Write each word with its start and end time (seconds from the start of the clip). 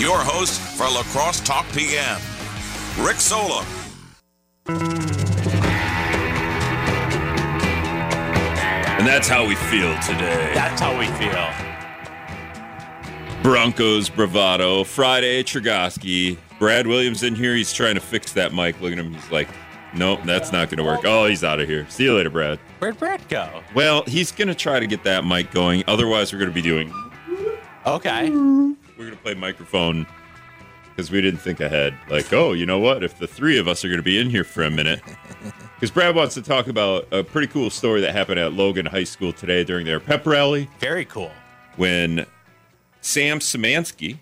your 0.00 0.18
host 0.18 0.58
for 0.58 0.84
La 0.84 1.02
Crosse 1.02 1.40
Talk 1.40 1.66
PM, 1.72 2.18
Rick 2.98 3.16
Solem. 3.16 3.66
And 8.96 9.06
that's 9.06 9.28
how 9.28 9.46
we 9.46 9.54
feel 9.54 9.94
today. 10.00 10.52
That's 10.54 10.80
how 10.80 10.98
we 10.98 11.06
feel. 11.18 11.50
Broncos 13.42 14.08
bravado. 14.08 14.84
Friday, 14.84 15.42
Chergosky. 15.42 16.38
Brad 16.58 16.86
Williams 16.86 17.22
in 17.22 17.34
here. 17.34 17.54
He's 17.54 17.72
trying 17.72 17.94
to 17.94 18.00
fix 18.00 18.32
that 18.32 18.54
mic. 18.54 18.80
Look 18.80 18.92
at 18.92 18.98
him. 18.98 19.12
He's 19.12 19.30
like, 19.30 19.48
nope, 19.94 20.20
that's 20.24 20.50
not 20.50 20.70
going 20.70 20.78
to 20.78 20.84
work. 20.84 21.02
Oh, 21.04 21.26
he's 21.26 21.44
out 21.44 21.60
of 21.60 21.68
here. 21.68 21.86
See 21.90 22.04
you 22.04 22.14
later, 22.14 22.30
Brad. 22.30 22.58
Where'd 22.78 22.98
Brad 22.98 23.26
go? 23.28 23.62
Well, 23.74 24.04
he's 24.06 24.32
going 24.32 24.48
to 24.48 24.54
try 24.54 24.80
to 24.80 24.86
get 24.86 25.04
that 25.04 25.26
mic 25.26 25.50
going. 25.50 25.84
Otherwise, 25.86 26.32
we're 26.32 26.38
going 26.38 26.50
to 26.50 26.54
be 26.54 26.62
doing, 26.62 26.90
Okay. 27.86 28.28
We're 29.00 29.06
going 29.06 29.16
to 29.16 29.22
play 29.22 29.34
microphone 29.34 30.06
because 30.90 31.10
we 31.10 31.22
didn't 31.22 31.40
think 31.40 31.60
ahead. 31.60 31.96
Like, 32.10 32.30
oh, 32.34 32.52
you 32.52 32.66
know 32.66 32.78
what? 32.78 33.02
If 33.02 33.18
the 33.18 33.26
three 33.26 33.58
of 33.58 33.66
us 33.66 33.82
are 33.82 33.88
going 33.88 33.98
to 33.98 34.02
be 34.02 34.18
in 34.18 34.28
here 34.28 34.44
for 34.44 34.62
a 34.62 34.70
minute. 34.70 35.00
Because 35.80 35.92
Brad 35.92 36.14
wants 36.14 36.34
to 36.34 36.42
talk 36.42 36.66
about 36.66 37.08
a 37.10 37.24
pretty 37.24 37.46
cool 37.46 37.70
story 37.70 38.02
that 38.02 38.12
happened 38.12 38.38
at 38.38 38.52
Logan 38.52 38.84
High 38.84 39.04
School 39.04 39.32
today 39.32 39.64
during 39.64 39.86
their 39.86 39.98
pep 39.98 40.26
rally 40.26 40.68
Very 40.78 41.06
cool. 41.06 41.32
when 41.76 42.26
Sam 43.00 43.38
Samansky, 43.38 44.18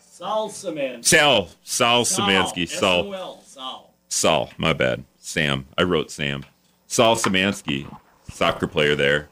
Sal 0.00 0.48
Samansky, 0.48 1.04
Sal, 1.04 1.48
Sal 1.62 2.04
Szymanski, 2.04 2.66
Sal, 2.66 3.00
S-O-L, 3.00 3.42
Sal. 3.44 3.90
Saul, 4.08 4.50
my 4.56 4.72
bad. 4.72 5.04
Sam. 5.18 5.66
I 5.76 5.82
wrote 5.82 6.10
Sam. 6.10 6.46
Saul 6.86 7.16
Samansky, 7.16 7.86
soccer 8.32 8.66
player 8.66 8.94
there. 8.94 9.28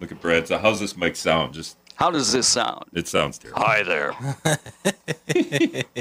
Look 0.00 0.10
at 0.10 0.20
Brad. 0.20 0.48
So 0.48 0.58
how's 0.58 0.80
this 0.80 0.96
mic 0.96 1.14
sound? 1.14 1.54
Just 1.54 1.76
How 1.96 2.10
does 2.10 2.30
this 2.30 2.46
sound? 2.46 2.84
it 2.92 3.08
sounds 3.08 3.38
terrible. 3.38 3.62
Hi 3.62 3.82
there. 3.82 4.14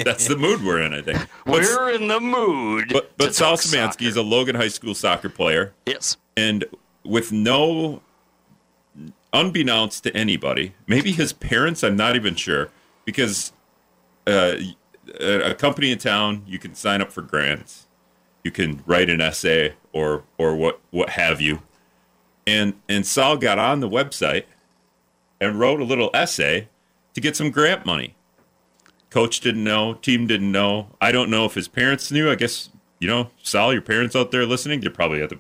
That's 0.03 0.27
the 0.27 0.35
mood 0.37 0.61
we're 0.61 0.81
in, 0.81 0.93
I 0.93 1.01
think. 1.01 1.25
But, 1.45 1.61
We're 1.61 1.91
in 1.91 2.09
the 2.09 2.19
mood. 2.19 2.89
but, 2.91 3.17
but 3.17 3.33
Saul 3.33 3.57
talk 3.57 4.01
is 4.01 4.17
a. 4.17 4.21
Logan 4.21 4.55
High 4.55 4.67
School 4.67 4.93
soccer 4.93 5.29
player, 5.29 5.73
yes. 5.85 6.17
and 6.35 6.65
with 7.05 7.31
no, 7.31 8.01
unbeknownst 9.31 10.03
to 10.03 10.15
anybody, 10.15 10.73
maybe 10.85 11.13
his 11.13 11.31
parents. 11.31 11.81
I'm 11.81 11.95
not 11.95 12.17
even 12.17 12.35
sure 12.35 12.69
because 13.05 13.53
uh, 14.27 14.55
a 15.19 15.51
a 15.51 15.53
company 15.53 15.91
in 15.91 15.97
town 15.97 16.43
you 16.45 16.59
can 16.59 16.75
sign 16.75 17.01
up 17.01 17.11
for 17.11 17.21
grants, 17.21 17.87
you 18.43 18.51
can 18.51 18.83
write 18.85 19.09
an 19.09 19.21
essay 19.21 19.75
or 19.93 20.23
or 20.37 20.55
what 20.55 20.81
what 20.91 21.11
have 21.11 21.39
you, 21.39 21.61
and 22.45 22.73
and 22.89 23.05
Saul 23.05 23.37
got 23.37 23.59
on 23.59 23.79
the 23.79 23.89
website 23.89 24.45
and 25.39 25.59
wrote 25.59 25.81
a 25.81 25.85
little 25.85 26.09
essay 26.13 26.69
to 27.13 27.21
get 27.21 27.35
some 27.35 27.51
grant 27.51 27.85
money. 27.85 28.15
Coach 29.09 29.39
didn't 29.39 29.63
know, 29.63 29.93
team 29.93 30.27
didn't 30.27 30.51
know. 30.51 30.89
I 30.99 31.11
don't 31.11 31.29
know 31.29 31.45
if 31.45 31.53
his 31.53 31.67
parents 31.67 32.11
knew. 32.11 32.29
I 32.29 32.35
guess 32.35 32.69
you 32.99 33.07
know, 33.07 33.29
Sal, 33.43 33.73
your 33.73 33.81
parents 33.81 34.15
out 34.15 34.31
there 34.31 34.45
listening, 34.45 34.81
they're 34.81 34.89
probably 34.89 35.21
at 35.21 35.29
the 35.29 35.39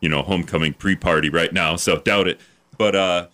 you 0.00 0.08
know 0.08 0.22
homecoming 0.22 0.74
pre-party 0.74 1.30
right 1.30 1.52
now, 1.52 1.76
so 1.76 1.98
doubt 1.98 2.28
it. 2.28 2.40
But 2.76 2.94
uh 2.94 3.26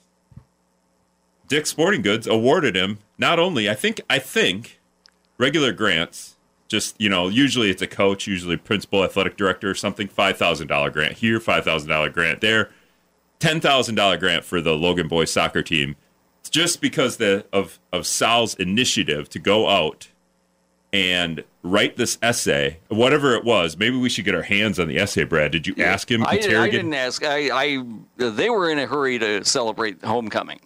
Dick 1.48 1.66
Sporting 1.66 2.02
Goods 2.02 2.26
awarded 2.26 2.76
him 2.76 2.98
not 3.18 3.38
only 3.38 3.68
I 3.68 3.74
think 3.74 4.00
I 4.08 4.18
think 4.18 4.80
regular 5.36 5.72
grants, 5.72 6.36
just 6.68 6.98
you 7.00 7.08
know, 7.08 7.28
usually 7.28 7.70
it's 7.70 7.82
a 7.82 7.86
coach, 7.86 8.26
usually 8.26 8.56
principal 8.56 9.02
athletic 9.02 9.36
director 9.36 9.68
or 9.68 9.74
something, 9.74 10.06
five 10.06 10.36
thousand 10.38 10.68
dollar 10.68 10.90
grant 10.90 11.14
here, 11.14 11.40
five 11.40 11.64
thousand 11.64 11.88
dollar 11.88 12.08
grant 12.08 12.40
there, 12.40 12.70
ten 13.40 13.60
thousand 13.60 13.96
dollar 13.96 14.16
grant 14.16 14.44
for 14.44 14.60
the 14.60 14.74
Logan 14.74 15.08
boys 15.08 15.32
soccer 15.32 15.62
team. 15.62 15.96
Just 16.48 16.80
because 16.80 17.16
the 17.16 17.44
of 17.52 17.78
of 17.92 18.06
Sal's 18.06 18.54
initiative 18.54 19.28
to 19.30 19.38
go 19.38 19.68
out 19.68 20.08
and 20.92 21.44
write 21.62 21.96
this 21.96 22.18
essay, 22.22 22.78
whatever 22.88 23.34
it 23.34 23.44
was. 23.44 23.76
Maybe 23.76 23.96
we 23.96 24.08
should 24.08 24.24
get 24.24 24.34
our 24.34 24.42
hands 24.42 24.78
on 24.78 24.88
the 24.88 24.98
essay, 24.98 25.24
Brad. 25.24 25.52
Did 25.52 25.66
you 25.66 25.74
ask 25.78 26.10
him? 26.10 26.24
I, 26.26 26.38
did, 26.38 26.54
I 26.54 26.68
didn't 26.68 26.94
ask. 26.94 27.24
I, 27.24 27.50
I 27.52 27.84
they 28.16 28.50
were 28.50 28.70
in 28.70 28.78
a 28.78 28.86
hurry 28.86 29.18
to 29.18 29.44
celebrate 29.44 30.02
homecoming 30.04 30.60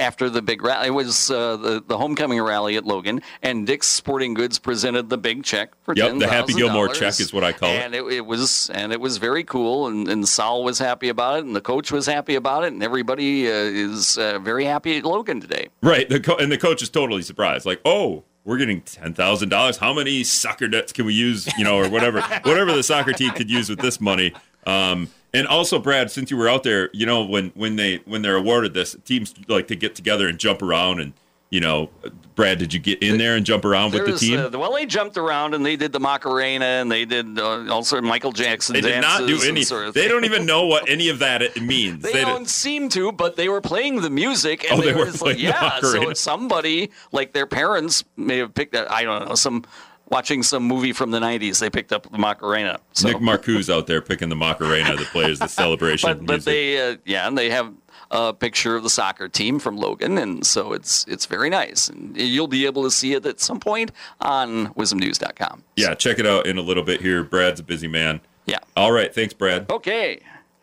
after 0.00 0.30
the 0.30 0.42
big 0.42 0.62
rally. 0.62 0.88
It 0.88 0.90
was 0.90 1.30
uh, 1.30 1.56
the 1.56 1.82
the 1.86 1.98
homecoming 1.98 2.40
rally 2.40 2.76
at 2.76 2.84
Logan, 2.84 3.22
and 3.42 3.66
Dick's 3.66 3.86
Sporting 3.86 4.34
Goods 4.34 4.58
presented 4.58 5.08
the 5.10 5.18
big 5.18 5.44
check 5.44 5.72
for 5.84 5.94
Yep, 5.94 6.18
the 6.18 6.26
Happy 6.28 6.54
Gilmore 6.54 6.88
check 6.88 7.20
is 7.20 7.32
what 7.32 7.44
I 7.44 7.52
call 7.52 7.68
it. 7.68 7.74
and 7.74 7.94
it. 7.94 8.04
it 8.06 8.26
was 8.26 8.70
and 8.70 8.92
it 8.92 9.00
was 9.00 9.18
very 9.18 9.44
cool, 9.44 9.86
and, 9.86 10.08
and 10.08 10.28
Sal 10.28 10.64
was 10.64 10.78
happy 10.78 11.08
about 11.08 11.38
it, 11.38 11.44
and 11.44 11.54
the 11.54 11.60
coach 11.60 11.92
was 11.92 12.06
happy 12.06 12.34
about 12.34 12.64
it, 12.64 12.72
and 12.72 12.82
everybody 12.82 13.46
uh, 13.48 13.52
is 13.52 14.18
uh, 14.18 14.38
very 14.38 14.64
happy 14.64 14.98
at 14.98 15.04
Logan 15.04 15.40
today. 15.40 15.68
Right. 15.82 16.08
The 16.08 16.20
co- 16.20 16.36
and 16.36 16.50
the 16.50 16.58
coach 16.58 16.82
is 16.82 16.88
totally 16.88 17.22
surprised. 17.22 17.66
Like, 17.66 17.80
oh, 17.84 18.24
we're 18.44 18.56
getting 18.58 18.80
ten 18.80 19.12
thousand 19.12 19.50
dollars. 19.50 19.76
How 19.76 19.92
many 19.92 20.24
soccer 20.24 20.66
nets 20.66 20.92
can 20.92 21.04
we 21.04 21.14
use? 21.14 21.46
You 21.58 21.64
know, 21.64 21.76
or 21.76 21.88
whatever, 21.88 22.20
whatever 22.42 22.72
the 22.72 22.82
soccer 22.82 23.12
team 23.12 23.32
could 23.32 23.50
use 23.50 23.68
with 23.68 23.80
this 23.80 24.00
money. 24.00 24.32
Um, 24.66 25.08
and 25.32 25.46
also, 25.46 25.78
Brad, 25.78 26.10
since 26.10 26.30
you 26.30 26.36
were 26.36 26.48
out 26.48 26.64
there, 26.64 26.90
you 26.92 27.06
know, 27.06 27.24
when 27.24 27.50
when 27.54 27.76
they 27.76 27.96
when 28.04 28.22
they're 28.22 28.36
awarded 28.36 28.74
this, 28.74 28.96
teams 29.04 29.34
like 29.48 29.68
to 29.68 29.76
get 29.76 29.94
together 29.94 30.26
and 30.28 30.38
jump 30.38 30.60
around. 30.60 31.00
And 31.00 31.12
you 31.50 31.60
know, 31.60 31.90
Brad, 32.36 32.58
did 32.58 32.72
you 32.74 32.78
get 32.80 33.02
in 33.02 33.18
there 33.18 33.34
and 33.36 33.44
jump 33.46 33.64
around 33.64 33.92
with 33.92 34.04
the 34.06 34.12
was, 34.12 34.20
team? 34.20 34.38
uh, 34.38 34.50
well, 34.50 34.72
they 34.72 34.86
jumped 34.86 35.16
around 35.16 35.52
and 35.54 35.64
they 35.66 35.74
did 35.76 35.92
the 35.92 35.98
Macarena 36.00 36.64
and 36.64 36.90
they 36.90 37.04
did 37.04 37.38
uh, 37.38 37.72
also 37.72 38.00
Michael 38.00 38.30
Jackson 38.32 38.74
they 38.74 38.80
did 38.80 39.00
not 39.00 39.26
do 39.26 39.40
any. 39.42 39.62
sort 39.62 39.86
of 39.86 39.94
They 39.94 40.06
don't 40.08 40.24
even 40.24 40.46
know 40.46 40.66
what 40.66 40.88
any 40.88 41.08
of 41.08 41.18
that 41.20 41.60
means. 41.60 42.02
They, 42.04 42.12
They 42.12 42.22
don't 42.22 42.42
did- 42.42 42.48
seem 42.50 42.88
to, 42.90 43.10
but 43.12 43.34
they 43.36 43.48
were 43.48 43.60
playing 43.60 44.00
the 44.00 44.10
music, 44.10 44.64
and 44.70 44.80
Oh, 44.80 44.84
they 44.84 44.92
were 44.92 45.00
were 45.00 45.06
just 45.06 45.22
like, 45.22 45.40
yeah. 45.40 45.80
So 45.80 46.12
somebody, 46.14 46.90
like 47.12 47.32
their 47.32 47.46
parents, 47.46 48.04
may 48.16 48.38
have 48.38 48.54
picked 48.54 48.72
that. 48.72 48.90
I 48.90 49.02
don't 49.04 49.28
know 49.28 49.34
some 49.34 49.64
watching 50.10 50.42
some 50.42 50.64
movie 50.64 50.92
from 50.92 51.10
the 51.10 51.20
'90s. 51.20 51.60
They 51.60 51.70
picked 51.70 51.92
up 51.92 52.10
the 52.10 52.18
Macarena. 52.18 52.80
So. 52.92 53.08
Nick 53.08 53.18
Marcuse 53.18 53.72
out 53.72 53.86
there 53.86 54.02
picking 54.02 54.28
the 54.28 54.36
Macarena 54.36 54.96
that 54.96 55.06
plays 55.08 55.38
the 55.38 55.48
celebration 55.48 56.18
but 56.18 56.26
but 56.26 56.44
they 56.44 56.92
uh, 56.92 56.96
yeah, 57.04 57.26
and 57.26 57.36
they 57.36 57.50
have 57.50 57.72
a 58.10 58.32
picture 58.32 58.76
of 58.76 58.82
the 58.82 58.90
soccer 58.90 59.28
team 59.28 59.58
from 59.58 59.76
Logan, 59.76 60.18
and 60.18 60.44
so 60.44 60.72
it's 60.72 61.06
it's 61.06 61.26
very 61.26 61.48
nice, 61.48 61.88
and 61.88 62.16
you'll 62.16 62.48
be 62.48 62.66
able 62.66 62.82
to 62.82 62.90
see 62.90 63.14
it 63.14 63.24
at 63.24 63.40
some 63.40 63.60
point 63.60 63.92
on 64.20 64.74
WIZMNews.com. 64.74 65.62
yeah, 65.76 65.94
check 65.94 66.18
it 66.18 66.26
out 66.26 66.46
in 66.46 66.58
a 66.58 66.62
little 66.62 66.82
bit 66.82 67.00
here. 67.00 67.22
Brad's 67.22 67.60
a 67.60 67.62
busy 67.62 67.88
man. 67.88 68.20
Yeah. 68.46 68.58
All 68.76 68.92
right, 68.92 69.14
thanks, 69.14 69.32
Brad. 69.34 69.70
Okay. 69.70 70.20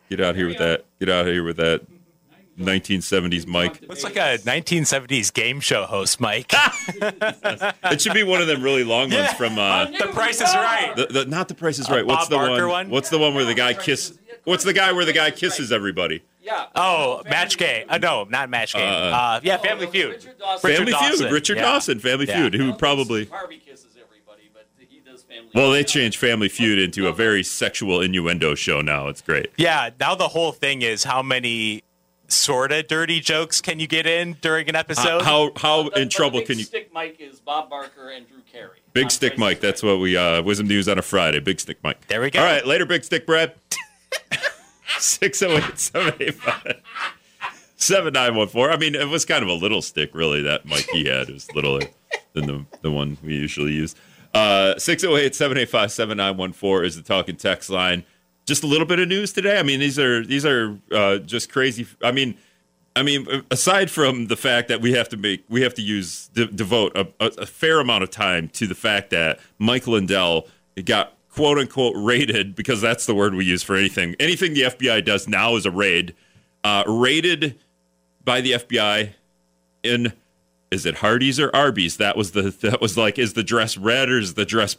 Get 0.10 0.22
out 0.22 0.36
here 0.36 0.48
with 0.48 0.58
that. 0.58 0.86
Get 1.00 1.10
out 1.10 1.26
here 1.26 1.44
with 1.44 1.58
that 1.58 1.86
1970s 2.58 3.46
Mike. 3.48 3.82
Looks 3.88 4.04
like 4.04 4.16
a 4.16 4.38
1970s 4.40 5.32
game 5.34 5.60
show 5.60 5.86
host, 5.86 6.20
Mike. 6.20 6.52
It 7.90 8.02
should 8.02 8.14
be 8.14 8.24
one 8.24 8.42
of 8.42 8.48
them 8.48 8.62
really 8.62 8.84
long 8.84 9.12
ones 9.12 9.32
from 9.34 9.58
uh, 9.58 9.86
the 9.86 10.10
price 10.12 10.36
is 10.42 10.54
right. 10.54 10.94
the, 10.96 11.06
the 11.06 11.26
not 11.26 11.48
the 11.48 11.56
Price 11.56 11.80
is 11.80 11.90
Right. 11.90 12.06
What's 12.06 12.28
Bob 12.28 12.30
the 12.30 12.36
Barker 12.36 12.68
one? 12.68 12.88
one? 12.88 12.90
What's 12.90 13.10
the 13.10 13.18
one 13.18 13.34
where 13.34 13.46
the 13.46 13.54
guy 13.54 13.74
kiss? 13.74 14.18
What's 14.44 14.64
the 14.64 14.74
guy 14.74 14.92
where 14.92 15.06
the 15.06 15.14
guy 15.14 15.32
kisses 15.32 15.72
everybody? 15.72 16.24
Yeah. 16.42 16.68
Oh, 16.76 17.24
Match 17.30 17.58
Game. 17.58 17.86
Uh, 17.90 17.98
no, 17.98 18.24
not 18.26 18.50
Match 18.50 18.74
Game. 18.74 18.88
Uh, 18.88 19.40
yeah, 19.44 19.58
Family 19.58 19.88
Feud. 19.88 20.14
Richard 20.14 20.38
Dawson. 20.40 20.70
Richard 20.70 20.92
Family 20.94 21.18
Feud. 21.18 21.32
Richard 21.32 21.58
yeah. 21.58 21.64
Dawson. 21.64 22.00
Family 22.00 22.26
Yeah. 22.28 22.36
Feud. 22.38 22.54
Who 22.54 22.74
probably? 22.74 23.26
Harvey 23.26 23.58
kisses 23.58 23.98
everybody, 24.02 24.50
but 24.54 24.66
he 24.78 25.00
does 25.00 25.24
family. 25.24 25.50
Well, 25.54 25.72
they 25.72 25.84
changed 25.84 26.18
Family 26.18 26.48
Feud 26.48 26.80
into 26.80 27.08
a 27.08 27.14
very 27.14 27.44
sexual 27.44 28.02
innuendo 28.02 28.56
show 28.56 28.82
now. 28.82 29.08
It's 29.08 29.22
great. 29.22 29.52
Yeah, 29.58 29.90
now 30.00 30.16
the 30.16 30.30
whole 30.30 30.54
thing 30.54 30.82
is 30.84 31.04
how 31.04 31.22
many 31.22 31.84
sort 32.28 32.72
of 32.72 32.88
dirty 32.88 33.20
jokes 33.20 33.62
can 33.62 33.80
you 33.80 33.88
get 33.88 34.06
in 34.06 34.34
during 34.42 34.68
an 34.70 34.76
episode? 34.76 35.22
How 35.22 35.52
how 35.56 35.84
But 35.84 35.94
the- 35.96 36.02
in 36.02 36.08
but 36.08 36.12
trouble 36.12 36.42
can 36.42 36.58
you? 36.58 36.64
Stick 36.66 36.92
Mike 36.94 37.18
is 37.20 37.40
Bob 37.40 37.70
Barker 37.70 38.10
and 38.10 38.28
Drew 38.28 38.42
Carey. 38.52 38.80
Big 38.94 39.06
On 39.06 39.10
Stick 39.10 39.38
Mike. 39.38 39.58
is 39.58 39.62
That's 39.62 39.84
what 39.84 40.00
we 40.00 40.18
uh 40.18 40.42
WIZM 40.42 40.68
News 40.68 40.88
on 40.90 40.98
a 40.98 41.02
Friday. 41.02 41.40
Big 41.40 41.60
Stick 41.60 41.78
Mike. 41.84 42.08
There 42.08 42.22
we 42.22 42.30
go. 42.32 42.40
All 42.40 42.46
right, 42.46 42.66
later, 42.66 42.86
Big 42.86 43.04
Stick 43.04 43.26
Brad. 43.26 43.54
608 45.00 45.78
785 45.80 46.82
7914. 47.76 48.70
I 48.74 48.78
mean, 48.78 48.96
it 48.96 49.08
was 49.08 49.26
kind 49.26 49.44
of 49.44 49.50
a 49.50 49.54
little 49.54 49.82
stick, 49.82 50.10
really, 50.16 50.42
that 50.42 50.66
mic 50.66 50.90
he 50.92 51.06
had. 51.06 51.30
It 51.30 51.34
was 51.34 51.52
littler 51.54 51.82
than 52.34 52.48
the, 52.48 52.66
the 52.82 52.92
one 52.92 53.18
we 53.24 53.36
usually 53.36 53.74
use. 53.74 53.96
Uh 54.34 54.78
608 54.78 55.36
785 55.36 55.92
7914 55.92 56.86
is 56.86 56.96
the 56.96 57.02
talking 57.04 57.36
text 57.36 57.70
line. 57.70 58.04
Just 58.48 58.64
a 58.64 58.68
little 58.68 58.88
bit 58.88 58.98
of 58.98 59.08
news 59.08 59.32
today. 59.34 59.60
I 59.60 59.64
mean, 59.64 59.80
these 59.80 60.00
are 60.00 60.26
these 60.26 60.46
are 60.46 60.78
uh, 60.92 61.18
just 61.18 61.52
crazy. 61.52 61.86
I 62.02 62.12
mean, 62.12 62.36
I 62.96 63.04
mean, 63.04 63.28
aside 63.52 63.92
from 63.92 64.26
the 64.26 64.36
fact 64.36 64.70
that 64.70 64.82
we 64.82 64.94
have 64.94 65.08
to 65.10 65.18
make, 65.18 65.44
we 65.50 65.62
have 65.62 65.76
to 65.76 65.84
use 65.84 66.30
de- 66.30 66.48
devote 66.48 66.98
a, 66.98 67.08
a, 67.20 67.28
a 67.40 67.46
fair 67.46 67.80
amount 67.80 68.04
of 68.04 68.10
time 68.10 68.50
to 68.50 68.66
the 68.66 68.74
fact 68.74 69.12
that 69.12 69.40
Mike 69.60 69.86
Lindell 69.86 70.48
got 70.84 71.14
quote 71.30 71.60
unquote 71.60 71.94
raided 71.96 72.56
because 72.56 72.82
that's 72.82 73.06
the 73.06 73.14
word 73.14 73.36
we 73.36 73.46
use 73.46 73.62
for 73.62 73.76
anything. 73.76 74.16
Anything 74.20 74.56
the 74.56 74.64
FBI 74.64 75.06
does 75.06 75.28
now 75.28 75.56
is 75.56 75.68
a 75.68 75.72
raid. 75.72 76.16
Uh, 76.64 76.84
raided 76.88 77.60
by 78.24 78.42
the 78.42 78.54
FBI 78.54 79.12
in 79.84 80.12
is 80.72 80.86
it 80.86 80.96
Hardee's 80.96 81.40
or 81.40 81.56
Arby's? 81.56 81.98
That 81.98 82.18
was 82.18 82.32
the 82.32 82.50
that 82.62 82.82
was 82.82 82.98
like 82.98 83.20
is 83.20 83.34
the 83.34 83.44
dress 83.44 83.78
red 83.78 84.10
or 84.10 84.18
is 84.18 84.34
the 84.34 84.46
dress 84.46 84.76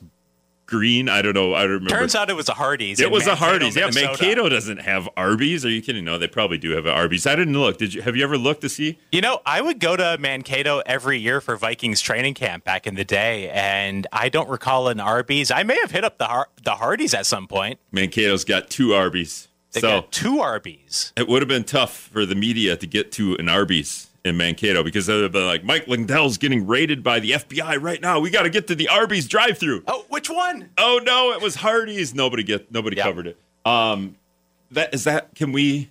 green. 0.68 1.08
I 1.08 1.22
don't 1.22 1.34
know. 1.34 1.54
I 1.54 1.62
don't 1.62 1.72
remember. 1.72 1.96
Turns 1.96 2.14
out 2.14 2.30
it 2.30 2.36
was 2.36 2.48
a 2.48 2.54
Hardee's. 2.54 3.00
it 3.00 3.10
was 3.10 3.24
a 3.24 3.30
Mankato, 3.30 3.46
Hardee's. 3.46 3.76
Yeah, 3.76 3.82
Minnesota. 3.86 4.06
Mankato 4.08 4.48
doesn't 4.48 4.80
have 4.82 5.08
Arby's. 5.16 5.64
Are 5.64 5.70
you 5.70 5.82
kidding? 5.82 6.04
No, 6.04 6.18
they 6.18 6.28
probably 6.28 6.58
do 6.58 6.70
have 6.72 6.86
an 6.86 6.92
Arby's. 6.92 7.26
I 7.26 7.34
didn't 7.34 7.58
look. 7.58 7.78
Did 7.78 7.94
you? 7.94 8.02
Have 8.02 8.14
you 8.14 8.22
ever 8.22 8.38
looked 8.38 8.60
to 8.60 8.68
see? 8.68 8.98
You 9.10 9.20
know, 9.20 9.40
I 9.44 9.60
would 9.60 9.80
go 9.80 9.96
to 9.96 10.16
Mankato 10.20 10.82
every 10.86 11.18
year 11.18 11.40
for 11.40 11.56
Vikings 11.56 12.00
training 12.00 12.34
camp 12.34 12.64
back 12.64 12.86
in 12.86 12.94
the 12.94 13.04
day, 13.04 13.50
and 13.50 14.06
I 14.12 14.28
don't 14.28 14.48
recall 14.48 14.88
an 14.88 15.00
Arby's. 15.00 15.50
I 15.50 15.64
may 15.64 15.78
have 15.80 15.90
hit 15.90 16.04
up 16.04 16.18
the 16.18 16.26
Har- 16.26 16.48
the 16.62 16.76
Hardee's 16.76 17.14
at 17.14 17.26
some 17.26 17.48
point. 17.48 17.80
Mankato's 17.92 18.44
got 18.44 18.70
two 18.70 18.94
Arby's. 18.94 19.48
They 19.72 19.80
so 19.80 20.00
got 20.00 20.12
two 20.12 20.40
Arby's. 20.40 21.12
it 21.16 21.28
would 21.28 21.42
have 21.42 21.48
been 21.48 21.64
tough 21.64 21.94
for 21.94 22.24
the 22.24 22.34
media 22.34 22.76
to 22.76 22.86
get 22.86 23.12
to 23.12 23.34
an 23.36 23.48
Arby's 23.48 24.07
in 24.28 24.36
Mankato 24.36 24.82
because 24.84 25.06
they've 25.06 25.30
been 25.32 25.46
like, 25.46 25.64
Mike 25.64 25.88
Lindell's 25.88 26.38
getting 26.38 26.66
raided 26.66 27.02
by 27.02 27.18
the 27.18 27.32
FBI 27.32 27.80
right 27.82 28.00
now. 28.00 28.20
We 28.20 28.30
got 28.30 28.42
to 28.44 28.50
get 28.50 28.66
to 28.68 28.74
the 28.76 28.88
Arby's 28.88 29.26
drive-through. 29.26 29.82
Oh, 29.88 30.04
which 30.08 30.30
one? 30.30 30.70
Oh 30.78 31.00
no, 31.02 31.32
it 31.32 31.40
was 31.42 31.56
Hardee's. 31.56 32.14
Nobody 32.14 32.42
get 32.44 32.70
nobody 32.70 32.96
covered 32.96 33.26
it. 33.26 33.38
Um, 33.64 34.16
that 34.70 34.94
is 34.94 35.04
that. 35.04 35.34
Can 35.34 35.50
we 35.52 35.90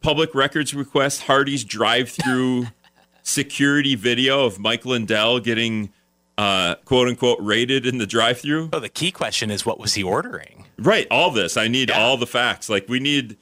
public 0.00 0.34
records 0.34 0.74
request 0.74 1.22
Hardee's 1.22 1.62
drive-through 1.64 2.66
security 3.22 3.94
video 3.94 4.44
of 4.46 4.58
Mike 4.58 4.84
Lindell 4.84 5.38
getting 5.40 5.92
uh, 6.38 6.74
quote 6.84 7.08
unquote 7.08 7.38
raided 7.40 7.86
in 7.86 7.98
the 7.98 8.06
drive-through? 8.06 8.70
Oh, 8.72 8.80
the 8.80 8.88
key 8.88 9.10
question 9.10 9.50
is 9.50 9.64
what 9.66 9.78
was 9.78 9.94
he 9.94 10.02
ordering? 10.02 10.66
Right, 10.78 11.06
all 11.10 11.30
this. 11.30 11.56
I 11.56 11.68
need 11.68 11.90
Yeah. 11.90 12.00
all 12.00 12.16
the 12.16 12.26
facts. 12.26 12.68
Like 12.68 12.88
we 12.88 12.98
need 12.98 13.36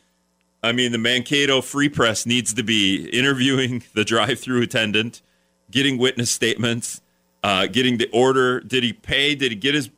I 0.62 0.72
mean 0.72 0.92
the 0.92 0.98
Mankato 0.98 1.60
Free 1.60 1.88
Press 1.88 2.26
needs 2.26 2.52
to 2.54 2.62
be 2.62 3.08
interviewing 3.10 3.82
the 3.94 4.04
drive-through 4.04 4.62
attendant, 4.62 5.22
getting 5.70 5.98
witness 5.98 6.30
statements, 6.30 7.00
uh, 7.42 7.66
getting 7.66 7.96
the 7.98 8.08
order. 8.12 8.60
Did 8.60 8.84
he 8.84 8.92
pay? 8.92 9.34
Did 9.34 9.52
he 9.52 9.56
get 9.56 9.74
his 9.74 9.90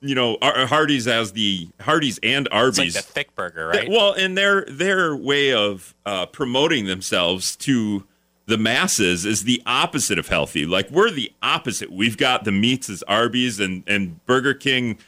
you 0.00 0.14
know, 0.14 0.38
Ar- 0.40 0.66
Hardee's 0.66 1.08
as 1.08 1.32
the 1.32 1.68
Hardee's 1.80 2.20
and 2.22 2.46
It's 2.46 2.54
Arby's. 2.54 2.94
like 2.94 3.04
the 3.04 3.12
thick 3.12 3.34
burger, 3.34 3.66
right? 3.66 3.88
Well, 3.88 4.12
and 4.12 4.38
their 4.38 4.64
their 4.66 5.16
way 5.16 5.52
of 5.52 5.94
uh, 6.06 6.26
promoting 6.26 6.86
themselves 6.86 7.56
to 7.56 8.04
the 8.46 8.56
masses 8.58 9.26
is 9.26 9.42
the 9.44 9.60
opposite 9.66 10.18
of 10.18 10.28
healthy. 10.28 10.66
Like 10.66 10.88
we're 10.90 11.10
the 11.10 11.32
opposite. 11.42 11.90
We've 11.90 12.16
got 12.16 12.44
the 12.44 12.52
meats 12.52 12.88
as 12.88 13.02
Arby's 13.04 13.58
and 13.58 13.82
and 13.88 14.24
Burger 14.24 14.54
King 14.54 14.98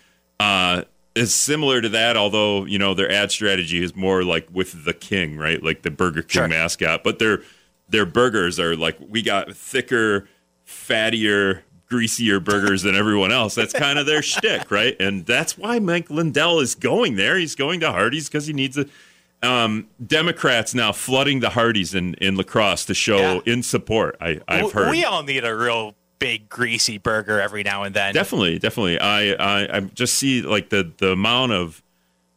uh, 0.41 0.83
is 1.15 1.35
similar 1.35 1.81
to 1.81 1.89
that. 1.91 2.17
Although 2.17 2.65
you 2.67 2.79
know 2.79 2.95
their 2.95 3.11
ad 3.11 3.31
strategy 3.31 3.83
is 3.83 3.95
more 3.97 4.23
like 4.25 4.49
with 4.53 4.85
the 4.85 4.93
king, 4.95 5.37
right? 5.37 5.63
Like 5.63 5.83
the 5.83 5.91
Burger 5.91 6.23
King 6.23 6.29
Sure. 6.43 6.49
mascot. 6.49 7.03
But 7.05 7.19
their 7.19 7.43
their 7.89 8.07
burgers 8.07 8.59
are 8.61 8.77
like 8.77 8.97
we 9.01 9.23
got 9.23 9.55
thicker, 9.57 10.29
fattier. 10.67 11.63
Greasier 11.89 12.39
burgers 12.39 12.83
than 12.83 12.95
everyone 12.95 13.33
else. 13.33 13.57
That's 13.57 13.73
kind 13.73 13.99
of 13.99 14.07
their 14.07 14.23
shtick, 14.23 14.71
right? 14.71 14.95
And 15.01 15.27
that's 15.27 15.59
why 15.59 15.81
Mike 15.81 16.09
Lindell 16.09 16.61
is 16.61 16.77
going 16.77 17.17
there. 17.17 17.37
He's 17.37 17.57
going 17.57 17.81
to 17.81 17.91
Hardee's 17.91 18.29
because 18.29 18.47
he 18.47 18.53
needs 18.53 18.79
a. 18.79 18.87
Um, 19.43 19.89
Democrats 20.07 20.73
now 20.73 20.93
flooding 20.93 21.41
the 21.41 21.49
Hardee's 21.51 21.93
in, 21.93 22.15
in 22.15 22.37
La 22.37 22.45
Crosse 22.45 22.85
to 22.85 22.95
show 22.95 23.43
Yeah. 23.45 23.53
in 23.55 23.65
support. 23.65 24.17
I, 24.21 24.39
I've 24.47 24.67
W- 24.67 24.71
heard. 24.71 24.91
We 24.91 25.05
all 25.05 25.25
need 25.25 25.45
a 25.45 25.53
real 25.57 25.97
big 26.21 26.49
greasy 26.49 26.99
burger 26.99 27.41
every 27.41 27.65
now 27.65 27.83
and 27.83 27.97
then. 27.97 28.15
Definitely, 28.15 28.61
definitely. 28.61 29.01
I, 29.01 29.33
I 29.33 29.77
I 29.79 29.81
just 29.81 30.15
see 30.15 30.43
like 30.43 30.69
the 30.69 30.93
the 30.99 31.13
amount 31.13 31.51
of 31.51 31.83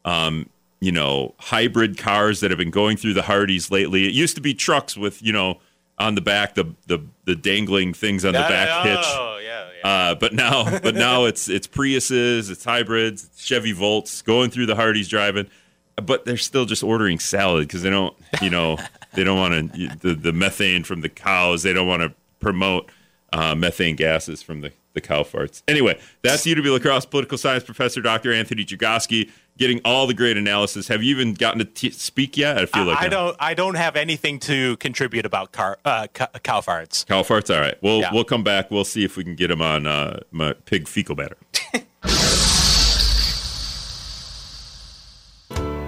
um 0.05 0.49
you 0.79 0.91
know 0.91 1.35
hybrid 1.37 1.99
cars 1.99 2.39
that 2.39 2.49
have 2.49 2.57
been 2.57 2.71
going 2.71 2.97
through 2.97 3.13
the 3.13 3.21
Hardee's 3.21 3.69
lately. 3.69 4.07
It 4.07 4.13
used 4.13 4.35
to 4.35 4.41
be 4.41 4.55
trucks 4.55 4.97
with 4.97 5.21
you 5.21 5.31
know 5.31 5.59
on 5.99 6.15
the 6.15 6.21
back 6.21 6.55
the 6.55 6.73
the 6.87 6.99
the 7.25 7.35
dangling 7.35 7.93
things 7.93 8.25
on 8.25 8.33
the 8.33 8.39
back 8.39 8.85
hitch. 8.85 9.05
Oh, 9.05 9.39
yeah, 9.41 9.67
yeah. 9.77 9.89
Uh, 9.89 10.15
but 10.15 10.33
now, 10.33 10.79
but 10.83 10.95
now 10.95 11.25
it's 11.25 11.47
it's 11.47 11.67
Priuses, 11.67 12.49
it's 12.49 12.63
hybrids, 12.63 13.25
it's 13.25 13.45
Chevy 13.45 13.71
Volts 13.71 14.21
going 14.21 14.49
through 14.49 14.65
the 14.65 14.75
Hardee's 14.75 15.07
driving, 15.07 15.47
but 15.95 16.25
they're 16.25 16.37
still 16.37 16.65
just 16.65 16.83
ordering 16.83 17.19
salad 17.19 17.67
because 17.67 17.83
they 17.83 17.89
don't, 17.89 18.15
you 18.41 18.49
know, 18.49 18.77
they 19.13 19.23
don't 19.23 19.37
want 19.37 19.73
to 19.73 19.87
the 19.99 20.13
the 20.15 20.33
methane 20.33 20.83
from 20.83 21.01
the 21.01 21.09
cows. 21.09 21.63
They 21.63 21.73
don't 21.73 21.87
want 21.87 22.01
to 22.01 22.13
promote 22.39 22.89
uh, 23.33 23.55
methane 23.55 23.95
gases 23.95 24.41
from 24.41 24.61
the 24.61 24.71
the 24.93 25.01
cow 25.01 25.23
farts. 25.23 25.63
Anyway, 25.67 25.99
that's 26.21 26.45
UW 26.45 26.71
La 26.73 26.77
Crosse 26.79 27.05
political 27.07 27.35
science 27.37 27.63
professor 27.63 27.99
Dr. 27.99 28.31
Anthony 28.31 28.63
Chergosky 28.63 29.31
getting 29.57 29.81
all 29.83 30.05
the 30.05 30.13
great 30.13 30.37
analysis. 30.37 30.87
Have 30.87 31.01
you 31.01 31.15
even 31.15 31.33
gotten 31.33 31.57
to 31.59 31.65
t- 31.65 31.89
speak 31.89 32.37
yet? 32.37 32.59
I 32.59 32.65
feel 32.67 32.85
like 32.85 32.99
I 32.99 33.05
no. 33.05 33.09
don't. 33.09 33.37
I 33.39 33.53
don't 33.55 33.73
have 33.75 33.95
anything 33.95 34.37
to 34.41 34.77
contribute 34.77 35.25
about 35.25 35.51
car, 35.51 35.79
uh, 35.83 36.05
cow, 36.13 36.27
cow 36.43 36.61
farts. 36.61 37.07
Cow 37.07 37.23
farts. 37.23 37.53
All 37.53 37.59
right. 37.59 37.75
We'll 37.81 38.01
Yeah. 38.01 38.13
we'll 38.13 38.23
come 38.23 38.43
back. 38.43 38.69
We'll 38.69 38.85
see 38.85 39.03
if 39.03 39.17
we 39.17 39.23
can 39.23 39.35
get 39.35 39.49
him 39.49 39.63
on 39.63 39.87
uh, 39.87 40.19
my 40.31 40.53
pig 40.53 40.87
fecal 40.87 41.15
matter. 41.15 41.37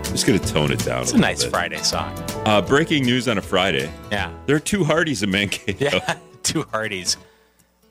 Just 0.05 0.25
gonna 0.27 0.39
tone 0.39 0.71
it 0.71 0.79
down. 0.79 1.01
It's 1.03 1.11
a 1.11 1.17
nice 1.17 1.43
Friday 1.43 1.77
song. 1.83 2.17
Uh, 2.45 2.61
breaking 2.61 3.03
news 3.05 3.27
on 3.27 3.37
a 3.37 3.41
Friday. 3.41 3.91
Yeah, 4.11 4.31
There 4.45 4.55
are 4.55 4.59
two 4.61 4.83
Hardee's 4.85 5.23
in 5.23 5.29
Mankato. 5.29 5.77
yeah. 5.97 6.17
Two 6.41 6.63
Hardee's. 6.63 7.17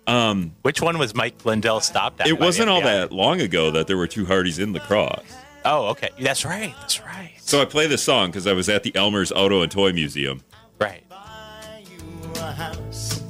Um, 0.06 0.54
which 0.62 0.82
one 0.82 0.98
was 0.98 1.14
Mike 1.14 1.44
Lindell 1.44 1.80
stopped 1.80 2.20
at? 2.20 2.26
It 2.26 2.38
wasn't 2.38 2.68
all 2.68 2.82
that 2.82 3.12
long 3.12 3.40
ago 3.40 3.70
that 3.70 3.86
there 3.86 3.96
were 3.96 4.06
two 4.06 4.26
Hardee's 4.26 4.58
in 4.58 4.72
La 4.72 4.80
Crosse. 4.80 5.24
Oh, 5.64 5.86
okay. 5.88 6.10
That's 6.20 6.44
right. 6.44 6.74
That's 6.80 7.00
right. 7.00 7.32
So 7.38 7.60
I 7.62 7.64
play 7.64 7.86
this 7.86 8.02
song 8.02 8.28
because 8.28 8.46
I 8.46 8.52
was 8.52 8.68
at 8.68 8.82
the 8.82 8.94
Elmer's 8.94 9.32
Auto 9.32 9.62
and 9.62 9.72
Toy 9.72 9.92
Museum. 9.92 10.42
Right. 10.78 11.04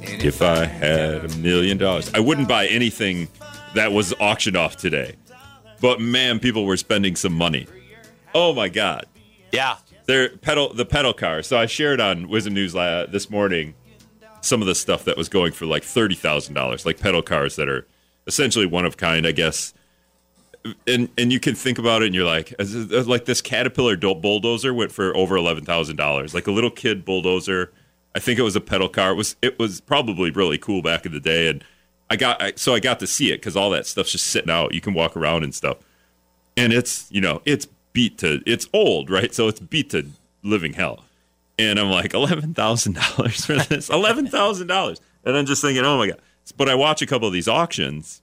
If 0.01 0.41
I 0.41 0.65
had 0.65 1.25
a 1.25 1.37
million 1.37 1.77
dollars, 1.77 2.11
I 2.13 2.19
wouldn't 2.19 2.47
buy 2.47 2.67
anything 2.67 3.29
that 3.73 3.91
was 3.91 4.13
auctioned 4.19 4.57
off 4.57 4.75
today. 4.75 5.15
But 5.81 6.01
man, 6.01 6.39
people 6.39 6.65
were 6.65 6.77
spending 6.77 7.15
some 7.15 7.33
money. 7.33 7.67
Oh 8.33 8.53
my 8.53 8.69
god. 8.69 9.05
Yeah. 9.51 9.77
They're 10.05 10.29
pedal 10.29 10.73
the 10.73 10.85
pedal 10.85 11.13
car. 11.13 11.41
So 11.41 11.57
I 11.57 11.65
shared 11.67 12.01
on 12.01 12.27
WIZM 12.27 12.51
News 12.51 12.73
this 13.11 13.29
morning 13.29 13.75
some 14.45 14.61
of 14.61 14.67
the 14.67 14.75
stuff 14.75 15.05
that 15.05 15.17
was 15.17 15.29
going 15.29 15.51
for 15.51 15.65
like 15.65 15.83
thirty 15.83 16.15
thousand 16.15 16.53
dollars, 16.53 16.85
like 16.85 16.99
pedal 16.99 17.21
cars 17.21 17.55
that 17.55 17.67
are 17.69 17.85
essentially 18.27 18.65
one 18.65 18.85
of 18.85 18.97
kind, 18.97 19.25
I 19.27 19.31
guess. 19.31 19.73
And 20.87 21.09
and 21.17 21.31
you 21.31 21.39
can 21.39 21.53
think 21.55 21.77
about 21.77 22.01
it, 22.01 22.07
and 22.07 22.15
you're 22.15 22.25
like, 22.25 22.53
as- 22.57 22.75
uh, 22.75 23.03
like 23.05 23.25
this 23.25 23.41
Caterpillar 23.41 23.97
bulldozer 23.97 24.73
went 24.73 24.91
for 24.91 25.15
over 25.15 25.35
eleven 25.35 25.63
thousand 25.63 25.95
dollars, 25.97 26.33
like 26.33 26.47
a 26.47 26.51
little 26.51 26.71
kid 26.71 27.05
bulldozer. 27.05 27.71
I 28.15 28.19
think 28.19 28.39
it 28.39 28.43
was 28.43 28.55
a 28.55 28.61
pedal 28.61 28.89
car. 28.89 29.11
It 29.11 29.15
was 29.15 29.35
it 29.41 29.59
was 29.59 29.81
probably 29.81 30.31
really 30.31 30.57
cool 30.57 30.81
back 30.81 31.05
in 31.05 31.11
the 31.11 31.19
day, 31.19 31.49
and 31.49 31.63
I 32.09 32.15
got 32.15 32.41
I, 32.41 32.53
so 32.55 32.73
I 32.73 32.79
got 32.79 32.99
to 32.99 33.07
see 33.07 33.31
it 33.31 33.37
because 33.37 33.55
all 33.55 33.69
that 33.71 33.85
stuff's 33.85 34.11
just 34.11 34.27
sitting 34.27 34.49
out. 34.49 34.73
You 34.73 34.81
can 34.81 34.93
walk 34.93 35.15
around 35.17 35.43
and 35.43 35.53
stuff 35.53 35.77
and 36.57 36.73
it's 36.73 37.11
you 37.11 37.21
know 37.21 37.41
it's 37.45 37.67
beat 37.93 38.17
to 38.17 38.41
it's 38.45 38.67
old 38.73 39.09
right 39.09 39.33
so 39.33 39.47
it's 39.47 39.59
beat 39.59 39.89
to 39.89 40.05
living 40.43 40.73
hell 40.73 41.03
and 41.57 41.79
i'm 41.79 41.89
like 41.89 42.11
$11000 42.11 43.45
for 43.45 43.55
this. 43.69 43.89
$11000 43.89 44.99
and 45.25 45.37
i'm 45.37 45.45
just 45.45 45.61
thinking 45.61 45.83
oh 45.83 45.97
my 45.97 46.07
god. 46.07 46.19
But 46.57 46.69
i 46.69 46.75
watch 46.75 47.01
a 47.01 47.05
couple 47.05 47.27
of 47.27 47.33
these 47.33 47.47
auctions 47.47 48.21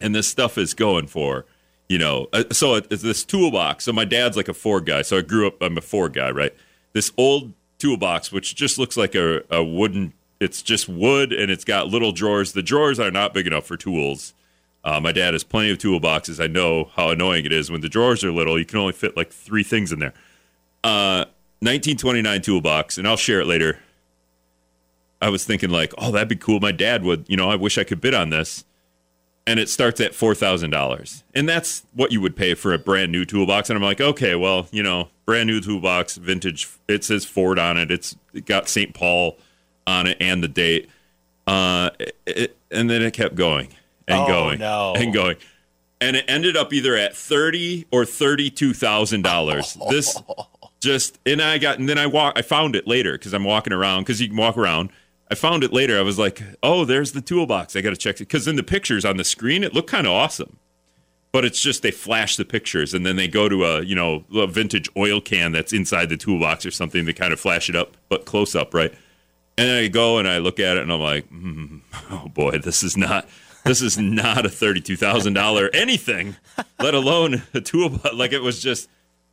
and 0.00 0.14
this 0.14 0.28
stuff 0.28 0.58
is 0.58 0.74
going 0.74 1.06
for 1.06 1.44
you 1.88 1.98
know 1.98 2.28
uh, 2.32 2.44
so 2.52 2.76
it's 2.76 3.02
this 3.02 3.24
toolbox. 3.24 3.84
So 3.84 3.92
my 3.92 4.04
dad's 4.04 4.36
like 4.36 4.48
a 4.48 4.54
ford 4.54 4.86
guy. 4.86 5.02
So 5.02 5.18
i 5.18 5.20
grew 5.22 5.46
up 5.46 5.62
i'm 5.62 5.76
a 5.78 5.82
ford 5.82 6.12
guy 6.12 6.30
right? 6.30 6.54
This 6.92 7.12
old 7.16 7.52
toolbox 7.78 8.32
which 8.32 8.54
just 8.54 8.78
looks 8.78 8.96
like 8.96 9.14
a, 9.14 9.42
a 9.50 9.62
wooden 9.62 10.12
it's 10.40 10.62
just 10.62 10.88
wood 10.88 11.32
and 11.32 11.50
it's 11.50 11.64
got 11.64 11.88
little 11.88 12.12
drawers. 12.12 12.52
The 12.52 12.62
drawers 12.62 13.00
are 13.00 13.10
not 13.10 13.34
big 13.34 13.46
enough 13.46 13.66
for 13.66 13.76
tools. 13.76 14.34
Uh, 14.84 15.00
my 15.00 15.12
dad 15.12 15.34
has 15.34 15.42
plenty 15.42 15.70
of 15.70 15.78
toolboxes. 15.78 16.42
I 16.42 16.46
know 16.46 16.90
how 16.94 17.10
annoying 17.10 17.44
it 17.44 17.52
is. 17.52 17.70
When 17.70 17.80
the 17.80 17.88
drawers 17.88 18.22
are 18.24 18.32
little. 18.32 18.58
You 18.58 18.64
can 18.64 18.78
only 18.78 18.92
fit 18.92 19.16
like 19.16 19.32
three 19.32 19.62
things 19.62 19.92
in 19.92 19.98
there. 19.98 20.14
Uh, 20.84 21.24
1929 21.60 22.42
toolbox, 22.42 22.98
and 22.98 23.06
I'll 23.08 23.16
share 23.16 23.40
it 23.40 23.46
later. 23.46 23.78
I 25.20 25.28
was 25.30 25.44
thinking 25.44 25.70
like, 25.70 25.92
oh, 25.98 26.12
that'd 26.12 26.28
be 26.28 26.36
cool. 26.36 26.60
My 26.60 26.70
dad 26.72 27.02
would, 27.02 27.24
you 27.28 27.36
know, 27.36 27.50
I 27.50 27.56
wish 27.56 27.76
I 27.78 27.84
could 27.84 28.00
bid 28.00 28.14
on 28.14 28.30
this. 28.30 28.64
And 29.46 29.58
it 29.58 29.70
starts 29.70 29.98
at 30.02 30.14
four 30.14 30.34
thousand 30.34 30.70
dollars, 30.72 31.24
and 31.34 31.48
that's 31.48 31.82
what 31.94 32.12
you 32.12 32.20
would 32.20 32.36
pay 32.36 32.52
for 32.52 32.74
a 32.74 32.78
brand 32.78 33.10
new 33.10 33.24
toolbox. 33.24 33.70
And 33.70 33.78
I'm 33.78 33.82
like, 33.82 33.98
okay, 33.98 34.34
well, 34.34 34.68
you 34.72 34.82
know, 34.82 35.08
brand 35.24 35.46
new 35.46 35.58
toolbox, 35.62 36.16
vintage. 36.18 36.68
It 36.86 37.02
says 37.02 37.24
Ford 37.24 37.58
on 37.58 37.78
it. 37.78 37.90
It's 37.90 38.14
it 38.34 38.44
got 38.44 38.68
St. 38.68 38.92
Paul 38.92 39.38
on 39.86 40.06
it 40.06 40.18
and 40.20 40.42
the 40.44 40.48
date. 40.48 40.90
Uh, 41.46 41.88
it, 42.26 42.58
and 42.70 42.90
then 42.90 43.00
it 43.00 43.14
kept 43.14 43.36
going 43.36 43.68
and 44.06 44.20
Oh, 44.20 44.26
going 44.26 44.58
no. 44.58 44.92
and 44.94 45.14
going 45.14 45.36
and 45.98 46.14
it 46.14 46.26
ended 46.28 46.54
up 46.54 46.70
either 46.74 46.94
at 46.94 47.16
thirty 47.16 47.86
or 47.90 48.04
thirty-two 48.04 48.74
thousand 48.74 49.22
dollars. 49.22 49.78
This 49.88 50.14
just 50.80 51.18
and 51.26 51.42
I 51.42 51.58
got 51.58 51.78
and 51.78 51.88
then 51.88 51.98
I 51.98 52.06
walk. 52.06 52.34
I 52.36 52.42
found 52.42 52.76
it 52.76 52.86
later 52.86 53.12
because 53.12 53.32
I'm 53.32 53.44
walking 53.44 53.72
around 53.72 54.02
because 54.02 54.20
you 54.20 54.28
can 54.28 54.36
walk 54.36 54.56
around. 54.56 54.90
I 55.30 55.34
found 55.34 55.62
it 55.62 55.72
later. 55.72 55.98
I 55.98 56.02
was 56.02 56.18
like, 56.18 56.42
oh, 56.62 56.84
there's 56.84 57.12
the 57.12 57.20
toolbox. 57.20 57.76
I 57.76 57.82
got 57.82 57.90
to 57.90 57.96
check 57.96 58.16
it 58.16 58.20
because 58.20 58.48
in 58.48 58.56
the 58.56 58.62
pictures 58.62 59.04
on 59.04 59.16
the 59.16 59.24
screen 59.24 59.62
it 59.62 59.74
looked 59.74 59.90
kind 59.90 60.06
of 60.06 60.12
awesome, 60.12 60.58
but 61.32 61.44
it's 61.44 61.60
just 61.60 61.82
they 61.82 61.90
flash 61.90 62.36
the 62.36 62.44
pictures 62.44 62.94
and 62.94 63.04
then 63.04 63.16
they 63.16 63.28
go 63.28 63.48
to 63.48 63.64
a 63.64 63.82
you 63.82 63.94
know 63.94 64.24
a 64.34 64.46
vintage 64.46 64.88
oil 64.96 65.20
can 65.20 65.52
that's 65.52 65.72
inside 65.72 66.08
the 66.08 66.16
toolbox 66.16 66.64
or 66.64 66.70
something. 66.70 67.04
They 67.04 67.12
kind 67.12 67.32
of 67.32 67.40
flash 67.40 67.68
it 67.68 67.76
up, 67.76 67.96
but 68.08 68.24
close 68.24 68.54
up, 68.54 68.72
right? 68.72 68.94
And 69.56 69.70
I 69.70 69.88
go 69.88 70.18
and 70.18 70.28
I 70.28 70.38
look 70.38 70.60
at 70.60 70.76
it 70.76 70.82
and 70.84 70.92
I'm 70.92 71.00
like, 71.00 71.28
mm, 71.30 71.80
oh 72.10 72.28
boy, 72.28 72.58
this 72.58 72.82
is 72.82 72.96
not 72.96 73.28
this 73.64 73.82
is 73.82 73.98
not 73.98 74.46
a 74.46 74.48
thirty-two 74.48 74.96
thousand 74.96 75.34
dollar 75.34 75.68
anything, 75.74 76.36
let 76.78 76.94
alone 76.94 77.42
a 77.52 77.60
toolbox. 77.60 78.14
Like 78.14 78.32
it 78.32 78.42
was 78.42 78.62
just. 78.62 78.88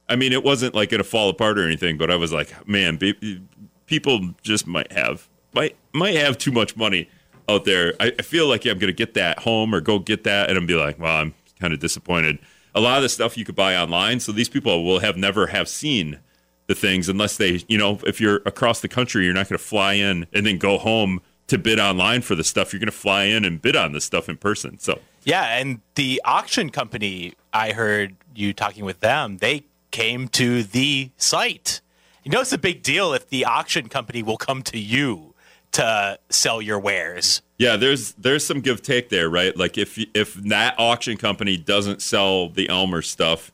I 0.07 0.15
mean, 0.15 0.33
it 0.33 0.43
wasn't 0.43 0.75
like 0.75 0.89
gonna 0.89 1.03
fall 1.03 1.29
apart 1.29 1.57
or 1.57 1.65
anything, 1.65 1.97
but 1.97 2.12
I 2.12 2.15
was 2.15 2.31
like, 2.31 2.67
man, 2.67 2.97
be- 2.97 3.41
people 3.85 4.31
just 4.41 4.67
might 4.67 4.91
have 4.91 5.27
might 5.53 5.75
might 5.93 6.15
have 6.15 6.38
too 6.38 6.51
much 6.51 6.75
money 6.75 7.09
out 7.47 7.65
there. 7.65 7.93
I, 8.00 8.13
I 8.17 8.21
feel 8.21 8.47
like 8.47 8.65
I'm 8.65 8.77
gonna 8.77 8.91
get 8.91 9.13
that 9.15 9.39
home 9.39 9.74
or 9.74 9.81
go 9.81 10.00
get 10.00 10.24
that, 10.25 10.50
and 10.50 10.57
I'm 10.57 10.65
be 10.65 10.75
like, 10.75 11.00
well, 11.00 11.17
I'm 11.17 11.33
kind 11.59 11.74
of 11.74 11.79
disappointed. 11.79 12.39
A 12.74 12.81
lot 12.81 12.97
of 12.97 13.03
the 13.03 13.09
stuff 13.09 13.38
you 13.38 13.45
could 13.45 13.55
buy 13.55 13.75
online, 13.75 14.19
so 14.19 14.31
these 14.31 14.50
people 14.50 14.83
will 14.83 15.00
have 15.00 15.15
never 15.15 15.47
have 15.47 15.69
seen 15.69 16.19
the 16.67 16.75
things 16.75 17.09
unless 17.09 17.38
they, 17.38 17.63
you 17.67 17.77
know, 17.77 18.00
if 18.05 18.19
you're 18.19 18.41
across 18.45 18.81
the 18.81 18.88
country, 18.88 19.25
you're 19.25 19.33
not 19.33 19.47
going 19.50 19.57
to 19.57 19.63
fly 19.63 19.93
in 19.93 20.25
and 20.33 20.45
then 20.45 20.57
go 20.57 20.77
home 20.77 21.21
to 21.47 21.57
bid 21.57 21.79
online 21.79 22.21
for 22.21 22.35
the 22.35 22.43
stuff. 22.43 22.74
You're 22.74 22.79
going 22.79 22.88
to 22.88 22.91
fly 22.91 23.25
in 23.25 23.45
and 23.45 23.62
bid 23.62 23.75
on 23.75 23.91
the 23.91 24.01
stuff 24.01 24.27
in 24.27 24.38
person. 24.38 24.79
So 24.79 25.00
Yeah, 25.24 25.43
and 25.57 25.81
the 25.95 26.21
auction 26.25 26.69
company, 26.69 27.33
I 27.53 27.71
heard 27.71 28.15
you 28.33 28.53
talking 28.53 28.83
with 28.83 29.00
them, 29.01 29.38
they 29.38 29.65
came 29.95 30.27
to 30.27 30.61
the 30.61 31.09
site. 31.15 31.79
You 32.25 32.31
know, 32.31 32.41
it's 32.41 32.51
a 32.51 32.57
big 32.57 32.83
deal 32.83 33.13
if 33.13 33.29
the 33.29 33.45
auction 33.45 33.87
company 33.87 34.21
will 34.21 34.35
come 34.35 34.61
to 34.63 34.77
you 34.77 35.33
to 35.71 36.19
sell 36.29 36.61
your 36.61 36.79
wares. 36.79 37.41
yeah, 37.57 37.77
there's 37.77 38.11
there's 38.13 38.45
some 38.45 38.59
give 38.59 38.81
take 38.81 39.07
there, 39.07 39.29
right? 39.29 39.55
Like 39.55 39.77
if 39.77 39.97
if 40.13 40.33
that 40.33 40.75
auction 40.77 41.15
company 41.15 41.55
doesn't 41.55 42.01
sell 42.01 42.49
the 42.49 42.67
Elmer 42.67 43.01
stuff, 43.01 43.53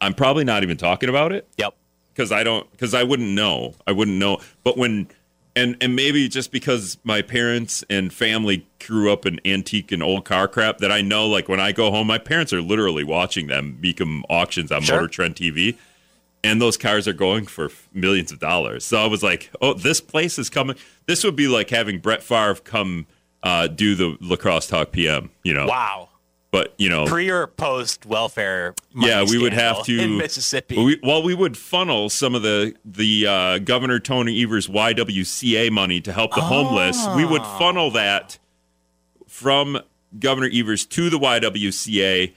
I'm 0.00 0.14
probably 0.14 0.44
not 0.44 0.62
even 0.62 0.78
talking 0.78 1.10
about 1.10 1.32
it. 1.32 1.46
Yep. 1.58 1.74
because 2.14 2.32
I 2.32 2.42
don't 2.42 2.70
because 2.72 2.94
I 2.94 3.02
wouldn't 3.02 3.30
know. 3.30 3.74
I 3.86 3.92
wouldn't 3.92 4.16
know. 4.16 4.38
But 4.64 4.78
when 4.78 5.08
and 5.54 5.76
and 5.80 5.94
maybe 5.96 6.28
just 6.28 6.50
because 6.52 6.98
my 7.04 7.22
parents 7.22 7.84
and 7.90 8.12
family 8.12 8.66
grew 8.86 9.12
up 9.12 9.26
in 9.26 9.40
antique 9.44 9.92
and 9.92 10.02
old 10.02 10.24
car 10.24 10.48
crap 10.48 10.78
that 10.78 10.90
I 10.90 11.00
know 11.02 11.26
like 11.28 11.48
when 11.48 11.60
I 11.60 11.72
go 11.72 11.90
home, 11.90 12.06
my 12.06 12.18
parents 12.18 12.52
are 12.52 12.62
literally 12.62 13.04
watching 13.04 13.46
them 13.48 13.78
Mecum 13.82 14.22
auctions 14.28 14.72
on 14.72 14.82
Sure. 14.82 14.96
Motor 14.96 15.08
Trend 15.08 15.36
TV. 15.36 15.76
And 16.44 16.60
those 16.60 16.76
cars 16.76 17.06
are 17.06 17.12
going 17.12 17.46
for 17.46 17.70
millions 17.94 18.32
of 18.32 18.40
dollars. 18.40 18.84
So 18.84 18.98
I 19.00 19.06
was 19.06 19.22
like, 19.22 19.50
"Oh, 19.60 19.74
this 19.74 20.00
place 20.00 20.38
is 20.40 20.50
coming." 20.50 20.74
This 21.06 21.22
would 21.22 21.36
be 21.36 21.46
like 21.46 21.70
having 21.70 22.00
Brett 22.00 22.20
Favre 22.22 22.56
come 22.56 23.06
uh, 23.44 23.68
do 23.68 23.94
the 23.94 24.16
La 24.20 24.34
Crosse 24.36 24.66
talk 24.66 24.90
PM. 24.90 25.30
You 25.44 25.54
know, 25.54 25.66
Wow. 25.66 26.08
But 26.52 26.74
you 26.78 26.88
know, 26.88 27.06
Pre 27.06 27.28
or 27.28 27.48
post 27.48 28.06
welfare? 28.06 28.74
yeah, 28.94 29.24
we 29.28 29.38
would 29.38 29.52
have 29.54 29.82
to 29.86 29.98
in 30.02 30.16
Mississippi. 30.18 30.76
We, 30.82 31.00
well, 31.02 31.22
we 31.24 31.34
would 31.34 31.56
funnel 31.56 32.08
some 32.10 32.36
of 32.36 32.42
the 32.42 32.74
the 32.84 33.26
uh, 33.26 33.58
Governor 33.58 33.98
Tony 33.98 34.40
Evers 34.40 34.68
YWCA 34.68 35.72
money 35.72 36.00
to 36.02 36.12
help 36.12 36.34
the 36.36 36.42
homeless. 36.42 37.04
We 37.16 37.24
would 37.24 37.42
Oh. 37.42 37.58
funnel 37.58 37.90
that 37.92 38.38
from 39.26 39.80
Governor 40.18 40.50
Evers 40.52 40.86
to 40.86 41.10
the 41.10 41.18
YWCA 41.18 42.34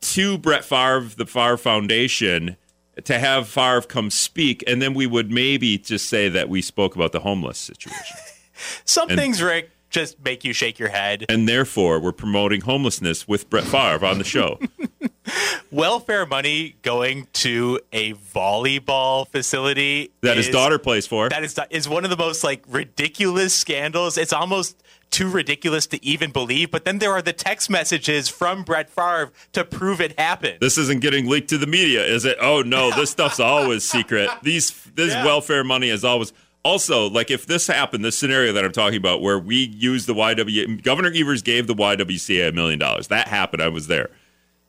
to 0.00 0.38
Brett 0.38 0.64
Favre, 0.64 1.08
the 1.16 1.26
Favre 1.26 1.56
Foundation, 1.56 2.56
to 3.04 3.18
have 3.18 3.48
Favre 3.48 3.82
come 3.82 4.10
speak, 4.10 4.62
and 4.66 4.80
then 4.80 4.94
we 4.94 5.06
would 5.06 5.30
maybe 5.32 5.76
just 5.78 6.08
say 6.08 6.28
that 6.28 6.48
we 6.48 6.62
spoke 6.62 6.94
about 6.94 7.10
the 7.12 7.20
homeless 7.20 7.58
situation, 7.58 8.16
Some 8.84 9.08
and- 9.10 9.18
things, 9.18 9.42
Rick, 9.42 9.70
just 9.90 10.22
make 10.24 10.44
you 10.44 10.52
shake 10.52 10.78
your 10.78 10.88
head. 10.88 11.24
and 11.28 11.48
therefore 11.48 11.98
we're 12.00 12.12
promoting 12.12 12.60
homelessness 12.62 13.26
with 13.28 13.48
Brett 13.50 13.64
Favre 13.64 14.04
on 14.06 14.18
the 14.18 14.24
show. 14.24 14.58
Welfare 15.72 16.24
money 16.26 16.76
going 16.82 17.26
to 17.34 17.80
a 17.92 18.12
volleyball 18.14 19.26
facility 19.28 20.12
that 20.22 20.36
his 20.36 20.48
daughter 20.48 20.78
plays 20.78 21.06
for. 21.06 21.28
that 21.28 21.42
is 21.42 21.58
is 21.70 21.88
one 21.88 22.04
of 22.04 22.10
the 22.10 22.16
most 22.16 22.44
like 22.44 22.62
ridiculous 22.68 23.52
scandals. 23.54 24.16
It's 24.16 24.32
almost 24.32 24.80
too 25.10 25.28
ridiculous 25.28 25.86
to 25.88 26.04
even 26.04 26.30
believe. 26.30 26.70
But 26.70 26.84
then 26.84 26.98
there 26.98 27.12
are 27.12 27.22
the 27.22 27.32
text 27.32 27.68
messages 27.70 28.28
from 28.28 28.62
Brett 28.62 28.88
Favre 28.88 29.32
to 29.52 29.64
prove 29.64 30.00
it 30.00 30.18
happened. 30.18 30.58
this 30.60 30.78
isn't 30.78 31.00
getting 31.00 31.28
leaked 31.28 31.48
to 31.50 31.58
the 31.58 31.66
media, 31.66 32.04
is 32.04 32.24
it? 32.24 32.36
Oh 32.40 32.62
no, 32.62 32.90
this 32.92 33.10
stuff's 33.10 33.40
always 33.40 33.88
secret. 33.88 34.30
These 34.42 34.70
this 34.94 35.12
Yeah. 35.12 35.24
welfare 35.24 35.64
money 35.64 35.90
is 35.90 36.04
always 36.04 36.32
also 36.66 37.08
like 37.08 37.30
if 37.30 37.46
this 37.46 37.68
happened, 37.68 38.04
this 38.04 38.18
scenario 38.18 38.52
that 38.52 38.64
I'm 38.64 38.72
talking 38.72 38.98
about, 38.98 39.22
where 39.22 39.38
we 39.38 39.56
use 39.56 40.06
the 40.06 40.14
YW 40.14 40.82
Governor 40.82 41.12
Evers 41.14 41.40
gave 41.42 41.66
the 41.66 41.74
YWCA 41.74 42.48
a 42.48 42.52
million 42.52 42.78
dollars. 42.78 43.08
That 43.08 43.28
happened. 43.28 43.62
I 43.62 43.68
was 43.68 43.86
there. 43.86 44.10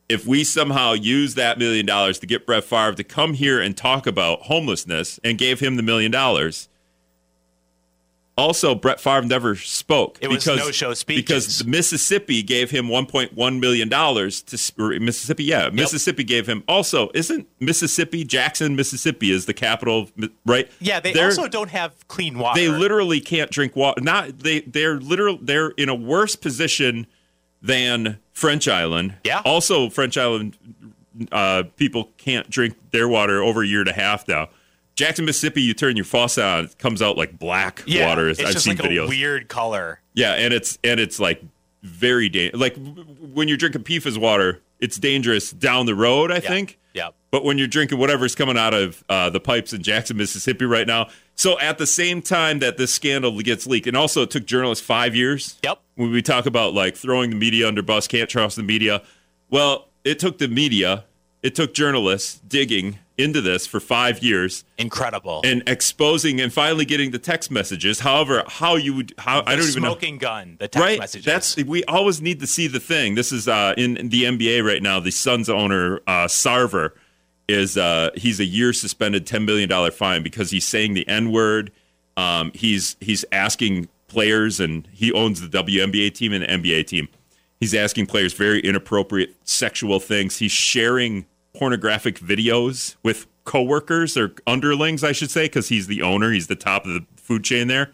If 0.08 0.26
we 0.26 0.44
somehow 0.44 0.94
use 0.94 1.36
that 1.36 1.58
million 1.58 1.86
dollars 1.86 2.20
to 2.20 2.28
get 2.28 2.46
Brett 2.46 2.64
Favre 2.64 2.94
to 2.94 3.04
come 3.04 3.34
here 3.34 3.60
and 3.60 3.76
talk 3.76 4.08
about 4.08 4.44
homelessness 4.44 5.20
and 5.24 5.38
gave 5.38 5.60
him 5.60 5.76
the 5.76 5.84
million 5.84 6.12
dollars. 6.12 6.70
Also, 8.38 8.76
Brett 8.76 9.00
Favre 9.00 9.24
never 9.24 9.56
spoke 9.56 10.20
It 10.22 10.28
was 10.30 10.44
because 10.44 10.60
no-show 10.60 10.94
speeches. 10.94 11.24
because 11.26 11.66
Mississippi 11.66 12.44
gave 12.44 12.70
him 12.70 12.86
1.1 12.88 13.60
million 13.60 13.90
dollars 13.90 14.44
to 14.44 15.00
Mississippi. 15.00 15.44
Yeah, 15.46 15.70
Mississippi 15.70 16.24
gave 16.24 16.48
him. 16.48 16.64
Also, 16.68 17.10
isn't 17.16 17.48
Mississippi 17.60 18.24
Jackson, 18.24 18.76
Mississippi, 18.76 19.32
is 19.32 19.48
the 19.48 19.54
capital, 19.56 20.02
of 20.04 20.30
right? 20.46 20.70
yeah, 20.80 21.00
they 21.00 21.14
They're- 21.14 21.26
also 21.26 21.48
don't 21.48 21.70
have 21.72 22.08
clean 22.08 22.38
water. 22.38 22.60
they 22.60 22.70
literally 22.70 23.20
can't 23.20 23.50
drink 23.50 23.76
water. 23.76 24.02
Not 24.02 24.40
they. 24.40 24.60
They're 24.62 25.00
literal. 25.00 25.40
They're 25.42 25.70
in 25.70 25.90
a 25.90 25.96
worse 25.96 26.36
position 26.36 27.08
than 27.62 28.20
French 28.34 28.68
Island. 28.68 29.16
Yeah. 29.24 29.42
Also, 29.46 29.90
French 29.90 30.16
Island 30.16 30.56
uh, 31.32 31.64
people 31.76 32.12
can't 32.18 32.48
drink 32.52 32.76
their 32.92 33.08
water 33.08 33.42
over 33.42 33.64
a 33.64 33.68
year 33.68 33.80
and 33.80 33.90
a 33.90 33.94
half 33.94 34.28
now. 34.28 34.50
Jackson, 34.98 35.26
Mississippi, 35.26 35.62
you 35.62 35.76
turn 35.76 35.96
your 35.96 36.06
faucet 36.06 36.44
on, 36.44 36.66
it 36.66 36.78
comes 36.80 37.04
out 37.04 37.18
like 37.18 37.38
black 37.38 37.84
yeah, 37.86 38.10
water. 38.10 38.30
It's 38.30 38.40
I've 38.40 38.48
just 38.52 38.66
seen 38.66 38.78
like 38.78 38.88
videos. 38.88 39.06
a 39.06 39.08
weird 39.08 39.48
color. 39.48 40.02
Yeah, 40.16 40.34
and 40.34 40.54
it's 40.54 40.80
and 40.84 41.00
it's 41.00 41.20
like 41.20 41.42
very 41.84 42.30
da- 42.30 42.52
like 42.54 42.76
when 43.32 43.48
you're 43.48 43.58
drinking 43.58 43.84
PFAS 43.84 44.18
water, 44.18 44.60
it's 44.80 44.98
dangerous 44.98 45.52
down 45.52 45.86
the 45.86 45.94
road. 45.94 46.32
I 46.32 46.40
think. 46.40 46.80
Yeah. 46.96 47.10
But 47.30 47.44
when 47.44 47.60
you're 47.60 47.68
drinking 47.68 48.00
whatever's 48.00 48.34
coming 48.34 48.58
out 48.58 48.74
of 48.74 49.04
uh, 49.08 49.30
the 49.30 49.40
pipes 49.40 49.72
in 49.72 49.84
Jackson, 49.84 50.18
Mississippi, 50.18 50.66
right 50.66 50.88
now, 50.88 51.10
so 51.36 51.60
at 51.60 51.78
the 51.78 51.86
same 51.86 52.24
time 52.24 52.60
that 52.60 52.78
this 52.78 52.92
scandal 52.92 53.40
gets 53.42 53.68
leaked, 53.68 53.86
and 53.86 53.96
also 53.96 54.24
it 54.24 54.32
took 54.32 54.48
journalists 54.48 54.84
five 54.84 55.16
years. 55.16 55.60
Yep. 55.64 55.80
When 55.94 56.12
we 56.12 56.24
talk 56.24 56.48
about 56.48 56.74
like 56.74 56.96
throwing 56.96 57.30
the 57.30 57.36
media 57.36 57.68
under 57.68 57.84
bus, 57.84 58.08
can't 58.08 58.30
trust 58.30 58.56
the 58.56 58.64
media. 58.64 59.04
Well, 59.52 59.90
it 60.04 60.18
took 60.18 60.40
the 60.40 60.48
media, 60.48 61.06
it 61.48 61.56
took 61.56 61.74
journalists 61.74 62.42
digging 62.46 63.00
into 63.18 63.40
this 63.40 63.66
for 63.66 63.80
five 63.80 64.20
years 64.20 64.66
Incredible. 64.78 65.40
and 65.46 65.64
exposing 65.66 66.42
and 66.42 66.52
finally 66.52 66.84
getting 66.84 67.12
the 67.12 67.20
text 67.20 67.50
messages. 67.50 68.02
However, 68.02 68.44
how 68.46 68.76
you 68.76 68.94
would 68.96 69.14
how 69.18 69.44
I 69.46 69.56
don't 69.56 69.66
even 69.66 69.82
know 69.82 69.92
smoking 69.92 70.18
gun. 70.18 70.58
The 70.60 70.68
text 70.68 70.84
right 70.86 71.00
messages. 71.00 71.26
that's 71.26 71.56
we 71.56 71.86
always 71.86 72.22
need 72.22 72.42
to 72.42 72.48
see 72.48 72.68
the 72.68 72.82
thing 72.82 73.16
this 73.16 73.32
is 73.32 73.48
uh 73.48 73.74
in, 73.78 73.96
in 73.96 74.10
the 74.10 74.24
nba 74.24 74.62
right 74.62 74.84
now 74.84 75.00
the 75.00 75.10
suns 75.10 75.48
owner 75.50 76.02
uh 76.06 76.28
sarver 76.28 76.92
is 77.48 77.78
uh 77.78 78.10
he's 78.16 78.42
a 78.42 78.46
year 78.46 78.74
suspended 78.74 79.26
10 79.26 79.46
million 79.46 79.70
dollar 79.70 79.90
fine 79.90 80.22
because 80.22 80.52
he's 80.52 80.68
saying 80.68 80.94
the 80.96 81.08
n 81.08 81.32
word 81.32 81.72
um 82.18 82.52
he's 82.54 82.98
he's 83.00 83.24
asking 83.32 83.88
players 84.10 84.60
and 84.60 84.86
he 84.92 85.14
owns 85.14 85.40
the 85.40 85.64
WNBA 85.64 86.14
team 86.14 86.34
and 86.34 86.44
the 86.44 86.48
NBA 86.48 86.88
team 86.88 87.08
he's 87.58 87.74
asking 87.74 88.06
players 88.06 88.34
very 88.34 88.60
inappropriate 88.60 89.34
sexual 89.46 90.02
things 90.02 90.38
he's 90.38 90.52
sharing 90.52 91.26
pornographic 91.58 92.20
videos 92.20 92.96
with 93.04 93.28
coworkers 93.44 94.18
or 94.18 94.34
underlings 94.46 95.04
I 95.04 95.14
should 95.14 95.32
say 95.32 95.46
because 95.46 95.70
he's 95.70 95.88
the 95.88 96.02
owner 96.02 96.32
he's 96.32 96.48
the 96.48 96.56
top 96.56 96.86
of 96.86 96.94
the 96.94 97.06
food 97.16 97.44
chain 97.44 97.68
there 97.68 97.94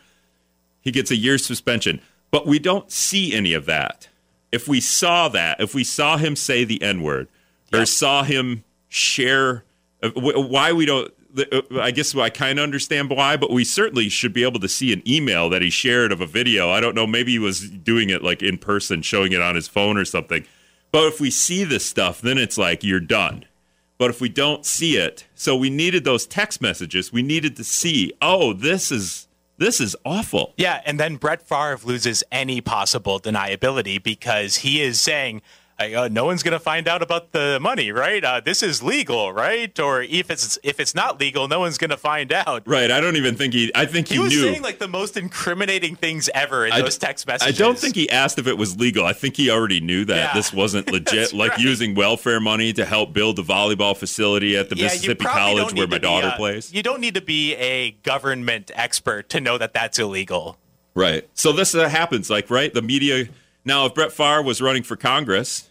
he 0.84 0.92
gets 0.92 1.10
a 1.10 1.16
year's 1.16 1.46
suspension. 1.46 2.02
But 2.30 2.46
we 2.46 2.60
don't 2.60 2.92
see 2.92 3.34
any 3.34 3.54
of 3.54 3.66
that. 3.66 4.10
If 4.52 4.68
we 4.68 4.82
saw 4.82 5.30
that, 5.30 5.60
if 5.60 5.74
we 5.74 5.84
saw 5.84 6.18
him 6.18 6.36
say 6.36 6.64
the 6.64 6.82
N 6.82 7.02
word 7.02 7.28
or 7.74 7.86
saw 7.86 8.24
him 8.24 8.64
share, 8.90 9.64
uh, 10.04 10.12
why 10.12 10.74
we 10.74 10.86
don't, 10.86 11.12
uh, 11.38 11.62
I 11.80 11.90
guess 11.90 12.16
I 12.16 12.30
kind 12.30 12.60
of 12.60 12.64
understand 12.64 13.10
why, 13.10 13.38
but 13.38 13.50
we 13.50 13.64
certainly 13.64 14.10
should 14.10 14.34
be 14.34 14.44
able 14.44 14.60
to 14.60 14.68
see 14.68 14.94
an 14.94 15.02
email 15.08 15.50
that 15.50 15.64
he 15.64 15.72
shared 15.72 16.12
of 16.12 16.22
a 16.22 16.28
video. 16.28 16.70
I 16.70 16.82
don't 16.82 16.94
know, 16.94 17.08
maybe 17.08 17.32
he 17.32 17.40
was 17.40 17.68
doing 17.68 18.10
it 18.12 18.22
like 18.24 18.44
in 18.44 18.58
person, 18.58 19.02
showing 19.02 19.32
it 19.32 19.42
on 19.42 19.56
his 19.56 19.68
phone 19.68 19.98
or 19.98 20.06
something. 20.06 20.46
But 20.92 21.06
if 21.06 21.20
we 21.20 21.32
see 21.32 21.64
this 21.64 21.86
stuff, 21.86 22.22
then 22.22 22.38
it's 22.38 22.58
like 22.58 22.84
you're 22.84 23.00
done. 23.00 23.46
But 23.98 24.10
if 24.10 24.20
we 24.20 24.30
don't 24.30 24.66
see 24.66 24.98
it, 24.98 25.26
so 25.36 25.56
we 25.56 25.70
needed 25.70 26.04
those 26.04 26.26
text 26.26 26.62
messages. 26.62 27.14
We 27.14 27.24
needed 27.24 27.56
to 27.58 27.64
see, 27.64 28.14
oh, 28.22 28.54
this 28.54 28.92
is 28.92 29.28
this 29.58 29.80
is 29.80 29.96
awful. 30.04 30.54
Yeah, 30.58 30.82
and 30.86 31.00
then 31.00 31.18
Brett 31.18 31.42
Favre 31.42 31.80
loses 31.84 32.24
any 32.32 32.60
possible 32.60 33.20
deniability 33.20 34.02
because 34.02 34.58
he 34.58 34.82
is 34.82 35.00
saying, 35.00 35.42
uh, 35.80 36.08
"No 36.12 36.26
one's 36.26 36.44
going 36.44 36.54
to 36.54 36.60
find 36.60 36.88
out 36.88 37.02
about 37.02 37.32
the 37.32 37.60
money, 37.62 37.92
right? 37.92 38.24
Uh, 38.24 38.40
this 38.40 38.62
is 38.64 38.82
legal, 38.84 39.34
right? 39.34 39.78
Or 39.80 40.02
if 40.02 40.30
it's 40.32 40.58
if 40.64 40.80
it's 40.80 40.94
not 40.96 41.20
legal, 41.20 41.48
no 41.48 41.60
one's 41.60 41.78
going 41.78 41.90
to 41.90 41.98
find 41.98 42.32
out." 42.32 42.64
Right. 42.68 42.90
I 42.92 43.00
don't 43.02 43.16
even 43.16 43.36
think 43.36 43.54
he. 43.54 43.72
I 43.76 43.86
think 43.86 44.08
he, 44.08 44.16
He 44.16 44.20
was 44.20 44.32
knew. 44.34 44.42
saying 44.44 44.62
like 44.62 44.80
the 44.80 44.88
most 44.88 45.18
incriminating 45.18 45.96
things 45.96 46.30
ever 46.34 46.66
in 46.66 46.72
I 46.74 46.82
those 46.82 46.98
d- 46.98 47.06
text 47.06 47.28
messages. 47.28 47.56
I 47.56 47.58
don't 47.64 47.78
think 47.78 47.96
he 47.96 48.10
asked 48.10 48.38
if 48.40 48.48
it 48.48 48.58
was 48.58 48.78
legal. 48.78 49.06
I 49.06 49.14
think 49.14 49.36
he 49.38 49.50
already 49.50 49.80
knew 49.80 50.06
that 50.06 50.16
Yeah. 50.16 50.34
this 50.34 50.54
wasn't 50.54 50.92
legit. 50.92 51.34
Like 51.34 51.52
right. 51.52 51.60
using 51.60 51.96
welfare 51.96 52.40
money 52.40 52.74
to 52.74 52.86
help 52.86 53.14
build 53.14 53.36
the 53.36 53.44
volleyball 53.44 53.96
facility 53.98 54.56
at 54.58 54.70
the 54.70 54.76
Yeah, 54.78 54.86
Mississippi 54.86 55.26
College 55.26 55.74
where 55.74 55.88
my 55.88 55.98
daughter 55.98 56.32
a- 56.34 56.38
plays. 56.38 56.74
You 56.74 56.84
don't 56.84 57.02
need 57.02 57.16
to 57.16 57.22
be 57.22 57.56
a 57.56 57.92
government 58.04 58.72
expert 58.76 59.30
to 59.30 59.42
know 59.42 59.58
that 59.58 59.74
that's 59.74 60.00
illegal. 60.00 60.58
Right. 60.96 61.28
So 61.34 61.52
this 61.52 61.74
uh, 61.74 61.90
happens. 61.90 62.30
Like, 62.30 62.50
right, 62.52 62.72
the 62.74 62.82
media 62.84 63.28
Now, 63.66 63.86
if 63.86 63.94
Brett 63.94 64.12
Favre 64.12 64.42
was 64.42 64.62
running 64.62 64.84
for 64.84 64.96
Congress 64.96 65.70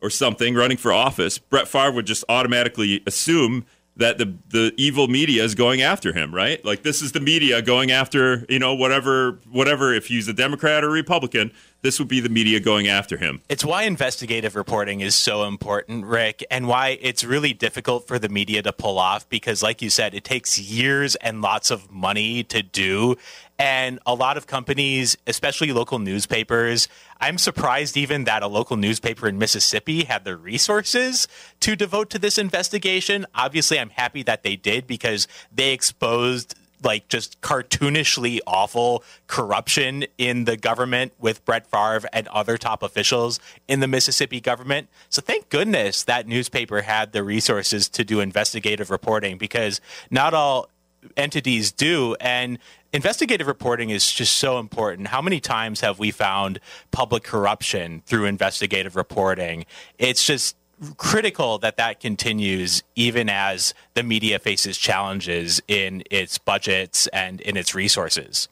or 0.00 0.10
something, 0.10 0.54
running 0.54 0.76
for 0.76 0.92
office, 0.92 1.38
Brett 1.38 1.68
Favre 1.68 1.92
would 1.92 2.06
just 2.06 2.24
automatically 2.28 3.02
assume 3.06 3.66
that 3.96 4.18
the 4.18 4.34
the 4.48 4.72
evil 4.76 5.08
media 5.08 5.44
is 5.44 5.54
going 5.54 5.82
after 5.82 6.12
him, 6.12 6.34
right? 6.34 6.64
Like 6.64 6.82
this 6.82 7.02
is 7.02 7.12
the 7.12 7.20
media 7.20 7.60
going 7.60 7.90
after, 7.90 8.46
you 8.48 8.58
know, 8.58 8.74
whatever 8.74 9.38
whatever 9.50 9.92
if 9.92 10.06
he's 10.06 10.26
a 10.26 10.32
Democrat 10.32 10.82
or 10.82 10.90
Republican, 10.90 11.52
this 11.82 11.98
would 11.98 12.08
be 12.08 12.20
the 12.20 12.28
media 12.28 12.60
going 12.60 12.88
after 12.88 13.16
him. 13.16 13.42
It's 13.48 13.64
why 13.64 13.84
investigative 13.84 14.54
reporting 14.56 15.00
is 15.00 15.14
so 15.14 15.44
important, 15.44 16.06
Rick, 16.06 16.44
and 16.50 16.66
why 16.66 16.98
it's 17.00 17.24
really 17.24 17.52
difficult 17.52 18.06
for 18.06 18.18
the 18.18 18.28
media 18.28 18.62
to 18.62 18.72
pull 18.72 18.98
off 18.98 19.28
because, 19.28 19.62
like 19.62 19.82
you 19.82 19.90
said, 19.90 20.14
it 20.14 20.24
takes 20.24 20.58
years 20.58 21.14
and 21.16 21.42
lots 21.42 21.70
of 21.70 21.90
money 21.90 22.42
to 22.44 22.62
do. 22.62 23.16
And 23.60 23.98
a 24.06 24.14
lot 24.14 24.38
of 24.38 24.46
companies, 24.46 25.18
especially 25.26 25.70
local 25.70 25.98
newspapers, 25.98 26.88
I'm 27.20 27.36
surprised 27.36 27.94
even 27.94 28.24
that 28.24 28.42
a 28.42 28.46
local 28.46 28.78
newspaper 28.78 29.28
in 29.28 29.38
Mississippi 29.38 30.04
had 30.04 30.24
the 30.24 30.34
resources 30.34 31.28
to 31.60 31.76
devote 31.76 32.08
to 32.08 32.18
this 32.18 32.38
investigation. 32.38 33.26
Obviously, 33.34 33.78
I'm 33.78 33.90
happy 33.90 34.22
that 34.22 34.44
they 34.44 34.56
did 34.56 34.86
because 34.86 35.28
they 35.52 35.74
exposed 35.74 36.54
like 36.82 37.08
just 37.08 37.38
cartoonishly 37.42 38.38
awful 38.46 39.04
corruption 39.26 40.06
in 40.16 40.46
the 40.46 40.56
government 40.56 41.12
with 41.18 41.44
Brett 41.44 41.66
Favre 41.66 42.08
and 42.14 42.26
other 42.28 42.56
top 42.56 42.82
officials 42.82 43.40
in 43.68 43.80
the 43.80 43.86
Mississippi 43.86 44.40
government. 44.40 44.88
So 45.10 45.20
thank 45.20 45.50
goodness 45.50 46.02
that 46.04 46.26
newspaper 46.26 46.80
had 46.80 47.12
the 47.12 47.22
resources 47.22 47.90
to 47.90 48.04
do 48.04 48.20
investigative 48.20 48.90
reporting 48.90 49.36
because 49.36 49.82
not 50.10 50.32
all 50.32 50.69
entities 51.16 51.72
do 51.72 52.14
and 52.20 52.58
investigative 52.92 53.46
reporting 53.46 53.90
is 53.90 54.12
just 54.12 54.36
so 54.36 54.58
important 54.58 55.08
how 55.08 55.22
many 55.22 55.40
times 55.40 55.80
have 55.80 55.98
we 55.98 56.10
found 56.10 56.60
public 56.90 57.22
corruption 57.22 58.02
through 58.06 58.26
investigative 58.26 58.96
reporting 58.96 59.64
it's 59.98 60.26
just 60.26 60.56
critical 60.96 61.58
that 61.58 61.76
that 61.76 62.00
continues 62.00 62.82
even 62.94 63.28
as 63.28 63.74
the 63.94 64.02
media 64.02 64.38
faces 64.38 64.78
challenges 64.78 65.60
in 65.68 66.02
its 66.10 66.38
budgets 66.38 67.06
and 67.08 67.40
in 67.40 67.56
its 67.56 67.74
resources. 67.74 68.48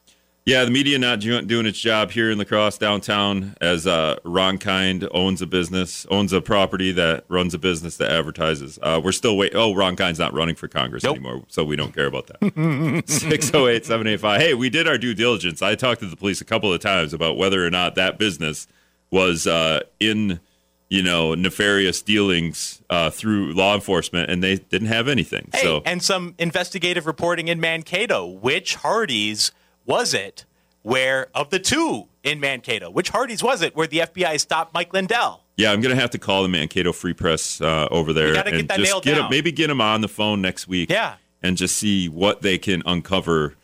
Yeah, 0.48 0.64
the 0.64 0.70
media 0.70 0.98
not 0.98 1.20
doing 1.20 1.66
its 1.66 1.78
job 1.78 2.10
here 2.10 2.30
in 2.30 2.38
La 2.38 2.44
Crosse 2.44 2.78
downtown 2.78 3.54
as 3.60 3.86
uh, 3.86 4.16
Ron 4.24 4.56
Kind 4.56 5.06
owns 5.10 5.42
a 5.42 5.46
business, 5.46 6.06
owns 6.10 6.32
a 6.32 6.40
property 6.40 6.90
that 6.92 7.26
runs 7.28 7.52
a 7.52 7.58
business 7.58 7.98
that 7.98 8.10
advertises. 8.10 8.78
Uh, 8.80 8.98
we're 9.04 9.12
still 9.12 9.36
waiting. 9.36 9.58
Oh, 9.58 9.74
Ron 9.74 9.94
Kind's 9.94 10.18
not 10.18 10.32
running 10.32 10.54
for 10.54 10.66
Congress 10.66 11.04
Nope. 11.04 11.16
anymore, 11.16 11.44
so 11.48 11.64
we 11.64 11.76
don't 11.76 11.94
care 11.94 12.06
about 12.06 12.28
that. 12.28 13.02
608 13.06 13.84
785. 13.84 14.40
Hey, 14.40 14.54
we 14.54 14.70
did 14.70 14.88
our 14.88 14.96
due 14.96 15.12
diligence. 15.12 15.60
I 15.60 15.74
talked 15.74 16.00
to 16.00 16.06
the 16.06 16.16
police 16.16 16.40
a 16.40 16.46
couple 16.46 16.72
of 16.72 16.80
times 16.80 17.12
about 17.12 17.36
whether 17.36 17.62
or 17.66 17.70
not 17.70 17.94
that 17.96 18.16
business 18.18 18.66
was 19.10 19.46
uh, 19.46 19.80
in, 20.00 20.40
you 20.88 21.02
know, 21.02 21.34
nefarious 21.34 22.00
dealings 22.00 22.80
uh, 22.88 23.10
through 23.10 23.52
law 23.52 23.74
enforcement, 23.74 24.30
and 24.30 24.42
they 24.42 24.56
didn't 24.56 24.88
have 24.88 25.08
anything. 25.08 25.50
Hey, 25.52 25.60
so 25.62 25.82
and 25.84 26.02
some 26.02 26.34
investigative 26.38 27.06
reporting 27.06 27.48
in 27.48 27.60
Mankato. 27.60 28.24
Which 28.26 28.76
Hardee's 28.76 29.52
was 29.88 30.14
it 30.14 30.44
where, 30.82 31.26
of 31.34 31.50
the 31.50 31.58
two 31.58 32.06
in 32.22 32.38
Mankato, 32.38 32.88
which 32.90 33.10
Hardee's 33.10 33.42
was 33.42 33.62
it 33.62 33.74
where 33.74 33.86
the 33.88 33.98
FBI 33.98 34.38
stopped 34.38 34.72
Mike 34.72 34.92
Lindell? 34.92 35.42
Yeah, 35.56 35.72
I'm 35.72 35.80
gonna 35.80 35.96
have 35.96 36.10
to 36.10 36.18
call 36.18 36.44
the 36.44 36.48
Mankato 36.48 36.92
Free 36.92 37.12
Press 37.14 37.60
uh, 37.60 37.88
over 37.90 38.12
there 38.12 38.32
gotta 38.32 38.52
get 38.52 38.60
and 38.60 38.68
that 38.68 38.78
just 38.78 39.02
get 39.02 39.16
down. 39.16 39.28
maybe 39.30 39.50
get 39.50 39.66
them 39.66 39.80
on 39.80 40.00
the 40.02 40.08
phone 40.08 40.40
next 40.40 40.68
week. 40.68 40.88
Yeah. 40.90 41.14
and 41.42 41.56
just 41.56 41.74
see 41.76 42.08
what 42.08 42.42
they 42.42 42.58
can 42.58 42.82
uncover 42.86 43.54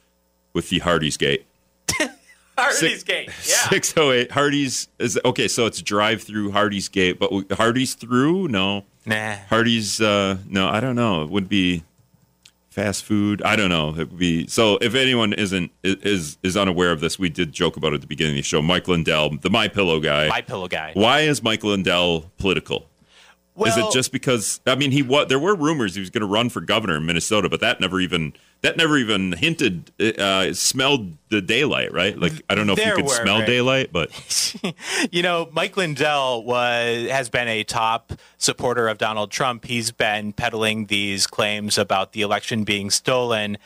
with 0.52 0.71
the 0.71 0.81
Hardee's 0.81 1.16
Gate. 1.16 1.47
Hardee's 2.59 3.02
Gate. 3.04 3.28
Yeah. 3.49 3.69
Six 3.69 3.95
oh 3.97 4.11
eight 4.12 4.31
Hardee's 4.33 4.88
is 4.99 5.19
okay. 5.25 5.47
So 5.49 5.66
it's 5.66 5.81
drive 5.83 6.23
through 6.23 6.50
Hardee's 6.52 6.88
Gate, 6.88 7.19
but 7.19 7.31
Hardee's 7.52 7.95
through? 7.95 8.49
No, 8.49 8.85
Nah. 9.07 9.37
Hardee's. 9.50 10.00
Uh, 10.00 10.38
no, 10.49 10.66
I 10.69 10.81
don't 10.81 10.97
know. 10.97 11.23
It 11.23 11.31
would 11.31 11.49
be 11.49 11.85
fast 12.75 13.04
food. 13.04 13.40
I 13.43 13.54
don't 13.54 13.69
know. 13.71 13.90
It 13.90 14.11
would 14.11 14.19
be 14.19 14.49
so. 14.49 14.78
If 14.83 14.95
anyone 14.95 15.33
isn't 15.33 15.71
is 15.85 16.37
is 16.43 16.57
unaware 16.57 16.90
of 16.90 17.00
this, 17.00 17.19
we 17.19 17.28
did 17.28 17.52
joke 17.52 17.76
about 17.76 17.93
it 17.93 17.97
at 17.97 18.00
the 18.00 18.07
beginning 18.09 18.33
of 18.33 18.38
the 18.38 18.43
show. 18.43 18.61
Mike 18.61 18.88
Lindell, 18.88 19.37
the 19.38 19.50
My 19.50 19.69
Pillow 19.69 20.00
guy. 20.00 20.28
My 20.28 20.43
pillow 20.43 20.66
guy. 20.69 20.90
Why 20.95 21.21
is 21.21 21.43
Mike 21.43 21.62
Lindell 21.62 22.33
political? 22.38 22.90
Well, 23.56 23.70
is 23.70 23.76
it 23.76 23.92
just 23.92 24.11
because 24.11 24.60
I 24.67 24.75
mean 24.75 24.90
he 24.90 25.02
what 25.02 25.28
there 25.28 25.38
were 25.38 25.54
rumors 25.54 25.95
he 25.95 26.00
was 26.00 26.10
going 26.10 26.23
to 26.23 26.26
run 26.26 26.50
for 26.50 26.60
governor 26.60 26.97
in 26.97 27.06
Minnesota, 27.06 27.49
but 27.49 27.60
that 27.60 27.80
never 27.80 28.00
even 28.00 28.32
that 28.62 28.76
never 28.76 28.99
even 28.99 29.30
hinted 29.30 29.93
uh, 30.19 30.52
smelled 30.54 31.17
the 31.28 31.40
daylight, 31.40 31.93
right? 31.93 32.19
Like 32.19 32.32
I 32.50 32.56
don't 32.56 32.67
know 32.67 32.73
if 32.73 32.84
you 32.84 32.95
could 32.95 33.04
were, 33.04 33.10
smell 33.10 33.38
right. 33.38 33.47
daylight, 33.47 33.90
but 33.93 34.56
you 35.12 35.23
know, 35.23 35.49
Mike 35.52 35.76
Lindell 35.76 36.43
was 36.43 37.08
has 37.08 37.28
been 37.28 37.47
a 37.47 37.62
top 37.62 38.12
supporter 38.38 38.88
of 38.88 38.99
Donald 38.99 39.30
Trump. 39.30 39.67
He's 39.67 39.93
been 39.93 40.32
peddling 40.32 40.86
these 40.86 41.28
claims 41.28 41.78
about 41.78 42.12
the 42.12 42.23
election 42.23 42.64
being 42.64 42.90
stolen, 42.90 43.56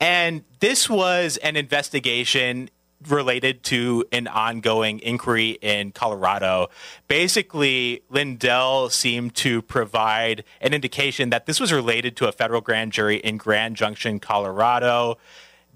and 0.00 0.42
this 0.58 0.90
was 0.90 1.36
an 1.36 1.54
investigation 1.54 2.68
related 3.08 3.62
to 3.64 4.04
an 4.12 4.26
ongoing 4.26 5.00
inquiry 5.00 5.58
in 5.60 5.92
Colorado. 5.92 6.68
Basically, 7.08 8.02
Lindell 8.08 8.90
seemed 8.90 9.34
to 9.36 9.62
provide 9.62 10.44
an 10.60 10.72
indication 10.72 11.30
that 11.30 11.46
this 11.46 11.60
was 11.60 11.72
related 11.72 12.16
to 12.16 12.28
a 12.28 12.32
federal 12.32 12.60
grand 12.60 12.92
jury 12.92 13.16
in 13.16 13.36
Grand 13.36 13.76
Junction, 13.76 14.18
Colorado. 14.18 15.18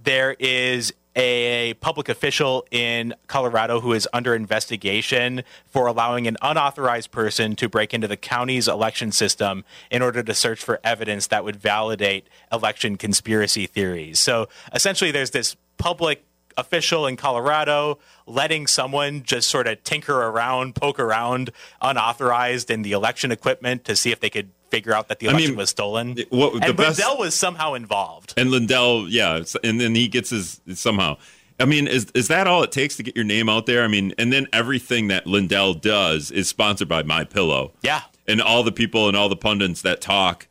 There 0.03 0.35
is 0.39 0.93
a 1.17 1.75
public 1.81 2.09
official 2.09 2.65
in 2.71 3.13
Colorado 3.27 3.81
who 3.81 3.93
is 3.93 4.09
under 4.13 4.35
investigation 4.35 5.43
for 5.67 5.87
allowing 5.87 6.27
an 6.27 6.37
unauthorized 6.41 7.11
person 7.11 7.57
to 7.57 7.69
break 7.69 7.93
into 7.93 8.07
the 8.07 8.17
county's 8.17 8.69
election 8.69 9.11
system 9.11 9.65
in 9.91 10.03
order 10.03 10.23
to 10.23 10.35
search 10.35 10.63
for 10.63 10.79
evidence 10.85 11.27
that 11.27 11.45
would 11.45 11.57
validate 11.57 12.29
election 12.53 12.97
conspiracy 12.97 13.67
theories. 13.67 14.21
So 14.21 14.49
essentially, 14.73 15.11
there's 15.11 15.33
this 15.33 15.57
public 15.79 16.25
official 16.57 17.07
in 17.07 17.17
Colorado 17.17 17.99
letting 18.27 18.67
someone 18.67 19.23
just 19.23 19.49
sort 19.49 19.67
of 19.67 19.83
tinker 19.85 20.15
around, 20.23 20.75
poke 20.75 20.99
around 21.01 21.51
unauthorized 21.81 22.71
in 22.71 22.83
the 22.83 22.93
election 22.93 23.31
equipment 23.33 23.85
to 23.85 23.97
see 23.97 24.11
if 24.13 24.21
they 24.21 24.31
could 24.31 24.51
figure 24.71 24.95
out 24.95 25.09
that 25.09 25.19
the 25.19 25.29
I 25.29 25.31
election 25.33 25.51
mean, 25.53 25.59
was 25.59 25.71
stolen. 25.71 26.17
what- 26.31 26.53
the 26.61 26.69
and 26.69 26.77
best- 26.77 26.99
Lindell 26.99 27.19
was 27.19 27.35
somehow 27.35 27.75
involved. 27.75 28.35
and 28.37 28.51
Lindell, 28.51 29.09
yeah, 29.09 29.43
and 29.65 29.81
then 29.81 29.95
he 29.95 30.07
gets 30.09 30.31
his 30.31 30.61
somehow. 30.75 31.17
I 31.59 31.65
mean, 31.67 31.87
is 31.89 32.07
is 32.15 32.29
that 32.29 32.47
all 32.47 32.63
it 32.63 32.73
takes 32.73 32.97
to 32.97 33.03
get 33.03 33.15
your 33.17 33.25
name 33.25 33.49
out 33.49 33.67
there? 33.67 33.83
I 33.85 33.89
mean, 33.89 34.15
and 34.17 34.33
then 34.33 34.47
everything 34.53 35.09
that 35.09 35.27
Lindell 35.27 35.75
does 35.75 36.31
is 36.31 36.49
sponsored 36.49 36.89
by 36.89 37.03
My 37.03 37.25
Pillow. 37.25 37.73
Yeah. 37.83 38.03
and 38.29 38.41
all 38.41 38.63
the 38.63 38.71
people 38.73 39.09
and 39.09 39.17
all 39.17 39.29
the 39.29 39.37
pundits 39.37 39.83
that 39.83 40.01
talk 40.01 40.47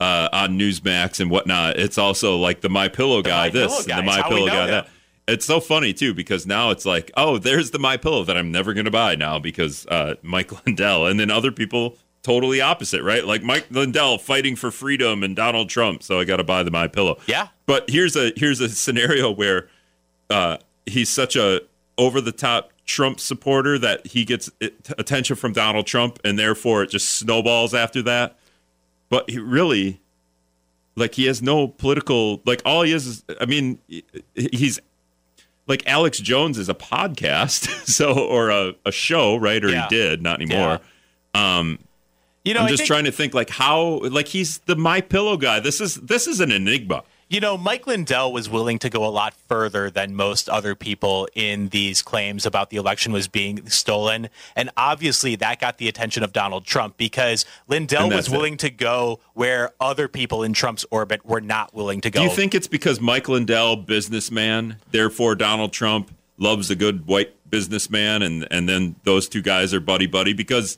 uh, 0.00 0.28
on 0.32 0.58
Newsmax 0.58 1.18
and 1.20 1.30
whatnot. 1.30 1.78
It's 1.78 1.96
also 1.96 2.36
like 2.36 2.60
the 2.60 2.68
My 2.68 2.88
Pillow 2.88 3.22
guy, 3.22 3.46
My 3.46 3.48
this 3.48 3.66
Pillow 3.68 3.78
and 3.78 3.86
guy 3.88 3.96
the 3.96 4.02
My 4.22 4.28
Pillow 4.28 4.46
guy 4.48 4.66
that. 4.66 4.88
It's 5.28 5.46
so 5.46 5.60
funny 5.60 5.92
too 5.92 6.14
because 6.14 6.46
now 6.46 6.70
it's 6.70 6.84
like, 6.84 7.10
oh, 7.16 7.38
there's 7.38 7.70
the 7.70 7.78
My 7.78 7.96
Pillow 7.96 8.24
that 8.24 8.36
I'm 8.36 8.50
never 8.50 8.74
going 8.74 8.86
to 8.86 8.90
buy 8.90 9.14
now 9.14 9.38
because 9.38 9.86
uh, 9.86 10.16
Mike 10.22 10.50
Lindell, 10.66 11.06
and 11.06 11.18
then 11.18 11.30
other 11.30 11.52
people 11.52 11.96
totally 12.22 12.60
opposite, 12.60 13.02
right? 13.02 13.24
Like 13.24 13.42
Mike 13.42 13.66
Lindell 13.70 14.18
fighting 14.18 14.56
for 14.56 14.70
freedom 14.70 15.22
and 15.22 15.34
Donald 15.36 15.68
Trump, 15.68 16.02
so 16.02 16.20
I 16.20 16.24
got 16.24 16.36
to 16.36 16.44
buy 16.44 16.62
the 16.62 16.70
My 16.70 16.88
Pillow. 16.88 17.18
Yeah. 17.26 17.48
But 17.66 17.88
here's 17.88 18.16
a 18.16 18.32
here's 18.36 18.60
a 18.60 18.68
scenario 18.68 19.30
where 19.30 19.68
uh, 20.30 20.58
he's 20.86 21.08
such 21.08 21.36
a 21.36 21.60
over 21.98 22.20
the 22.20 22.32
top 22.32 22.72
Trump 22.84 23.20
supporter 23.20 23.78
that 23.78 24.06
he 24.06 24.24
gets 24.24 24.50
attention 24.98 25.36
from 25.36 25.52
Donald 25.52 25.86
Trump, 25.86 26.18
and 26.24 26.38
therefore 26.38 26.82
it 26.82 26.90
just 26.90 27.16
snowballs 27.16 27.74
after 27.74 28.02
that. 28.02 28.38
But 29.08 29.30
he 29.30 29.38
really, 29.38 30.00
like, 30.96 31.14
he 31.14 31.26
has 31.26 31.42
no 31.42 31.68
political. 31.68 32.40
Like, 32.44 32.62
all 32.64 32.82
he 32.82 32.92
is 32.92 33.06
is, 33.06 33.24
I 33.40 33.46
mean, 33.46 33.78
he's 34.34 34.80
like 35.66 35.86
Alex 35.86 36.18
Jones 36.18 36.58
is 36.58 36.68
a 36.68 36.74
podcast, 36.74 37.68
so 37.86 38.12
or 38.18 38.50
a, 38.50 38.74
a 38.84 38.92
show, 38.92 39.36
right? 39.36 39.64
Or 39.64 39.68
Yeah. 39.70 39.88
he 39.88 39.94
did, 39.96 40.22
not 40.22 40.40
anymore. 40.42 40.80
Um, 41.34 41.78
you 42.44 42.54
know, 42.54 42.60
I'm 42.60 42.68
just 42.68 42.80
think- 42.80 42.88
trying 42.88 43.04
to 43.04 43.12
think 43.12 43.34
like 43.34 43.50
how 43.50 44.00
like 44.00 44.28
he's 44.28 44.58
the 44.66 44.74
my 44.76 45.00
pillow 45.00 45.36
guy. 45.36 45.60
This 45.60 45.80
is 45.80 45.94
this 45.96 46.26
is 46.26 46.40
an 46.40 46.50
enigma. 46.50 47.04
You 47.32 47.40
know, 47.40 47.56
Mike 47.56 47.86
Lindell 47.86 48.30
was 48.30 48.50
willing 48.50 48.78
to 48.80 48.90
go 48.90 49.06
a 49.06 49.08
lot 49.08 49.32
further 49.32 49.88
than 49.88 50.14
most 50.14 50.50
other 50.50 50.74
people 50.74 51.26
in 51.34 51.70
these 51.70 52.02
claims 52.02 52.44
about 52.44 52.68
the 52.68 52.76
election 52.76 53.10
was 53.10 53.26
being 53.26 53.70
stolen. 53.70 54.28
And 54.54 54.68
obviously 54.76 55.34
that 55.36 55.58
got 55.58 55.78
the 55.78 55.88
attention 55.88 56.24
of 56.24 56.34
Donald 56.34 56.66
Trump 56.66 56.98
because 56.98 57.46
Lindell 57.68 58.08
was 58.08 58.16
that's 58.16 58.28
it. 58.28 58.32
willing 58.32 58.58
to 58.58 58.68
go 58.68 59.20
where 59.32 59.70
other 59.80 60.08
people 60.08 60.42
in 60.42 60.52
Trump's 60.52 60.84
orbit 60.90 61.24
were 61.24 61.40
not 61.40 61.72
willing 61.72 62.02
to 62.02 62.10
go. 62.10 62.20
Do 62.20 62.26
you 62.26 62.36
think 62.36 62.54
it's 62.54 62.68
because 62.68 63.00
Mike 63.00 63.30
Lindell, 63.30 63.76
businessman, 63.76 64.76
therefore 64.90 65.34
Donald 65.34 65.72
Trump 65.72 66.14
loves 66.36 66.70
a 66.70 66.76
good 66.76 67.06
white 67.06 67.34
businessman, 67.48 68.20
and 68.20 68.46
and 68.50 68.68
then 68.68 68.96
those 69.04 69.26
two 69.26 69.40
guys 69.40 69.72
are 69.72 69.80
buddy 69.80 70.06
buddy? 70.06 70.34
Because 70.34 70.76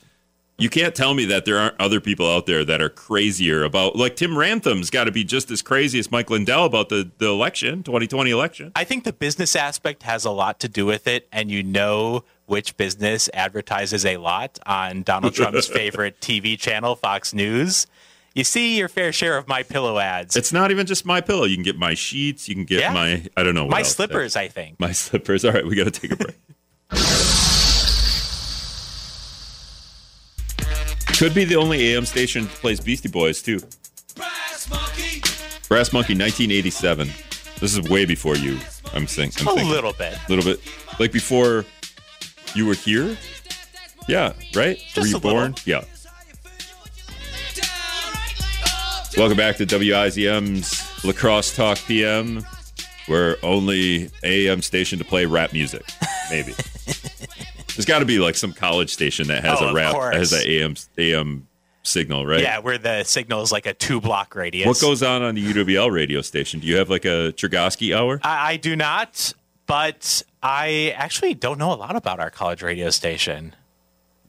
you 0.57 0.71
can't 0.71 0.95
tell 0.95 1.15
me 1.15 1.25
that 1.27 1.45
there 1.45 1.59
aren't 1.59 1.81
other 1.81 2.01
people 2.01 2.31
out 2.31 2.47
there 2.47 2.65
that 2.65 2.81
are 2.81 2.89
crazier 2.89 3.65
about. 3.65 3.97
Like 3.97 4.15
Tim 4.17 4.33
Ramthun's 4.33 4.89
got 4.91 5.05
to 5.05 5.13
be 5.13 5.25
just 5.25 5.51
as 5.51 5.63
crazy 5.63 5.99
as 5.99 6.11
Mike 6.11 6.31
Lindell 6.31 6.65
about 6.65 6.89
the 6.91 7.11
the 7.19 7.27
election, 7.29 7.83
2020 7.83 8.31
election. 8.31 8.73
I 8.77 8.85
think 8.85 9.05
the 9.05 9.13
business 9.13 9.57
aspect 9.57 10.05
has 10.05 10.25
a 10.25 10.31
lot 10.31 10.61
to 10.61 10.69
do 10.69 10.87
with 10.87 11.07
it, 11.07 11.27
and 11.33 11.51
you 11.51 11.63
know 11.63 12.25
which 12.47 12.77
business 12.77 13.29
advertises 13.35 14.05
a 14.05 14.19
lot 14.19 14.59
on 14.67 15.03
Donald 15.03 15.35
Trump's 15.35 15.67
favorite 15.81 16.21
TV 16.21 16.59
channel, 16.59 16.95
Fox 16.95 17.33
News, 17.33 17.87
you 18.35 18.45
see 18.45 18.77
your 18.77 18.89
fair 18.89 19.13
share 19.13 19.39
of 19.39 19.49
my 19.49 19.63
pillow 19.63 19.99
ads. 19.99 20.37
It's 20.37 20.53
not 20.53 20.71
even 20.71 20.87
just 20.87 21.07
my 21.07 21.21
pillow. 21.23 21.45
You 21.45 21.57
can 21.57 21.63
get 21.65 21.79
my 21.79 21.95
sheets. 21.95 22.49
You 22.49 22.55
can 22.55 22.65
get 22.65 22.81
Yeah. 22.81 22.93
my 22.93 23.27
I 23.37 23.43
don't 23.45 23.55
know 23.55 23.65
what 23.65 23.71
my 23.71 23.79
else. 23.79 23.95
slippers, 23.95 24.37
I 24.37 24.49
think. 24.49 24.79
My 24.79 24.93
slippers. 24.93 25.45
All 25.45 25.53
right, 25.53 25.65
we 25.67 25.75
got 25.75 25.85
to 25.85 25.91
take 25.91 26.13
a 26.13 26.17
break. 26.17 26.37
Could 31.17 31.33
be 31.35 31.45
the 31.45 31.57
only 31.57 31.95
AM 31.95 32.05
station 32.07 32.45
that 32.45 32.53
plays 32.55 32.81
Beastie 32.81 33.09
Boys 33.09 33.41
too. 33.41 33.61
Brass 34.17 34.69
Monkey. 34.69 35.21
Brass 35.69 35.93
Monkey, 35.93 36.15
1987. 36.15 37.09
This 37.61 37.77
is 37.77 37.89
way 37.89 38.05
before 38.05 38.35
you. 38.37 38.59
I'm 38.93 39.07
saying. 39.07 39.31
I'm 39.41 39.47
A 39.49 39.51
thinking. 39.53 39.69
little 39.69 39.93
bit. 39.93 40.15
A 40.15 40.33
little 40.33 40.45
bit 40.45 40.61
like 40.99 41.13
before 41.13 41.65
you 42.55 42.67
were 42.67 42.75
here. 42.75 43.17
Yeah, 44.09 44.33
right. 44.55 44.79
were 44.97 45.07
you 45.07 45.15
a 45.17 45.19
little. 45.19 45.31
born? 45.31 45.55
Yeah. 45.65 45.85
Welcome 49.17 49.37
back 49.37 49.57
to 49.59 49.67
WIZM's 49.67 51.05
La 51.05 51.13
Crosse 51.13 51.55
Talk 51.55 51.79
PM. 51.87 52.45
We're 53.09 53.37
only 53.45 54.11
AM 54.25 54.63
station 54.63 54.99
to 54.99 55.05
play 55.05 55.27
rap 55.27 55.53
music. 55.53 55.85
Maybe. 56.31 56.55
There's 57.77 57.87
got 57.87 58.01
to 58.01 58.05
be 58.05 58.19
like 58.19 58.35
some 58.37 58.53
college 58.53 58.93
station 58.93 59.27
that 59.29 59.45
has 59.45 59.59
Oh, 59.61 59.69
a 59.69 59.75
rap 59.75 59.95
has 60.15 60.33
an 60.33 60.43
AM 60.47 60.75
AM 60.99 61.49
signal, 61.83 62.25
right? 62.27 62.41
Yeah, 62.41 62.59
where 62.59 62.79
the 62.79 63.05
signal 63.05 63.43
is 63.43 63.53
like 63.53 63.67
a 63.67 63.75
two 63.75 64.01
block 64.01 64.35
radius. 64.35 64.67
What 64.67 64.81
goes 64.81 65.03
on 65.03 65.23
on 65.23 65.35
the 65.35 65.45
UWL 65.53 65.91
radio 65.93 66.21
station? 66.21 66.61
Do 66.61 66.67
you 66.67 66.77
have 66.77 66.89
like 66.91 67.05
a 67.05 67.33
Chergosky 67.37 67.95
hour? 67.97 68.21
I, 68.23 68.53
I 68.53 68.57
do 68.57 68.75
not, 68.77 69.33
but 69.67 70.23
I 70.43 70.95
actually 70.97 71.35
don't 71.35 71.59
know 71.59 71.73
a 71.73 71.75
lot 71.75 71.97
about 71.97 72.21
our 72.21 72.31
college 72.31 72.63
radio 72.63 72.91
station. 72.91 73.55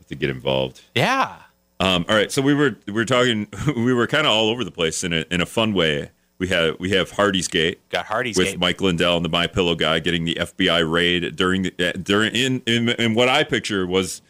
to 0.10 0.16
get 0.16 0.30
involved. 0.30 0.82
Yeah. 0.96 1.38
Um, 1.80 2.06
all 2.08 2.16
right, 2.16 2.32
so 2.32 2.42
we 2.42 2.54
were 2.54 2.78
we 2.88 2.94
were 2.94 3.06
talking 3.06 3.48
we 3.76 3.94
were 3.94 4.08
kind 4.08 4.26
of 4.26 4.32
all 4.34 4.50
over 4.50 4.64
the 4.64 4.72
place 4.72 5.04
in 5.04 5.12
a 5.14 5.26
in 5.30 5.42
a 5.42 5.46
fun 5.46 5.74
way. 5.74 6.12
We 6.38 6.48
have 6.50 6.78
we 6.80 6.90
have 6.92 7.12
Hardee's 7.12 7.48
Gate 7.48 7.88
Got 7.90 8.06
Hardee's 8.06 8.38
with 8.38 8.48
Gate. 8.48 8.60
Mike 8.60 8.82
Lindell 8.82 9.16
and 9.16 9.24
the 9.24 9.30
My 9.30 9.48
Pillow 9.48 9.76
guy 9.76 10.00
getting 10.00 10.26
the 10.26 10.36
FBI 10.36 10.90
raid 10.90 11.36
during 11.36 11.64
the 11.64 11.74
uh, 11.80 11.92
during 11.94 12.36
in, 12.36 12.62
in 12.66 12.90
in 12.90 13.14
what 13.14 13.30
I 13.30 13.44
picture 13.44 13.88
was 13.88 14.22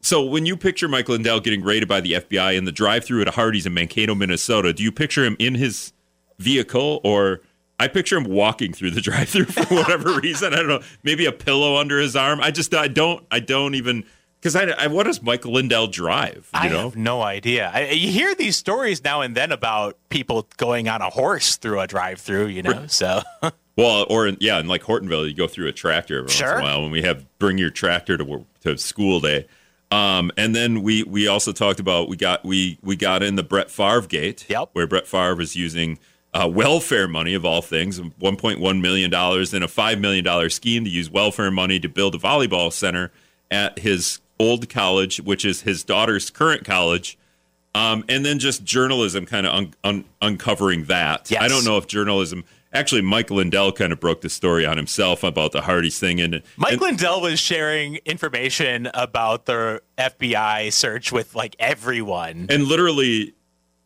so 0.00 0.24
when 0.24 0.46
you 0.46 0.56
picture 0.56 0.88
Mike 0.88 1.08
Lindell 1.08 1.40
getting 1.40 1.62
raided 1.62 1.88
by 1.88 2.00
the 2.00 2.12
FBI 2.12 2.56
in 2.56 2.64
the 2.64 2.72
drive-through 2.72 3.20
at 3.20 3.28
a 3.28 3.32
Hardee's 3.32 3.66
in 3.66 3.74
Mankato, 3.74 4.14
Minnesota, 4.14 4.72
do 4.72 4.82
you 4.82 4.90
picture 4.90 5.24
him 5.24 5.36
in 5.38 5.56
his 5.56 5.92
vehicle 6.38 7.00
or 7.04 7.40
I 7.78 7.88
picture 7.88 8.16
him 8.16 8.24
walking 8.24 8.72
through 8.72 8.92
the 8.92 9.00
drive-through 9.02 9.46
for 9.46 9.74
whatever 9.74 10.18
reason. 10.20 10.52
I 10.52 10.56
don't 10.56 10.68
know, 10.68 10.82
maybe 11.02 11.26
a 11.26 11.32
pillow 11.32 11.76
under 11.76 11.98
his 11.98 12.14
arm. 12.16 12.40
I 12.40 12.50
just 12.50 12.74
I 12.74 12.88
don't 12.88 13.24
I 13.30 13.40
don't 13.40 13.74
even 13.74 14.04
because 14.40 14.56
I, 14.56 14.64
I 14.70 14.86
what 14.88 15.04
does 15.04 15.22
Michael 15.22 15.52
Lindell 15.52 15.86
drive? 15.86 16.48
You 16.54 16.60
I 16.60 16.68
know, 16.68 16.82
have 16.84 16.96
no 16.96 17.22
idea. 17.22 17.70
I, 17.72 17.90
you 17.90 18.10
hear 18.10 18.34
these 18.34 18.56
stories 18.56 19.04
now 19.04 19.20
and 19.20 19.36
then 19.36 19.52
about 19.52 19.96
people 20.08 20.48
going 20.56 20.88
on 20.88 21.02
a 21.02 21.10
horse 21.10 21.56
through 21.56 21.80
a 21.80 21.86
drive-through. 21.86 22.46
You 22.46 22.62
know, 22.62 22.86
so 22.86 23.22
Well, 23.76 24.06
or 24.10 24.28
yeah, 24.40 24.58
in 24.58 24.66
like 24.68 24.82
Hortonville, 24.82 25.26
you 25.28 25.34
go 25.34 25.46
through 25.46 25.68
a 25.68 25.72
tractor 25.72 26.18
every 26.18 26.26
once 26.26 26.40
in 26.40 26.46
a 26.46 26.60
while 26.62 26.82
when 26.82 26.90
we 26.90 27.02
have 27.02 27.24
bring 27.38 27.56
your 27.58 27.70
tractor 27.70 28.18
to 28.18 28.44
to 28.62 28.76
school 28.78 29.20
day. 29.20 29.46
Um, 29.92 30.30
and 30.36 30.54
then 30.54 30.82
we 30.82 31.02
we 31.02 31.26
also 31.28 31.50
talked 31.52 31.80
about 31.80 32.08
we 32.08 32.16
got 32.16 32.44
we 32.44 32.78
we 32.82 32.94
got 32.96 33.22
in 33.22 33.36
the 33.36 33.42
Brett 33.42 33.70
Favre 33.70 34.02
gate, 34.06 34.46
Yep. 34.48 34.70
where 34.72 34.86
Brett 34.86 35.06
Favre 35.06 35.34
was 35.34 35.56
using 35.56 35.98
uh, 36.32 36.48
welfare 36.52 37.08
money 37.08 37.34
of 37.34 37.44
all 37.44 37.60
things, 37.60 37.98
1.1 37.98 38.80
million 38.80 39.10
dollars 39.10 39.52
in 39.52 39.62
a 39.64 39.68
five 39.68 39.98
million 39.98 40.24
dollar 40.24 40.48
scheme 40.48 40.84
to 40.84 40.90
use 40.90 41.10
welfare 41.10 41.50
money 41.50 41.80
to 41.80 41.88
build 41.88 42.14
a 42.14 42.18
volleyball 42.18 42.72
center 42.72 43.10
at 43.50 43.78
his 43.80 44.20
old 44.40 44.68
college, 44.68 45.20
which 45.20 45.44
is 45.44 45.60
his 45.62 45.84
daughter's 45.84 46.30
current 46.30 46.64
college. 46.64 47.18
Um, 47.74 48.04
and 48.08 48.24
then 48.24 48.40
just 48.40 48.64
journalism 48.64 49.26
kind 49.26 49.46
of 49.46 49.54
un- 49.54 49.74
un- 49.84 50.04
uncovering 50.20 50.84
that. 50.86 51.30
Yes. 51.30 51.40
I 51.40 51.46
don't 51.46 51.64
know 51.64 51.76
if 51.76 51.86
journalism. 51.86 52.42
Actually, 52.72 53.02
Mike 53.02 53.30
Lindell 53.30 53.70
kind 53.72 53.92
of 53.92 54.00
broke 54.00 54.22
the 54.22 54.28
story 54.30 54.64
on 54.66 54.76
himself 54.76 55.22
about 55.22 55.52
the 55.52 55.60
Hardee's 55.62 55.98
thing, 55.98 56.20
and 56.20 56.42
Mike 56.56 56.72
and, 56.74 56.80
Lindell 56.80 57.20
was 57.20 57.38
sharing 57.38 57.96
information 58.04 58.88
about 58.94 59.46
the 59.46 59.82
FBI 59.98 60.72
search 60.72 61.12
with 61.12 61.34
like 61.36 61.54
everyone. 61.58 62.46
and 62.48 62.64
literally, 62.64 63.34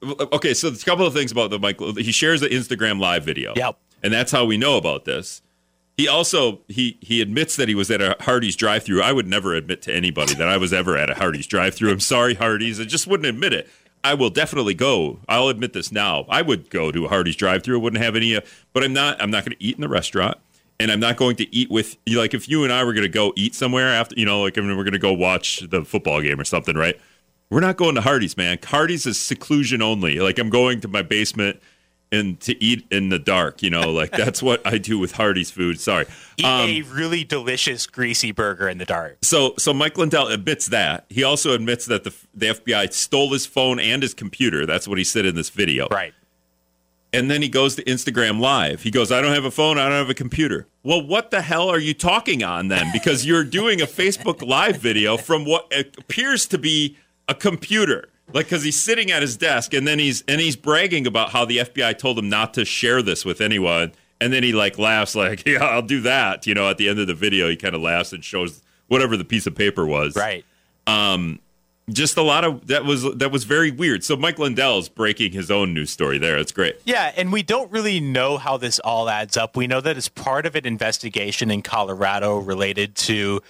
okay. 0.03 0.55
So 0.55 0.71
there's 0.71 0.83
a 0.83 0.87
couple 0.87 1.07
of 1.07 1.13
things 1.15 1.33
about 1.33 1.51
the 1.51 1.59
Mike. 1.59 1.81
He 1.99 2.13
shares 2.13 2.41
the 2.41 2.49
Instagram 2.49 3.01
live 3.01 3.25
video. 3.25 3.53
Yep. 3.57 3.79
and 4.03 4.13
that's 4.13 4.33
how 4.33 4.45
we 4.45 4.57
know 4.59 4.77
about 4.77 5.05
this. 5.07 5.43
He 5.97 6.09
also 6.09 6.61
he 6.69 6.99
he 7.01 7.21
admits 7.21 7.55
that 7.57 7.69
he 7.69 7.75
was 7.75 7.91
at 7.91 8.01
a 8.01 8.17
Hardee's 8.21 8.57
drive-through. 8.57 9.01
I 9.01 9.13
would 9.13 9.29
never 9.29 9.55
admit 9.55 9.81
to 9.83 9.95
anybody 9.95 10.35
that 10.35 10.49
I 10.49 10.57
was 10.57 10.73
ever 10.73 10.97
at 10.97 11.11
a 11.11 11.15
Hardee's 11.15 11.47
drive-through. 11.47 11.93
I'm 11.93 12.01
sorry, 12.01 12.35
Hardee's. 12.35 12.81
I 12.81 12.85
just 12.85 13.07
wouldn't 13.07 13.29
admit 13.29 13.53
it. 13.53 13.69
I 14.03 14.15
will 14.15 14.29
definitely 14.29 14.75
go. 14.75 15.21
I'll 15.29 15.49
admit 15.49 15.73
this 15.73 15.93
now. 15.93 16.27
I 16.29 16.43
would 16.43 16.69
go 16.69 16.91
to 16.91 17.07
a 17.07 17.09
Hardee's 17.09 17.37
drive-through. 17.37 17.79
I 17.79 17.83
wouldn't 17.83 18.03
have 18.03 18.17
any, 18.17 18.37
uh, 18.37 18.41
but 18.73 18.83
I'm 18.83 18.93
not. 18.93 19.23
I'm 19.23 19.31
not 19.31 19.45
going 19.45 19.57
to 19.57 19.63
eat 19.63 19.77
in 19.77 19.81
the 19.83 19.89
restaurant, 19.89 20.37
and 20.81 20.91
I'm 20.91 21.01
not 21.01 21.17
going 21.17 21.37
to 21.37 21.55
eat 21.55 21.71
with 21.71 21.97
you. 22.07 22.19
Like 22.19 22.35
if 22.35 22.49
you 22.49 22.65
and 22.65 22.73
I 22.73 22.83
were 22.83 22.93
going 22.93 23.07
to 23.07 23.09
go 23.09 23.33
eat 23.37 23.55
somewhere 23.55 23.89
after, 23.89 24.17
you 24.19 24.27
know, 24.27 24.43
like 24.43 24.59
I 24.59 24.63
mean, 24.63 24.77
we're 24.77 24.85
going 24.85 24.95
to 24.95 24.99
go 24.99 25.13
watch 25.13 25.61
the 25.61 25.85
football 25.85 26.21
game 26.21 26.41
or 26.41 26.45
something, 26.45 26.77
right? 26.77 27.01
We're 27.51 27.61
not 27.61 27.77
going 27.77 27.95
to 27.95 28.01
Hardee's, 28.01 28.37
man. 28.37 28.59
Hardee's 28.65 29.07
is 29.07 29.21
seclusion 29.21 29.81
only. 29.81 30.19
Like 30.19 30.41
I'm 30.41 30.51
going 30.51 30.81
to 30.81 30.89
my 30.89 31.03
basement 31.03 31.61
and 32.15 32.41
to 32.41 32.63
eat 32.63 32.87
in 32.91 33.09
the 33.09 33.19
dark. 33.19 33.63
You 33.63 33.71
know, 33.71 33.91
like 33.91 34.11
that's 34.13 34.43
what 34.43 34.63
I 34.67 34.79
do 34.79 34.99
with 34.99 35.13
Hardee's 35.13 35.51
food. 35.51 35.81
Sorry. 35.81 36.07
Eat 36.37 36.45
Um, 36.47 36.69
a 36.69 36.83
really 36.83 37.23
delicious 37.25 37.87
greasy 37.87 38.33
burger 38.33 38.69
in 38.69 38.79
the 38.79 38.85
dark. 38.85 39.19
so 39.23 39.55
so 39.59 39.73
Mike 39.75 39.97
Lindell 39.99 40.29
admits 40.29 40.67
that. 40.69 41.07
He 41.09 41.23
also 41.23 41.53
admits 41.53 41.87
that 41.87 42.05
the 42.05 42.15
the 42.35 42.47
FBI 42.47 42.93
stole 42.93 43.33
his 43.33 43.47
phone 43.47 43.79
and 43.79 44.03
his 44.03 44.15
computer. 44.15 44.67
That's 44.67 44.89
what 44.89 44.99
he 44.99 45.05
said 45.05 45.27
in 45.27 45.35
this 45.35 45.51
video. 45.51 45.89
Right. 45.91 46.15
And 47.13 47.31
then 47.31 47.43
he 47.43 47.49
goes 47.49 47.77
to 47.77 47.85
Instagram 47.85 48.41
Live. 48.41 48.83
He 48.83 48.91
goes, 48.91 49.13
I 49.13 49.21
don't 49.21 49.33
have 49.35 49.45
a 49.45 49.51
phone. 49.53 49.79
I 49.79 49.85
don't 49.89 49.99
have 49.99 50.11
a 50.11 50.15
computer. 50.15 50.67
Well, 50.83 51.07
what 51.07 51.31
the 51.31 51.43
hell 51.43 51.69
are 51.69 51.79
you 51.79 51.95
talking 51.95 52.43
on 52.43 52.67
then? 52.67 52.91
Because 52.93 53.25
you're 53.25 53.45
doing 53.45 53.81
a 53.81 53.87
Facebook 53.87 54.45
Live 54.45 54.79
video 54.79 55.17
from 55.17 55.45
what 55.45 55.73
appears 55.73 56.47
to 56.49 56.59
be 56.59 56.97
a 57.29 57.35
computer. 57.37 58.09
Like, 58.33 58.47
because 58.47 58.65
he's 58.65 58.81
sitting 58.81 59.11
at 59.11 59.23
his 59.23 59.37
desk 59.37 59.75
and 59.75 59.87
then 59.87 59.99
he's 59.99 60.23
and 60.27 60.41
he's 60.41 60.57
bragging 60.57 61.07
about 61.07 61.31
how 61.31 61.45
the 61.45 61.59
FBI 61.59 61.99
told 61.99 62.19
him 62.19 62.29
not 62.29 62.55
to 62.55 62.65
share 62.65 63.03
this 63.03 63.25
with 63.25 63.41
anyone. 63.41 63.93
And 64.21 64.33
then 64.33 64.43
he 64.43 64.53
like 64.53 64.79
laughs, 64.79 65.15
like, 65.15 65.47
"Yeah, 65.47 65.65
I'll 65.65 65.83
do 65.83 66.01
that." 66.03 66.47
You 66.47 66.55
know, 66.55 66.69
at 66.69 66.79
the 66.79 66.89
end 66.89 66.99
of 66.99 67.07
the 67.07 67.15
video, 67.15 67.49
he 67.49 67.57
kind 67.57 67.75
of 67.75 67.83
laughs 67.83 68.13
and 68.13 68.25
shows 68.25 68.63
whatever 68.89 69.17
the 69.17 69.25
piece 69.25 69.47
of 69.47 69.55
paper 69.55 69.87
was 69.87 70.17
Right. 70.17 70.45
Um, 70.87 71.41
just 71.91 72.17
a 72.17 72.23
lot 72.23 72.45
of 72.45 72.67
that 72.69 72.85
was 72.85 73.03
that 73.17 73.31
was 73.31 73.45
very 73.45 73.71
weird. 73.71 74.03
So 74.05 74.17
Mike 74.17 74.39
Lindell's 74.39 74.89
breaking 74.89 75.33
his 75.33 75.51
own 75.51 75.75
news 75.75 75.91
story 75.91 76.19
there. 76.19 76.39
It's 76.39 76.53
great. 76.53 76.77
Yeah, 76.85 77.13
and 77.17 77.31
we 77.31 77.43
don't 77.43 77.71
really 77.71 78.01
know 78.01 78.39
how 78.39 78.57
this 78.57 78.79
all 78.79 79.11
adds 79.11 79.37
up. 79.37 79.55
We 79.57 79.67
know 79.67 79.83
that 79.83 79.97
it's 79.97 80.09
part 80.09 80.47
of 80.47 80.57
an 80.57 80.65
investigation 80.65 81.51
in 81.51 81.61
Colorado 81.61 82.39
related 82.39 82.95
to 82.97 83.43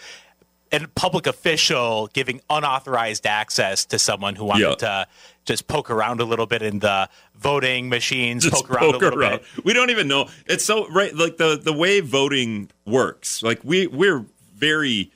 a 0.83 0.89
public 0.89 1.27
official 1.27 2.09
giving 2.13 2.41
unauthorized 2.51 3.27
access 3.27 3.85
to 3.87 3.99
someone 3.99 4.35
who 4.37 4.45
wanted 4.45 4.63
Yeah. 4.69 4.75
to 4.77 5.07
just 5.45 5.67
poke 5.69 5.91
around 5.91 6.21
a 6.21 6.25
little 6.25 6.47
bit 6.47 6.63
in 6.63 6.79
the 6.81 7.09
voting 7.37 7.89
machines, 7.89 8.45
Just 8.45 8.67
poke 8.67 8.71
around 8.71 8.95
a 8.95 8.99
little 8.99 9.19
around. 9.19 9.41
bit. 9.55 9.65
We 9.65 9.73
don't 9.75 9.91
even 9.91 10.09
know. 10.09 10.29
It's 10.47 10.65
so 10.65 10.89
right 10.89 11.15
like 11.15 11.37
the 11.37 11.57
the 11.57 11.73
way 11.73 12.01
voting 12.01 12.71
works. 12.87 13.43
Like 13.43 13.61
we 13.63 13.87
we're 13.87 14.25
very 14.55 15.11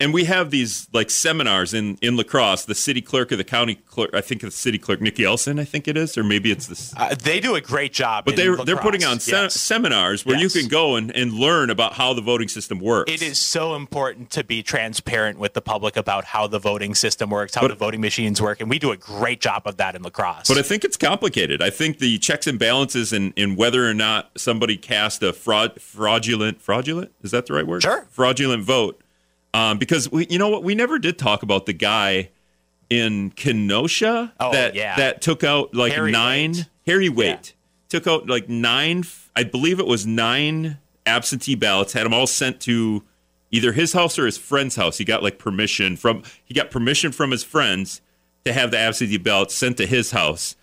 and 0.00 0.12
we 0.14 0.24
have 0.24 0.50
these 0.50 0.88
like 0.92 1.10
seminars 1.10 1.74
in 1.74 1.98
in 2.00 2.16
La 2.16 2.22
Crosse. 2.24 2.64
The 2.64 2.74
city 2.74 3.00
clerk 3.02 3.30
or 3.30 3.36
the 3.36 3.44
county 3.44 3.74
clerk, 3.76 4.10
I 4.14 4.20
think 4.20 4.40
the 4.40 4.50
city 4.50 4.78
clerk, 4.78 5.00
Nikki 5.00 5.22
Elsen, 5.24 5.60
I 5.60 5.64
think 5.64 5.86
it 5.86 5.96
is, 5.96 6.16
or 6.18 6.24
maybe 6.24 6.50
it's 6.50 6.66
the 6.66 6.94
Uh, 7.00 7.14
they 7.14 7.40
do 7.40 7.54
a 7.54 7.60
great 7.60 7.92
job. 7.92 8.24
But 8.24 8.36
they're 8.36 8.56
they're 8.56 8.76
putting 8.76 9.04
on 9.04 9.20
se- 9.20 9.32
Yes. 9.32 9.54
seminars 9.54 10.24
where 10.26 10.36
Yes. 10.38 10.54
you 10.54 10.60
can 10.62 10.68
go 10.68 10.96
and, 10.96 11.14
and 11.14 11.32
learn 11.32 11.70
about 11.70 11.94
how 11.94 12.14
the 12.14 12.22
voting 12.22 12.48
system 12.48 12.78
works. 12.80 13.12
It 13.12 13.22
is 13.22 13.38
so 13.38 13.74
important 13.74 14.30
to 14.30 14.42
be 14.44 14.62
transparent 14.62 15.38
with 15.38 15.54
the 15.54 15.60
public 15.60 15.96
about 15.96 16.24
how 16.24 16.46
the 16.46 16.58
voting 16.58 16.94
system 16.94 17.30
works, 17.30 17.54
how 17.54 17.60
But- 17.62 17.68
the 17.68 17.74
voting 17.74 18.00
machines 18.00 18.40
work, 18.40 18.60
and 18.60 18.70
we 18.70 18.78
do 18.78 18.90
a 18.92 18.96
great 18.96 19.40
job 19.40 19.62
of 19.66 19.76
that 19.76 19.94
in 19.94 20.02
La 20.02 20.10
Crosse. 20.10 20.48
But 20.48 20.58
I 20.58 20.62
think 20.62 20.84
it's 20.84 20.96
complicated. 20.96 21.62
I 21.62 21.70
think 21.70 21.98
the 21.98 22.18
checks 22.18 22.46
and 22.46 22.58
balances 22.58 23.12
in, 23.12 23.32
in 23.36 23.56
whether 23.56 23.88
or 23.88 23.94
not 23.94 24.30
somebody 24.36 24.76
cast 24.76 25.22
a 25.22 25.32
fraud, 25.32 25.80
fraudulent, 25.80 26.62
fraudulent, 26.62 27.10
is 27.22 27.30
that 27.32 27.46
the 27.46 27.52
right 27.52 27.66
word? 27.66 27.82
Sure. 27.82 28.06
Fraudulent 28.10 28.62
vote. 28.64 29.00
Um, 29.52 29.78
because 29.78 30.10
we, 30.10 30.26
you 30.28 30.38
know 30.38 30.48
what, 30.48 30.62
we 30.62 30.74
never 30.74 30.98
did 30.98 31.18
talk 31.18 31.42
about 31.42 31.66
the 31.66 31.72
guy 31.72 32.30
in 32.88 33.30
Kenosha 33.30 34.32
Oh, 34.38 34.52
that 34.52 34.74
yeah. 34.74 34.96
that 34.96 35.22
took 35.22 35.44
out 35.44 35.74
like 35.74 35.92
Harry 35.92 36.12
nine 36.12 36.52
Waite. 36.52 36.66
Harry 36.86 37.08
Wait 37.08 37.54
took 37.88 38.06
out 38.06 38.28
like 38.28 38.48
nine. 38.48 39.04
I 39.34 39.44
believe 39.44 39.80
it 39.80 39.86
was 39.86 40.06
nine 40.06 40.78
absentee 41.06 41.54
ballots. 41.54 41.92
Had 41.92 42.04
them 42.04 42.14
all 42.14 42.26
sent 42.26 42.60
to 42.62 43.02
either 43.50 43.72
his 43.72 43.92
house 43.92 44.18
or 44.18 44.26
his 44.26 44.38
friend's 44.38 44.76
house. 44.76 44.98
He 44.98 45.04
got 45.04 45.22
like 45.22 45.38
permission 45.38 45.96
from 45.96 46.22
he 46.44 46.54
got 46.54 46.70
permission 46.70 47.10
from 47.12 47.30
his 47.30 47.42
friends 47.42 48.00
to 48.44 48.52
have 48.52 48.70
the 48.70 48.78
absentee 48.78 49.18
ballots 49.18 49.54
sent 49.54 49.76
to 49.78 49.86
his 49.86 50.12
house. 50.12 50.56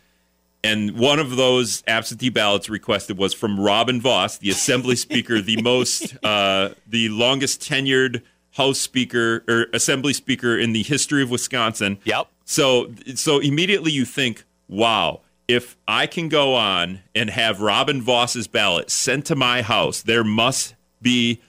And 0.64 0.98
one 0.98 1.20
of 1.20 1.36
those 1.36 1.84
absentee 1.88 2.30
ballots 2.30 2.68
requested 2.70 3.18
was 3.18 3.34
from 3.34 3.60
Robin 3.60 4.02
Vos, 4.02 4.38
the 4.40 4.50
Assembly 4.50 4.96
Speaker, 4.96 5.40
the 5.40 5.62
most, 5.62 6.18
uh, 6.26 6.70
the 6.88 7.10
longest 7.10 7.62
tenured 7.62 8.24
House 8.58 8.80
Speaker 8.80 9.44
or 9.48 9.68
Assembly 9.72 10.14
Speaker 10.14 10.58
in 10.58 10.74
the 10.74 10.84
history 10.84 11.22
of 11.22 11.30
Wisconsin. 11.30 12.00
Yep. 12.04 12.28
So 12.44 12.92
so 13.16 13.40
immediately 13.40 13.92
you 13.92 14.04
think, 14.04 14.44
wow, 14.68 15.22
if 15.48 15.78
I 15.88 16.08
can 16.08 16.28
go 16.28 16.56
on 16.56 17.02
and 17.16 17.30
have 17.30 17.62
Robin 17.62 18.02
Vos's 18.02 18.48
ballot 18.48 18.90
sent 18.90 19.26
to 19.28 19.36
my 19.36 19.62
house, 19.62 20.02
there 20.02 20.24
must 20.24 20.76
be 21.02 21.40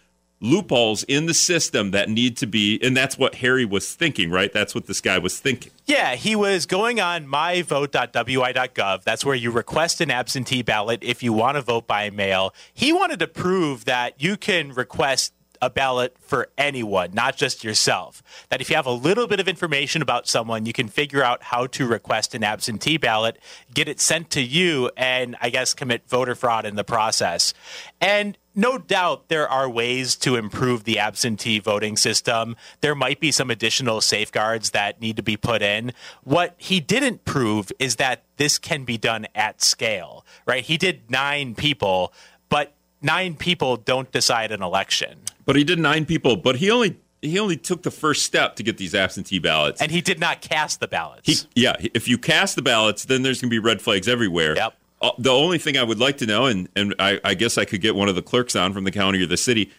loopholes 0.41 1.03
in 1.05 1.27
the 1.27 1.35
system 1.35 1.91
that 1.91 2.09
need 2.09 2.37
to 2.37 2.47
be 2.47 2.79
and 2.81 2.97
that's 2.97 3.17
what 3.19 3.37
Harry 3.37 3.65
was 3.65 3.95
thinking, 3.95 4.31
right? 4.31 4.53
That's 4.53 4.75
what 4.75 4.87
this 4.87 5.01
guy 5.01 5.19
was 5.19 5.41
thinking. 5.41 5.73
Yeah, 5.87 6.15
he 6.15 6.37
was 6.37 6.67
going 6.67 7.01
on 7.01 7.27
myvote.wi.gov. 7.27 9.03
That's 9.03 9.25
where 9.25 9.35
you 9.35 9.51
request 9.51 10.03
an 10.03 10.11
absentee 10.11 10.63
ballot 10.63 11.03
if 11.03 11.23
you 11.23 11.33
want 11.33 11.57
to 11.57 11.63
vote 11.63 11.87
by 11.87 12.11
mail. 12.11 12.55
He 12.75 12.93
wanted 12.93 13.19
to 13.21 13.27
prove 13.27 13.87
that 13.87 14.23
you 14.23 14.37
can 14.37 14.75
request 14.75 15.33
a 15.61 15.71
ballot 15.71 16.17
for 16.21 16.49
anyone, 16.57 17.11
not 17.13 17.37
just 17.37 17.65
yourself. 17.65 18.23
That 18.49 18.61
if 18.61 18.71
you 18.71 18.77
have 18.77 18.87
a 18.87 18.93
little 18.93 19.27
bit 19.27 19.41
of 19.41 19.49
information 19.49 20.03
about 20.03 20.29
someone, 20.29 20.67
you 20.67 20.73
can 20.73 20.89
figure 20.89 21.23
out 21.23 21.43
how 21.43 21.67
to 21.69 21.87
request 21.87 22.35
an 22.35 22.45
absentee 22.45 22.97
ballot, 22.97 23.39
get 23.73 23.89
it 23.89 24.01
sent 24.01 24.31
to 24.31 24.43
you, 24.43 24.91
and 24.97 25.37
I 25.41 25.51
guess 25.51 25.75
commit 25.75 26.09
voter 26.09 26.35
fraud 26.35 26.65
in 26.65 26.77
the 26.77 26.85
process. 26.85 27.55
And 28.01 28.37
no 28.59 28.77
doubt 28.77 29.29
there 29.29 29.49
are 29.49 29.71
ways 29.71 30.17
to 30.17 30.35
improve 30.35 30.83
the 30.83 30.99
absentee 30.99 31.61
voting 31.61 31.97
system. 31.97 32.57
There 32.81 32.97
might 32.97 33.21
be 33.21 33.31
some 33.31 33.51
additional 33.51 34.01
safeguards 34.01 34.71
that 34.71 35.01
need 35.01 35.15
to 35.17 35.23
be 35.23 35.37
put 35.37 35.63
in. 35.63 35.93
What 36.25 36.55
he 36.59 36.81
didn't 36.81 37.25
prove 37.25 37.71
is 37.79 37.97
that 37.97 38.25
this 38.37 38.59
can 38.59 38.85
be 38.85 38.99
done 38.99 39.27
at 39.35 39.63
scale, 39.63 40.27
right? 40.45 40.65
He 40.65 40.77
did 40.77 41.09
nine 41.09 41.55
people, 41.55 42.13
but 42.49 42.75
nine 43.01 43.37
people 43.37 43.77
don't 43.77 44.11
decide 44.11 44.51
an 44.51 44.61
election. 44.61 45.21
But 45.49 45.57
he 45.57 45.65
did 45.65 45.79
nine 45.79 46.05
people, 46.05 46.37
but 46.37 46.57
he 46.57 46.71
only 46.71 46.99
he 47.23 47.39
only 47.39 47.57
took 47.57 47.83
the 47.83 47.91
first 47.91 48.23
step 48.23 48.57
to 48.57 48.63
get 48.63 48.77
these 48.77 48.95
absentee 48.95 49.39
ballots. 49.39 49.81
And 49.81 49.91
he 49.91 50.03
did 50.03 50.21
not 50.21 50.43
cast 50.43 50.79
the 50.79 50.87
ballots. 50.87 51.23
He, 51.27 51.63
yeah, 51.63 51.75
if 51.95 52.07
you 52.07 52.19
cast 52.19 52.55
the 52.55 52.61
ballots, 52.61 53.07
then 53.07 53.23
there's 53.23 53.41
going 53.41 53.49
to 53.49 53.55
be 53.55 53.59
red 53.59 53.81
flags 53.81 54.09
everywhere. 54.09 54.57
Yep. 54.57 54.75
Uh, 55.01 55.11
the 55.17 55.33
only 55.33 55.57
thing 55.57 55.79
I 55.79 55.85
would 55.85 55.99
like 55.99 56.19
to 56.19 56.27
know, 56.27 56.45
and, 56.45 56.69
and 56.77 56.95
I, 56.99 57.19
I 57.25 57.33
guess 57.33 57.57
I 57.57 57.65
could 57.65 57.81
get 57.81 57.95
one 57.95 58.11
of 58.11 58.15
the 58.15 58.21
clerks 58.21 58.55
on 58.55 58.75
from 58.75 58.85
the 58.85 58.91
county 58.91 59.23
or 59.23 59.27
the 59.27 59.39
city, 59.39 59.71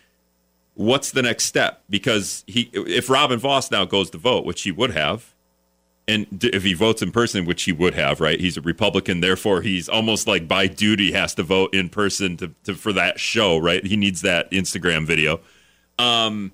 what's 0.73 1.11
the 1.11 1.21
next 1.21 1.45
step? 1.45 1.83
Because 1.87 2.43
he, 2.47 2.71
if 2.73 3.07
Robin 3.07 3.37
Vos 3.37 3.69
now 3.69 3.85
goes 3.85 4.09
to 4.09 4.17
vote, 4.17 4.45
which 4.45 4.63
he 4.63 4.71
would 4.71 4.91
have, 4.91 5.35
and 6.07 6.25
d- 6.39 6.49
if 6.51 6.63
he 6.63 6.73
votes 6.73 7.03
in 7.03 7.11
person, 7.11 7.45
which 7.45 7.63
he 7.63 7.71
would 7.71 7.93
have, 7.93 8.19
right? 8.19 8.39
He's 8.39 8.57
a 8.57 8.61
Republican, 8.61 9.21
therefore 9.21 9.61
he's 9.61 9.87
almost 9.87 10.25
like 10.27 10.47
by 10.47 10.65
duty 10.65 11.11
has 11.11 11.35
to 11.35 11.43
vote 11.43 11.73
in 11.75 11.89
person 11.89 12.35
to, 12.37 12.51
to 12.63 12.73
for 12.73 12.91
that 12.93 13.19
show, 13.19 13.57
right? 13.57 13.85
He 13.85 13.95
needs 13.95 14.21
that 14.21 14.49
Instagram 14.51 15.05
video. 15.05 15.39
Um, 15.99 16.51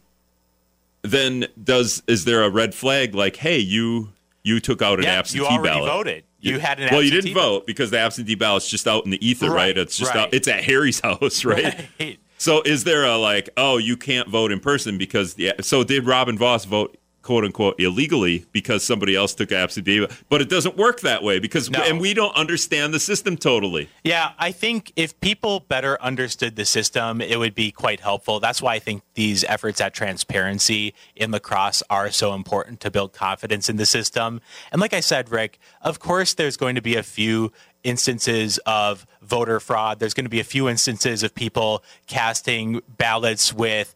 then 1.03 1.45
does 1.63 2.01
is 2.07 2.25
there 2.25 2.43
a 2.43 2.49
red 2.49 2.73
flag 2.73 3.13
like, 3.15 3.35
hey, 3.35 3.59
you 3.59 4.09
you 4.43 4.59
took 4.59 4.81
out 4.81 4.99
an 4.99 5.05
yeah, 5.05 5.19
absentee 5.19 5.43
you 5.45 5.49
already 5.49 5.69
ballot? 5.79 5.91
voted. 5.91 6.23
You 6.39 6.59
had 6.59 6.79
an 6.79 6.89
well, 6.91 7.01
you 7.01 7.09
didn't 7.09 7.33
vote 7.33 7.65
because 7.65 7.89
the 7.89 7.97
absentee 7.99 8.35
ballot's 8.35 8.69
just 8.69 8.87
out 8.87 9.03
in 9.05 9.11
the 9.11 9.25
ether, 9.27 9.47
right? 9.49 9.55
Right, 9.67 9.77
It's 9.77 9.97
just 9.97 10.13
right. 10.13 10.21
out, 10.27 10.33
it's 10.33 10.47
at 10.47 10.63
Harry's 10.63 10.99
house, 11.03 11.43
right? 11.43 11.87
Right. 11.99 12.19
So 12.37 12.61
is 12.61 12.83
there 12.83 13.03
a 13.05 13.17
like, 13.17 13.49
oh, 13.57 13.77
you 13.77 13.97
can't 13.97 14.27
vote 14.27 14.51
in 14.51 14.59
person 14.59 14.97
because 14.97 15.37
yeah? 15.37 15.53
So 15.61 15.83
did 15.83 16.05
Robin 16.05 16.37
Vos 16.37 16.65
vote 16.65 16.97
quote 17.25 17.43
unquote 17.43 17.75
illegally 17.79 18.45
because 18.53 18.85
somebody 18.85 19.15
else 19.15 19.33
took 19.33 19.51
absentee? 19.51 20.07
But 20.29 20.41
it 20.41 20.47
doesn't 20.49 20.77
work 20.77 21.01
that 21.01 21.23
way 21.23 21.39
because 21.39 21.69
No. 21.69 21.81
and 21.81 21.99
we 21.99 22.13
don't 22.13 22.35
understand 22.35 22.93
the 22.93 22.99
system 22.99 23.35
totally. 23.35 23.89
Yeah, 24.03 24.31
I 24.39 24.51
think 24.51 24.93
if 24.95 25.19
people 25.19 25.59
better 25.61 26.01
understood 26.01 26.55
the 26.55 26.65
system, 26.65 27.19
it 27.21 27.37
would 27.39 27.55
be 27.55 27.71
quite 27.71 27.99
helpful. 27.99 28.39
That's 28.39 28.61
why 28.61 28.75
I 28.75 28.79
think 28.79 29.01
these 29.15 29.43
efforts 29.45 29.81
at 29.81 29.93
transparency 29.93 30.93
in 31.15 31.31
La 31.31 31.39
Crosse 31.39 31.81
are 31.89 32.11
so 32.11 32.33
important 32.33 32.79
to 32.81 32.91
build 32.91 33.11
confidence 33.13 33.69
in 33.69 33.77
the 33.77 33.85
system. 33.87 34.39
And 34.71 34.79
like 34.79 34.93
I 34.93 34.99
said, 34.99 35.31
Rick, 35.31 35.57
of 35.81 35.99
course, 35.99 36.33
there's 36.35 36.57
going 36.57 36.75
to 36.75 36.81
be 36.81 36.95
a 36.95 37.03
few 37.03 37.51
instances 37.83 38.57
of 38.65 39.05
voter 39.21 39.59
fraud. 39.59 39.99
There's 39.99 40.13
going 40.15 40.25
to 40.25 40.29
be 40.29 40.39
a 40.39 40.43
few 40.45 40.67
instances 40.67 41.21
of 41.23 41.35
people 41.35 41.83
casting 42.07 42.81
ballots 42.97 43.53
with 43.53 43.93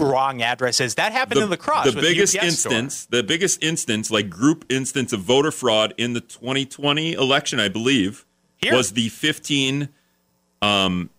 wrong 0.00 0.42
addresses. 0.42 0.94
That 0.96 1.12
happened 1.12 1.40
in 1.40 1.50
La 1.50 1.56
Crosse. 1.56 1.92
the 1.92 2.00
biggest 2.00 2.32
store. 2.32 2.44
instance, 2.46 3.06
the 3.06 3.22
biggest 3.22 3.62
instance, 3.62 4.10
like 4.10 4.28
group 4.30 4.64
instance 4.68 5.12
of 5.12 5.20
voter 5.20 5.50
fraud 5.50 5.94
in 5.96 6.12
the 6.14 6.20
2020 6.20 7.12
election, 7.14 7.60
I 7.60 7.68
believe, 7.68 8.24
Here. 8.56 8.74
was 8.74 8.92
the 8.92 9.08
15. 9.08 9.88
Um, 10.62 11.10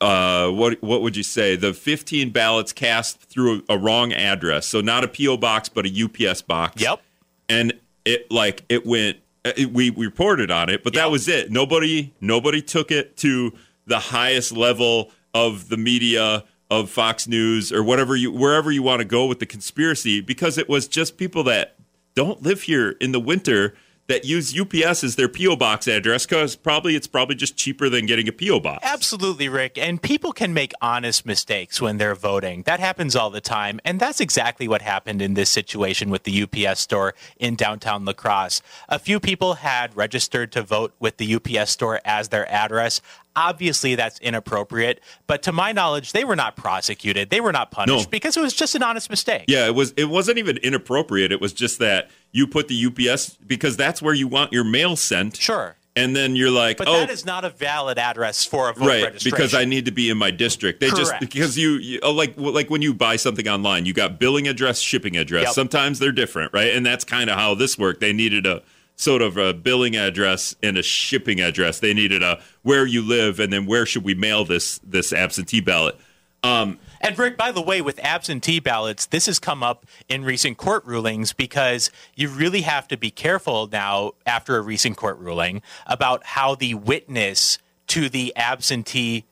uh, 0.00 0.48
what 0.50 0.82
what 0.82 1.00
would 1.02 1.16
you 1.16 1.22
say? 1.22 1.56
The 1.56 1.72
15 1.72 2.30
ballots 2.30 2.72
cast 2.72 3.20
through 3.20 3.62
a, 3.68 3.74
a 3.74 3.78
wrong 3.78 4.12
address, 4.12 4.66
so 4.66 4.80
not 4.80 5.04
a 5.04 5.08
PO 5.08 5.38
box, 5.38 5.68
but 5.68 5.86
a 5.86 6.04
UPS 6.04 6.42
box. 6.42 6.82
Yep. 6.82 7.00
and 7.48 7.72
it 8.04 8.30
like 8.30 8.64
it 8.68 8.84
went. 8.84 9.18
uh, 9.44 9.52
It, 9.56 9.72
we, 9.72 9.90
we 9.90 10.04
reported 10.06 10.50
on 10.50 10.68
it, 10.68 10.84
but 10.84 10.92
that 10.94 11.10
was 11.10 11.28
it. 11.28 11.50
Nobody 11.50 12.12
nobody 12.20 12.60
took 12.60 12.90
it 12.90 13.16
to 13.18 13.52
the 13.86 13.98
highest 13.98 14.52
level 14.52 15.10
of 15.34 15.68
the 15.70 15.76
media 15.78 16.44
of 16.72 16.88
Fox 16.88 17.28
News 17.28 17.70
or 17.70 17.82
whatever 17.82 18.16
you 18.16 18.32
wherever 18.32 18.72
you 18.72 18.82
want 18.82 19.00
to 19.00 19.04
go 19.04 19.26
with 19.26 19.40
the 19.40 19.46
conspiracy 19.46 20.22
because 20.22 20.56
it 20.56 20.70
was 20.70 20.88
just 20.88 21.18
people 21.18 21.44
that 21.44 21.76
don't 22.14 22.42
live 22.42 22.62
here 22.62 22.92
in 22.92 23.12
the 23.12 23.20
winter 23.20 23.74
that 24.08 24.24
use 24.24 24.58
UPS 24.58 25.04
as 25.04 25.16
their 25.16 25.28
PO 25.28 25.56
box 25.56 25.86
address 25.86 26.26
because 26.26 26.56
probably 26.56 26.96
it's 26.96 27.06
probably 27.06 27.34
just 27.34 27.56
cheaper 27.56 27.88
than 27.88 28.04
getting 28.04 28.28
a 28.28 28.32
PO 28.32 28.60
box. 28.60 28.80
Absolutely, 28.82 29.48
Rick. 29.48 29.78
And 29.78 30.02
people 30.02 30.32
can 30.32 30.52
make 30.52 30.72
honest 30.82 31.24
mistakes 31.24 31.80
when 31.80 31.98
they're 31.98 32.14
voting. 32.14 32.62
That 32.64 32.80
happens 32.80 33.14
all 33.14 33.30
the 33.30 33.40
time. 33.40 33.80
And 33.84 34.00
that's 34.00 34.20
exactly 34.20 34.66
what 34.66 34.82
happened 34.82 35.22
in 35.22 35.34
this 35.34 35.50
situation 35.50 36.10
with 36.10 36.24
the 36.24 36.42
UPS 36.42 36.80
store 36.80 37.14
in 37.38 37.54
downtown 37.54 38.04
La 38.04 38.12
Crosse. 38.12 38.60
A 38.88 38.98
few 38.98 39.20
people 39.20 39.54
had 39.54 39.96
registered 39.96 40.52
to 40.52 40.62
vote 40.62 40.92
with 40.98 41.18
the 41.18 41.34
UPS 41.34 41.70
store 41.70 42.00
as 42.04 42.28
their 42.28 42.50
address. 42.52 43.00
Obviously, 43.34 43.94
that's 43.94 44.18
inappropriate. 44.20 45.00
But 45.26 45.42
to 45.44 45.52
my 45.52 45.72
knowledge, 45.72 46.12
they 46.12 46.24
were 46.24 46.36
not 46.36 46.56
prosecuted. 46.56 47.30
They 47.30 47.40
were 47.40 47.52
not 47.52 47.70
punished 47.70 48.06
No. 48.06 48.10
because 48.10 48.36
it 48.36 48.40
was 48.40 48.52
just 48.52 48.74
an 48.74 48.82
honest 48.82 49.08
mistake. 49.08 49.44
Yeah, 49.48 49.66
it 49.66 49.74
was. 49.74 49.92
It 49.96 50.10
wasn't 50.10 50.38
even 50.38 50.58
inappropriate. 50.58 51.32
It 51.32 51.40
was 51.40 51.52
just 51.52 51.78
that 51.78 52.10
you 52.32 52.46
put 52.46 52.68
the 52.68 52.86
UPS 52.86 53.36
because 53.46 53.76
that's 53.76 54.02
where 54.02 54.14
you 54.14 54.28
want 54.28 54.52
your 54.52 54.64
mail 54.64 54.96
sent. 54.96 55.36
Sure. 55.36 55.76
And 55.94 56.16
then 56.16 56.36
you're 56.36 56.50
like, 56.50 56.78
But 56.78 56.88
oh, 56.88 56.92
that 57.00 57.10
is 57.10 57.26
not 57.26 57.44
a 57.44 57.50
valid 57.50 57.98
address 57.98 58.44
for 58.46 58.70
a 58.70 58.72
vote 58.72 58.86
right, 58.86 59.04
registration. 59.04 59.36
because 59.36 59.54
I 59.54 59.66
need 59.66 59.84
to 59.84 59.90
be 59.90 60.08
in 60.08 60.16
my 60.16 60.30
district. 60.30 60.80
They 60.80 60.88
just 60.88 61.12
because 61.20 61.58
you, 61.58 61.72
you 61.72 62.00
oh, 62.02 62.12
like 62.12 62.32
like 62.38 62.70
when 62.70 62.80
you 62.80 62.94
buy 62.94 63.16
something 63.16 63.46
online, 63.46 63.84
you 63.84 63.92
got 63.92 64.18
billing 64.18 64.48
address, 64.48 64.80
shipping 64.80 65.18
address. 65.18 65.44
Yep. 65.44 65.52
Sometimes 65.52 65.98
they're 65.98 66.10
different, 66.12 66.54
right? 66.54 66.74
And 66.74 66.84
that's 66.86 67.04
kind 67.04 67.28
of 67.28 67.36
how 67.38 67.54
this 67.54 67.78
worked. 67.78 68.00
They 68.00 68.14
needed 68.14 68.46
a 68.46 68.62
sort 68.96 69.22
of 69.22 69.36
a 69.36 69.52
billing 69.52 69.96
address 69.96 70.54
and 70.62 70.76
a 70.76 70.82
shipping 70.82 71.40
address. 71.40 71.80
They 71.80 71.94
needed 71.94 72.22
a 72.22 72.40
where 72.62 72.86
you 72.86 73.02
live 73.02 73.40
and 73.40 73.52
then 73.52 73.66
where 73.66 73.86
should 73.86 74.04
we 74.04 74.14
mail 74.14 74.44
this 74.44 74.78
this 74.84 75.12
absentee 75.12 75.60
ballot. 75.60 75.98
Um, 76.44 76.78
And 77.00 77.16
Rick, 77.16 77.36
by 77.36 77.52
the 77.52 77.62
way, 77.62 77.80
with 77.80 78.00
absentee 78.00 78.58
ballots, 78.58 79.06
this 79.06 79.26
has 79.26 79.38
come 79.38 79.62
up 79.62 79.86
in 80.08 80.24
recent 80.24 80.56
court 80.56 80.84
rulings 80.84 81.32
because 81.32 81.90
you 82.16 82.28
really 82.28 82.62
have 82.62 82.88
to 82.88 82.96
be 82.96 83.10
careful 83.12 83.68
now 83.70 84.12
after 84.26 84.56
a 84.56 84.60
recent 84.60 84.96
court 84.96 85.18
ruling 85.18 85.62
about 85.86 86.24
how 86.24 86.56
the 86.56 86.74
witness 86.74 87.58
to 87.88 88.08
the 88.08 88.32
absentee 88.36 89.24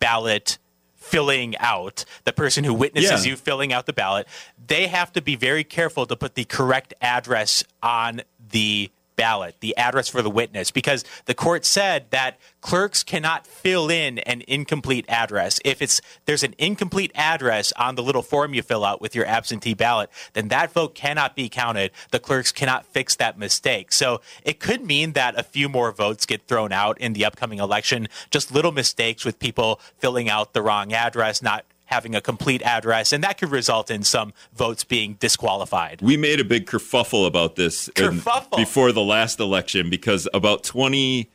ballot 0.00 0.58
filling 0.96 1.56
out, 1.58 2.04
the 2.24 2.32
person 2.32 2.62
who 2.64 2.74
witnesses 2.74 3.24
Yeah. 3.24 3.30
you 3.32 3.36
filling 3.36 3.72
out 3.72 3.86
the 3.86 3.92
ballot, 3.94 4.26
they 4.66 4.86
have 4.86 5.12
to 5.14 5.22
be 5.22 5.36
very 5.36 5.64
careful 5.64 6.06
to 6.06 6.14
put 6.16 6.34
the 6.34 6.44
correct 6.44 6.92
address 7.00 7.64
on 7.82 8.20
the 8.50 8.90
ballot, 9.20 9.54
the 9.60 9.76
address 9.76 10.08
for 10.08 10.22
the 10.22 10.30
witness, 10.30 10.70
because 10.70 11.04
the 11.26 11.34
court 11.34 11.66
said 11.66 12.06
that 12.08 12.38
clerks 12.62 13.02
cannot 13.02 13.46
fill 13.46 13.90
in 13.90 14.18
an 14.20 14.42
incomplete 14.48 15.04
address. 15.10 15.60
If 15.62 15.82
it's 15.82 16.00
there's 16.24 16.42
an 16.42 16.54
incomplete 16.56 17.12
address 17.14 17.70
on 17.76 17.96
the 17.96 18.02
little 18.02 18.22
form 18.22 18.54
you 18.54 18.62
fill 18.62 18.82
out 18.82 19.02
with 19.02 19.14
your 19.14 19.26
absentee 19.26 19.74
ballot, 19.74 20.08
then 20.32 20.48
that 20.48 20.72
vote 20.72 20.94
cannot 20.94 21.36
be 21.36 21.50
counted. 21.50 21.90
The 22.12 22.18
clerks 22.18 22.50
cannot 22.50 22.86
fix 22.86 23.14
that 23.16 23.38
mistake. 23.38 23.92
So 23.92 24.22
it 24.42 24.58
could 24.58 24.86
mean 24.86 25.12
that 25.12 25.38
a 25.38 25.42
few 25.42 25.68
more 25.68 25.92
votes 25.92 26.24
get 26.24 26.46
thrown 26.46 26.72
out 26.72 26.98
in 26.98 27.12
the 27.12 27.26
upcoming 27.26 27.58
election, 27.58 28.08
just 28.30 28.50
little 28.50 28.72
mistakes 28.72 29.22
with 29.22 29.38
people 29.38 29.80
filling 29.98 30.30
out 30.30 30.54
the 30.54 30.62
wrong 30.62 30.94
address, 30.94 31.42
not 31.42 31.66
having 31.90 32.14
a 32.14 32.20
complete 32.20 32.62
address, 32.62 33.12
and 33.12 33.22
that 33.24 33.36
could 33.38 33.50
result 33.50 33.90
in 33.90 34.02
some 34.02 34.32
votes 34.54 34.84
being 34.84 35.14
disqualified. 35.14 36.00
we 36.00 36.16
made 36.16 36.40
a 36.40 36.44
big 36.44 36.66
kerfuffle 36.66 37.26
about 37.26 37.56
this 37.56 37.88
in- 37.96 38.22
before 38.56 38.92
the 38.92 39.02
last 39.02 39.40
election 39.40 39.90
because 39.90 40.26
about 40.32 40.62
20 40.64 41.28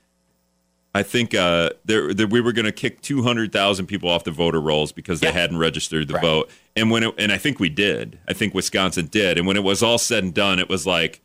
I 0.93 1.03
think 1.03 1.35
uh, 1.35 1.71
there, 1.83 2.13
there 2.13 2.25
we 2.25 2.39
were 2.39 2.53
going 2.53 2.65
to 2.65 2.71
kick 2.71 3.01
200,000 3.01 3.85
people 3.85 4.07
off 4.09 4.23
the 4.23 4.31
voter 4.31 4.61
rolls 4.61 4.93
because 4.93 5.19
they 5.19 5.27
Yeah. 5.27 5.33
hadn't 5.33 5.57
registered 5.57 6.07
the 6.07 6.13
Right. 6.13 6.23
vote. 6.23 6.49
And 6.77 6.89
when 6.89 7.03
it, 7.03 7.13
and 7.17 7.33
I 7.33 7.37
think 7.37 7.59
we 7.59 7.67
did. 7.67 8.17
I 8.29 8.33
think 8.33 8.53
Wisconsin 8.53 9.07
did. 9.07 9.37
And 9.37 9.45
when 9.45 9.57
it 9.57 9.63
was 9.63 9.83
all 9.83 9.97
said 9.97 10.23
and 10.23 10.33
done, 10.33 10.57
it 10.57 10.69
was 10.69 10.85
like 10.85 11.19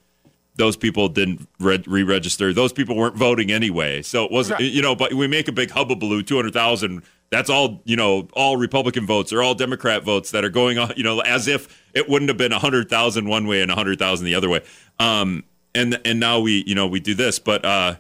those 0.57 0.77
people 0.77 1.09
didn't 1.09 1.47
re- 1.61 1.85
re-register. 1.87 2.53
Those 2.53 2.73
people 2.73 2.97
weren't 2.97 3.15
voting 3.17 3.53
anyway. 3.53 4.03
So 4.03 4.25
it 4.25 4.33
wasn't 4.33 4.59
Right. 4.59 4.73
you 4.73 4.83
know, 4.83 4.97
but 4.97 5.15
we 5.15 5.29
make 5.29 5.47
a 5.47 5.53
big 5.53 5.69
hubbubaloo 5.71 6.27
200,000 6.27 7.03
That's 7.31 7.49
all, 7.49 7.81
you 7.85 7.95
know, 7.97 8.27
all 8.33 8.57
Republican 8.57 9.07
votes 9.07 9.33
or 9.33 9.41
all 9.43 9.55
Democrat 9.55 10.03
votes 10.03 10.33
that 10.33 10.45
are 10.45 10.49
going 10.51 10.79
on, 10.79 10.93
you 10.97 11.05
know, 11.05 11.21
as 11.21 11.47
if 11.47 11.83
it 11.95 12.09
wouldn't 12.09 12.29
have 12.29 12.37
been 12.39 12.51
100,000 12.51 13.29
one 13.29 13.47
way 13.47 13.63
and 13.63 13.71
100,000 13.71 14.27
the 14.27 14.35
other 14.35 14.49
way. 14.49 14.63
Um, 14.99 15.45
and 15.75 16.01
and 16.05 16.19
now 16.19 16.41
we, 16.41 16.65
you 16.67 16.75
know, 16.75 16.89
we 16.89 16.99
do 16.99 17.15
this, 17.15 17.39
but 17.39 17.65
uh, 17.65 17.95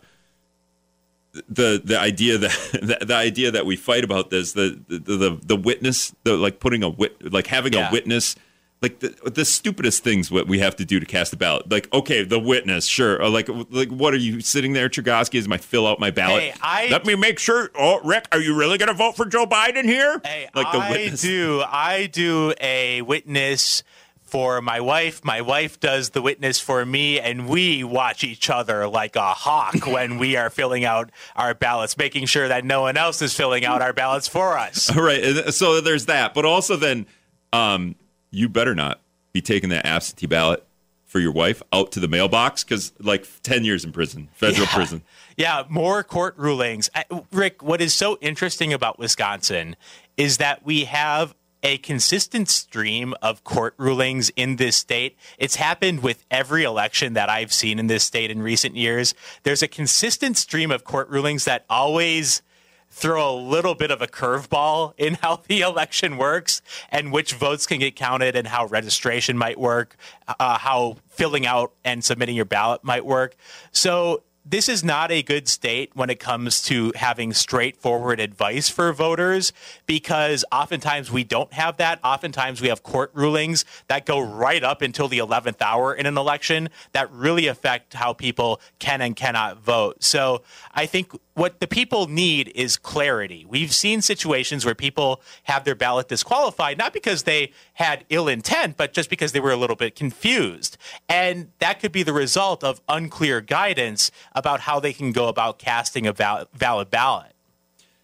the 1.48 1.80
the 1.84 1.98
idea 1.98 2.38
that 2.38 2.50
the, 2.82 3.04
the 3.06 3.14
idea 3.14 3.50
that 3.52 3.66
we 3.66 3.76
fight 3.76 4.02
about 4.04 4.30
this, 4.30 4.52
the 4.52 4.80
the 4.88 4.98
the, 4.98 5.40
the 5.46 5.56
witness, 5.56 6.14
the 6.24 6.36
like 6.36 6.58
putting 6.60 6.82
a 6.82 6.88
wit, 6.88 7.32
like 7.32 7.46
having 7.46 7.72
Yeah. 7.74 7.88
a 7.88 7.92
witness 7.92 8.34
like 8.82 9.00
the, 9.00 9.08
the 9.30 9.44
stupidest 9.44 10.02
things 10.02 10.30
what 10.30 10.46
we 10.46 10.58
have 10.60 10.74
to 10.76 10.84
do 10.86 10.98
to 11.00 11.04
cast 11.06 11.32
a 11.32 11.36
ballot. 11.36 11.70
Like, 11.70 11.92
okay, 11.92 12.24
the 12.24 12.38
witness, 12.38 12.86
sure. 12.86 13.20
Or 13.22 13.28
like, 13.28 13.48
like, 13.70 13.88
what 13.90 14.14
are 14.14 14.18
you 14.18 14.40
sitting 14.40 14.72
there, 14.72 14.88
Chergosky? 14.88 15.34
Is 15.34 15.46
my 15.46 15.58
fill 15.58 15.86
out 15.86 16.00
my 16.00 16.10
ballot? 16.10 16.42
Hey, 16.42 16.54
I- 16.62 16.88
Let 16.90 17.04
me 17.04 17.14
make 17.14 17.38
sure. 17.38 17.70
Oh, 17.78 18.00
Rick, 18.02 18.26
are 18.32 18.40
you 18.40 18.56
really 18.56 18.78
going 18.78 18.88
to 18.88 18.94
vote 18.94 19.16
for 19.16 19.26
Joe 19.26 19.44
Biden 19.46 19.84
here? 19.84 20.20
Hey, 20.24 20.48
like 20.54 20.72
the 20.72 20.78
I 20.78 20.90
witness. 20.92 21.20
do. 21.20 21.62
I 21.66 22.06
do 22.06 22.54
a 22.60 23.02
witness 23.02 23.82
for 24.22 24.62
my 24.62 24.80
wife. 24.80 25.24
My 25.24 25.40
wife 25.42 25.78
does 25.80 26.10
the 26.10 26.22
witness 26.22 26.58
for 26.60 26.86
me, 26.86 27.18
and 27.20 27.48
we 27.48 27.82
watch 27.84 28.22
each 28.24 28.48
other 28.48 28.88
like 28.88 29.14
a 29.16 29.34
hawk 29.34 29.74
when 29.86 30.18
we 30.18 30.36
are 30.36 30.48
filling 30.48 30.84
out 30.86 31.10
our 31.36 31.52
ballots, 31.52 31.98
making 31.98 32.26
sure 32.26 32.48
that 32.48 32.64
no 32.64 32.80
one 32.82 32.96
else 32.96 33.20
is 33.20 33.34
filling 33.34 33.64
out 33.66 33.82
our 33.82 33.92
ballots 33.92 34.26
for 34.28 34.56
us. 34.56 34.88
All 34.96 35.02
right. 35.02 35.52
So 35.52 35.80
there's 35.82 36.06
that, 36.06 36.32
but 36.32 36.44
also 36.46 36.76
then, 36.76 37.06
um, 37.52 37.96
you 38.30 38.48
better 38.48 38.74
not 38.74 39.00
be 39.32 39.40
taking 39.40 39.70
that 39.70 39.86
absentee 39.86 40.26
ballot 40.26 40.64
for 41.06 41.18
your 41.18 41.32
wife 41.32 41.62
out 41.72 41.90
to 41.92 42.00
the 42.00 42.06
mailbox 42.08 42.62
because 42.62 42.92
like 43.00 43.26
10 43.42 43.64
years 43.64 43.84
in 43.84 43.92
prison, 43.92 44.28
federal 44.32 44.66
Yeah. 44.66 44.74
prison. 44.74 45.02
Yeah, 45.36 45.62
more 45.70 46.02
court 46.04 46.34
rulings. 46.36 46.90
I- 46.94 47.06
Rick, 47.32 47.62
what 47.62 47.80
is 47.80 47.94
so 47.94 48.18
interesting 48.20 48.74
about 48.74 48.98
Wisconsin 48.98 49.74
is 50.18 50.36
that 50.36 50.66
we 50.66 50.84
have 50.84 51.34
a 51.62 51.78
consistent 51.78 52.48
stream 52.50 53.14
of 53.22 53.42
court 53.42 53.72
rulings 53.78 54.30
in 54.36 54.56
this 54.56 54.76
state. 54.76 55.16
It's 55.38 55.56
happened 55.56 56.02
with 56.02 56.24
every 56.30 56.64
election 56.64 57.14
that 57.14 57.30
I've 57.30 57.52
seen 57.54 57.78
in 57.78 57.86
this 57.86 58.04
state 58.04 58.30
in 58.30 58.42
recent 58.42 58.76
years. 58.76 59.14
There's 59.44 59.62
a 59.62 59.68
consistent 59.68 60.36
stream 60.36 60.70
of 60.70 60.84
court 60.84 61.08
rulings 61.08 61.46
that 61.46 61.64
always 61.70 62.42
throw 62.90 63.32
a 63.32 63.36
little 63.36 63.74
bit 63.74 63.90
of 63.90 64.02
a 64.02 64.06
curveball 64.06 64.94
in 64.98 65.14
how 65.14 65.40
the 65.46 65.60
election 65.60 66.16
works 66.16 66.60
and 66.90 67.12
which 67.12 67.34
votes 67.34 67.66
can 67.66 67.78
get 67.78 67.96
counted 67.96 68.36
and 68.36 68.48
how 68.48 68.66
registration 68.66 69.38
might 69.38 69.58
work, 69.58 69.96
uh, 70.26 70.58
how 70.58 70.96
filling 71.08 71.46
out 71.46 71.72
and 71.84 72.04
submitting 72.04 72.36
your 72.36 72.44
ballot 72.44 72.82
might 72.82 73.04
work. 73.04 73.36
So 73.72 74.22
this 74.44 74.68
is 74.68 74.82
not 74.82 75.10
a 75.10 75.22
good 75.22 75.48
state 75.48 75.90
when 75.94 76.08
it 76.08 76.18
comes 76.18 76.62
to 76.62 76.92
having 76.94 77.32
straightforward 77.32 78.20
advice 78.20 78.68
for 78.68 78.92
voters 78.92 79.52
because 79.86 80.44
oftentimes 80.50 81.10
we 81.10 81.24
don't 81.24 81.52
have 81.52 81.76
that. 81.76 82.00
Oftentimes 82.02 82.60
we 82.60 82.68
have 82.68 82.82
court 82.82 83.10
rulings 83.12 83.64
that 83.88 84.06
go 84.06 84.18
right 84.18 84.64
up 84.64 84.80
until 84.82 85.08
the 85.08 85.18
11th 85.18 85.60
hour 85.60 85.94
in 85.94 86.06
an 86.06 86.16
election 86.16 86.70
that 86.92 87.10
really 87.12 87.46
affect 87.46 87.94
how 87.94 88.12
people 88.12 88.60
can 88.78 89.02
and 89.02 89.14
cannot 89.14 89.58
vote. 89.58 90.02
So 90.02 90.42
I 90.72 90.86
think 90.86 91.12
what 91.34 91.60
the 91.60 91.66
people 91.66 92.06
need 92.06 92.52
is 92.54 92.76
clarity. 92.76 93.46
We've 93.48 93.74
seen 93.74 94.02
situations 94.02 94.64
where 94.64 94.74
people 94.74 95.20
have 95.44 95.64
their 95.64 95.74
ballot 95.74 96.08
disqualified, 96.08 96.78
not 96.78 96.92
because 96.92 97.24
they 97.24 97.52
had 97.80 98.04
ill 98.10 98.28
intent, 98.28 98.76
but 98.76 98.92
just 98.92 99.10
because 99.10 99.32
they 99.32 99.40
were 99.40 99.50
a 99.50 99.56
little 99.56 99.74
bit 99.74 99.96
confused. 99.96 100.76
And 101.08 101.50
that 101.58 101.80
could 101.80 101.92
be 101.92 102.02
the 102.02 102.12
result 102.12 102.62
of 102.62 102.80
unclear 102.88 103.40
guidance 103.40 104.10
about 104.34 104.60
how 104.60 104.78
they 104.78 104.92
can 104.92 105.12
go 105.12 105.28
about 105.28 105.58
casting 105.58 106.06
a 106.06 106.12
val- 106.12 106.46
valid 106.54 106.90
ballot. 106.90 107.32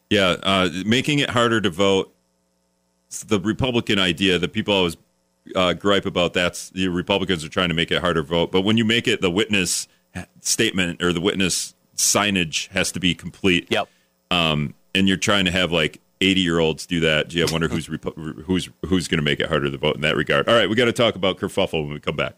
Yeah, 0.09 0.37
uh, 0.43 0.71
making 0.85 1.19
it 1.19 1.31
harder 1.31 1.61
to 1.61 1.71
vote. 1.71 2.13
The 3.27 3.39
Republican 3.39 3.99
idea 3.99 4.39
that 4.39 4.53
people 4.53 4.75
always 4.75 4.97
uh, 5.55 5.75
gripe 5.75 6.07
about. 6.07 6.33
That's 6.33 6.71
the 6.71 6.89
Republicans 6.89 7.45
are 7.45 7.49
trying 7.49 7.69
to 7.69 7.75
make 7.75 7.93
it 7.93 8.01
harder 8.01 8.23
to 8.23 8.27
vote. 8.27 8.51
But 8.51 8.63
when 8.63 8.77
you 8.77 8.85
make 8.85 9.07
it 9.07 9.21
the 9.21 9.31
witness 9.31 9.89
statement 10.41 11.03
or 11.03 11.13
the 11.13 11.21
witness 11.21 11.75
signage 11.97 12.69
has 12.69 12.93
to 12.93 13.01
be 13.01 13.15
complete. 13.15 13.67
Yep. 13.71 13.89
Um, 14.31 14.75
and 14.95 15.07
you're 15.07 15.17
trying 15.17 15.45
to 15.45 15.51
have 15.51 15.73
like 15.73 16.01
80 16.21 16.41
year 16.41 16.59
olds 16.59 16.87
do 16.87 17.01
that. 17.01 17.29
Gee, 17.29 17.43
I 17.43 17.47
wonder 17.51 17.69
who's 17.69 17.89
Repu- 17.89 18.45
who's 18.45 18.69
who's 18.87 19.09
going 19.09 19.19
to 19.19 19.25
make 19.25 19.41
it 19.41 19.49
harder 19.49 19.71
to 19.71 19.79
vote 19.79 19.97
in 19.97 20.03
that 20.03 20.17
regard. 20.17 20.49
All 20.49 20.55
right, 20.55 20.69
we 20.69 20.75
got 20.75 20.87
to 20.87 20.93
talk 20.93 21.15
about 21.15 21.39
kerfuffle 21.39 21.85
when 21.85 21.95
we 21.95 22.01
come 22.01 22.17
back. 22.17 22.35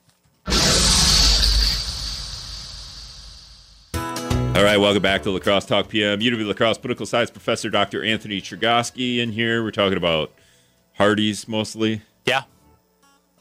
All 4.57 4.65
right, 4.65 4.77
welcome 4.79 5.03
back 5.03 5.23
to 5.23 5.31
La 5.31 5.39
Crosse 5.39 5.67
Talk 5.67 5.89
PM. 5.89 6.19
UW 6.19 6.45
La 6.45 6.53
Crosse 6.53 6.79
Political 6.79 7.07
Science 7.07 7.31
Professor 7.31 7.71
Dr. 7.71 8.03
Anthony 8.03 8.41
Chergosky 8.41 9.19
in 9.19 9.31
here. 9.31 9.63
We're 9.63 9.71
talking 9.71 9.97
about 9.97 10.33
Hardee's 10.99 11.47
mostly. 11.47 12.03
Yeah. 12.25 12.43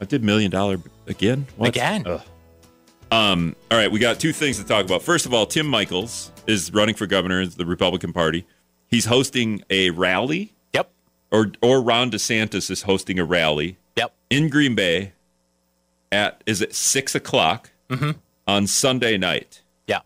I 0.00 0.04
did 0.04 0.22
million 0.22 0.52
dollar 0.52 0.78
again. 1.08 1.48
What? 1.56 1.70
Again. 1.70 2.06
Ugh. 2.06 2.22
Um. 3.10 3.56
All 3.70 3.76
right, 3.78 3.90
we 3.90 3.98
got 3.98 4.20
two 4.20 4.32
things 4.32 4.58
to 4.58 4.64
talk 4.64 4.84
about. 4.84 5.02
First 5.02 5.26
of 5.26 5.34
all, 5.34 5.44
Tim 5.44 5.66
Michels 5.66 6.30
is 6.46 6.72
running 6.72 6.94
for 6.94 7.06
governor 7.06 7.40
of 7.40 7.56
the 7.56 7.66
Republican 7.66 8.12
Party. 8.12 8.46
He's 8.88 9.04
hosting 9.06 9.62
a 9.70 9.90
rally, 9.90 10.52
Yep. 10.72 10.90
or 11.30 11.52
or 11.62 11.82
Ron 11.82 12.10
DeSantis 12.10 12.70
is 12.70 12.82
hosting 12.82 13.18
a 13.18 13.24
rally 13.24 13.76
Yep. 13.96 14.12
in 14.30 14.48
Green 14.48 14.74
Bay 14.74 15.12
at 16.10 16.42
is 16.46 16.60
it 16.62 16.74
six 16.74 17.14
o'clock 17.14 17.70
on 18.46 18.66
Sunday 18.66 19.18
night. 19.18 19.60
Yeah. 19.86 20.00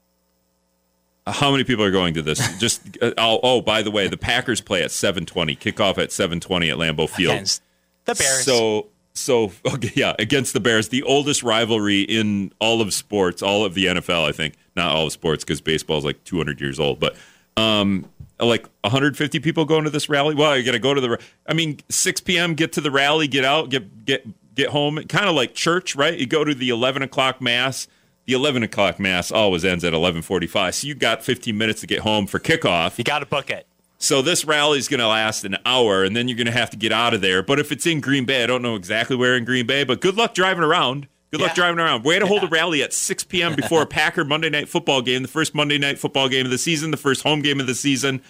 How 1.27 1.53
many 1.53 1.63
people 1.65 1.85
are 1.85 1.91
going 1.93 2.15
to 2.15 2.23
this? 2.23 2.41
Just 2.59 2.83
uh, 3.01 3.13
oh, 3.19 3.39
oh, 3.43 3.61
by 3.61 3.83
the 3.83 3.91
way, 3.91 4.09
the 4.09 4.17
Packers 4.17 4.61
play 4.61 4.83
at 4.83 4.91
7:20. 4.91 5.57
Kickoff 5.59 5.99
at 5.99 6.11
7:20 6.11 6.71
at 6.73 6.79
Lambeau 6.79 7.09
Field. 7.09 7.35
Against 7.35 7.63
the 8.05 8.15
Bears. 8.17 8.45
So 8.45 8.89
so 9.15 9.53
okay, 9.75 9.93
yeah, 9.95 10.15
against 10.19 10.55
the 10.55 10.61
Bears, 10.61 10.89
the 10.89 11.05
oldest 11.05 11.43
rivalry 11.45 12.01
in 12.03 12.53
all 12.59 12.81
of 12.81 12.93
sports, 12.93 13.43
all 13.43 13.65
of 13.65 13.75
the 13.75 13.87
NFL, 13.87 14.29
I 14.29 14.33
think. 14.33 14.55
Not 14.75 14.93
all 14.95 15.07
of 15.07 15.13
sports 15.13 15.45
because 15.45 15.61
baseball 15.61 15.99
is 15.99 16.05
like 16.05 16.25
200 16.25 16.61
years 16.61 16.81
old, 16.81 16.99
but 16.99 17.15
um 17.57 18.07
like 18.41 18.69
150 18.83 19.41
people 19.41 19.65
going 19.65 19.85
to 19.85 19.91
this 19.91 20.09
rally. 20.09 20.35
Well, 20.35 20.57
you 20.57 20.65
got 20.65 20.73
to 20.73 20.79
go 20.79 20.95
to 20.95 21.01
the 21.01 21.21
I 21.47 21.55
mean, 21.55 21.79
6 21.89 22.21
p.m. 22.23 22.55
get 22.55 22.73
to 22.73 22.81
the 22.81 22.91
rally, 22.91 23.29
get 23.29 23.45
out, 23.45 23.71
get 23.71 24.05
get 24.05 24.27
get 24.55 24.71
home. 24.71 25.03
Kind 25.09 25.29
of 25.29 25.35
like 25.35 25.55
church, 25.55 25.97
right? 25.97 26.19
You 26.19 26.27
go 26.27 26.45
to 26.45 26.55
the 26.55 26.69
11 26.69 27.03
o'clock 27.03 27.41
mass. 27.41 27.89
The 28.25 28.35
11 28.35 28.63
o'clock 28.63 29.01
mass 29.01 29.33
always 29.33 29.65
ends 29.65 29.83
at 29.85 29.93
11:45, 29.93 30.75
so 30.75 30.87
you 30.87 30.95
got 30.95 31.25
15 31.25 31.59
minutes 31.59 31.81
to 31.81 31.89
get 31.89 32.01
home 32.01 32.29
for 32.29 32.39
kickoff. 32.39 32.97
you 32.97 33.05
got 33.05 33.19
to 33.19 33.27
book 33.27 33.51
it. 33.51 33.67
So 33.99 34.23
this 34.23 34.45
rally 34.45 34.79
is 34.79 34.89
going 34.89 35.01
to 35.01 35.09
last 35.09 35.45
an 35.45 35.57
hour, 35.67 36.05
and 36.05 36.15
then 36.17 36.29
you're 36.29 36.37
going 36.37 36.47
to 36.47 36.53
have 36.53 36.71
to 36.71 36.77
get 36.77 36.93
out 36.93 37.15
of 37.15 37.21
there. 37.21 37.43
But 37.43 37.59
if 37.59 37.71
it's 37.71 37.87
in 37.87 38.01
Green 38.01 38.25
Bay, 38.25 38.43
I 38.43 38.47
don't 38.47 38.63
know 38.63 38.75
exactly 38.75 39.17
where 39.17 39.37
in 39.37 39.45
Green 39.45 39.67
Bay, 39.67 39.85
but 39.85 40.01
good 40.01 40.17
luck 40.17 40.35
driving 40.35 40.65
around. 40.65 41.09
Good 41.33 41.41
luck 41.41 41.51
Yeah. 41.51 41.55
driving 41.55 41.81
around. 41.81 42.05
Way 42.05 42.19
to 42.19 42.27
hold 42.27 42.45
a 42.45 42.47
rally 42.47 42.83
at 42.83 42.93
6 42.93 43.25
p.m. 43.25 43.57
before 43.57 43.83
a 43.83 43.87
Packer 43.87 44.25
Monday 44.25 44.51
night 44.51 44.69
football 44.69 45.03
game, 45.03 45.23
the 45.23 45.29
first 45.29 45.55
Monday 45.55 45.79
night 45.79 45.99
football 45.99 46.29
game 46.29 46.45
of 46.45 46.53
the 46.53 46.59
season, 46.59 46.91
the 46.91 46.97
first 46.97 47.23
home 47.23 47.41
game 47.43 47.59
of 47.59 47.67
the 47.67 47.75
season. 47.75 48.23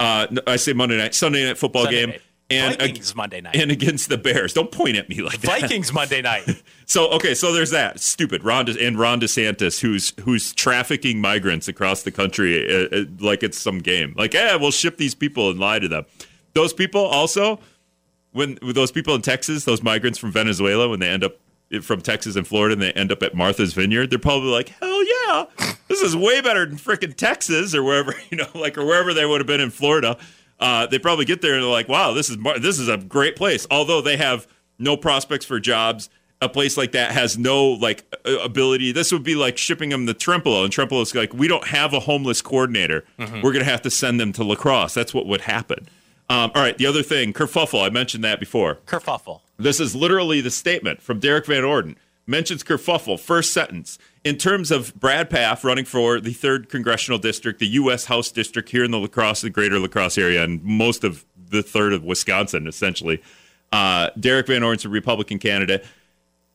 Uh, 0.00 0.26
I 0.46 0.56
say 0.56 0.72
Monday 0.72 0.96
night, 0.96 1.14
Sunday 1.14 1.44
night 1.44 1.58
football 1.58 1.84
Sunday 1.84 2.00
game, 2.00 2.08
night. 2.10 2.22
and 2.50 2.78
Vikings 2.78 3.16
Monday 3.16 3.40
night. 3.40 3.56
and 3.56 3.70
against 3.72 4.08
the 4.08 4.16
Bears. 4.18 4.52
Don't 4.52 4.70
point 4.70 4.96
at 4.96 5.08
me 5.08 5.22
like 5.22 5.40
that. 5.40 5.60
Vikings 5.62 5.92
Monday 5.92 6.22
night. 6.22 6.62
So 6.88 7.08
okay, 7.14 7.34
so 7.34 7.52
there's 7.52 7.70
that 7.72 7.98
stupid 7.98 8.44
Ron 8.44 8.66
De- 8.66 8.86
and 8.86 8.96
Ron 8.96 9.20
DeSantis, 9.20 9.80
who's 9.80 10.12
who's 10.20 10.52
trafficking 10.52 11.20
migrants 11.20 11.66
across 11.66 12.04
the 12.04 12.12
country 12.12 12.64
uh, 12.72 12.86
uh, 12.96 13.04
like 13.18 13.42
it's 13.42 13.58
some 13.58 13.80
game. 13.80 14.14
Like, 14.16 14.32
yeah, 14.34 14.54
we'll 14.54 14.70
ship 14.70 14.96
these 14.96 15.12
people 15.12 15.50
and 15.50 15.58
lie 15.58 15.80
to 15.80 15.88
them. 15.88 16.04
Those 16.54 16.72
people 16.72 17.00
also, 17.04 17.58
when 18.30 18.56
with 18.62 18.76
those 18.76 18.92
people 18.92 19.16
in 19.16 19.22
Texas, 19.22 19.64
those 19.64 19.82
migrants 19.82 20.16
from 20.16 20.30
Venezuela, 20.30 20.88
when 20.88 21.00
they 21.00 21.08
end 21.08 21.24
up 21.24 21.34
from 21.82 22.00
Texas 22.00 22.36
and 22.36 22.46
Florida 22.46 22.74
and 22.74 22.82
they 22.82 22.92
end 22.92 23.10
up 23.12 23.22
at 23.22 23.34
Martha's 23.34 23.74
Vineyard, 23.74 24.10
they're 24.10 24.18
probably 24.18 24.50
like, 24.50 24.68
hell 24.68 25.04
yeah, 25.04 25.46
this 25.88 26.00
is 26.00 26.14
way 26.16 26.40
better 26.40 26.64
than 26.66 26.76
freaking 26.76 27.14
Texas 27.14 27.74
or 27.74 27.82
wherever 27.82 28.14
you 28.30 28.36
know, 28.38 28.46
like 28.54 28.78
or 28.78 28.84
wherever 28.84 29.12
they 29.12 29.26
would 29.26 29.40
have 29.40 29.46
been 29.46 29.60
in 29.60 29.70
Florida. 29.70 30.16
Uh, 30.58 30.86
they 30.86 30.98
probably 30.98 31.24
get 31.24 31.42
there 31.42 31.54
and 31.54 31.62
they're 31.62 31.70
like, 31.70 31.88
wow, 31.88 32.12
this 32.12 32.30
is 32.30 32.38
this 32.60 32.78
is 32.78 32.88
a 32.88 32.96
great 32.96 33.36
place. 33.36 33.66
Although 33.70 34.00
they 34.00 34.16
have 34.16 34.46
no 34.78 34.96
prospects 34.96 35.44
for 35.44 35.60
jobs. 35.60 36.08
A 36.42 36.50
place 36.50 36.76
like 36.76 36.92
that 36.92 37.12
has 37.12 37.38
no 37.38 37.64
like 37.68 38.04
ability. 38.26 38.92
This 38.92 39.10
would 39.10 39.22
be 39.22 39.34
like 39.34 39.56
shipping 39.56 39.88
them 39.88 40.06
to 40.06 40.12
Trempealeau, 40.12 40.64
and 40.64 40.72
Trempealeau's 40.72 41.14
like, 41.14 41.32
we 41.32 41.48
don't 41.48 41.66
have 41.68 41.94
a 41.94 42.00
homeless 42.00 42.42
coordinator. 42.42 43.06
We're 43.42 43.54
gonna 43.54 43.64
have 43.64 43.80
to 43.82 43.90
send 43.90 44.20
them 44.20 44.34
to 44.34 44.44
La 44.44 44.54
Crosse. 44.54 44.92
That's 44.92 45.14
what 45.14 45.26
would 45.26 45.40
happen. 45.40 45.88
Um, 46.28 46.50
all 46.54 46.62
right, 46.62 46.76
the 46.76 46.86
other 46.86 47.02
thing, 47.02 47.32
kerfuffle. 47.32 47.84
I 47.84 47.90
mentioned 47.90 48.24
that 48.24 48.40
before. 48.40 48.76
Kerfuffle. 48.86 49.40
This 49.58 49.80
is 49.80 49.94
literally 49.94 50.40
the 50.40 50.50
statement 50.50 51.00
from 51.00 51.20
Derrick 51.20 51.46
Van 51.46 51.64
Orden. 51.64 51.96
Mentions 52.26 52.64
kerfuffle, 52.64 53.20
first 53.20 53.52
sentence. 53.52 53.98
In 54.24 54.36
terms 54.36 54.72
of 54.72 54.92
Brad 54.98 55.30
Pfaff 55.30 55.62
running 55.62 55.84
for 55.84 56.18
the 56.18 56.32
third 56.32 56.68
congressional 56.68 57.18
district, 57.18 57.60
the 57.60 57.68
U.S. 57.68 58.06
House 58.06 58.32
district 58.32 58.70
here 58.70 58.82
in 58.82 58.90
the 58.90 58.98
La 58.98 59.06
Crosse, 59.06 59.42
the 59.42 59.50
greater 59.50 59.78
La 59.78 59.86
Crosse 59.86 60.18
area, 60.18 60.42
and 60.42 60.62
most 60.64 61.04
of 61.04 61.24
the 61.50 61.62
third 61.62 61.92
of 61.92 62.02
Wisconsin, 62.02 62.66
essentially. 62.66 63.22
Uh, 63.70 64.10
Derrick 64.18 64.48
Van 64.48 64.64
Orden's 64.64 64.84
a 64.84 64.88
Republican 64.88 65.38
candidate, 65.38 65.84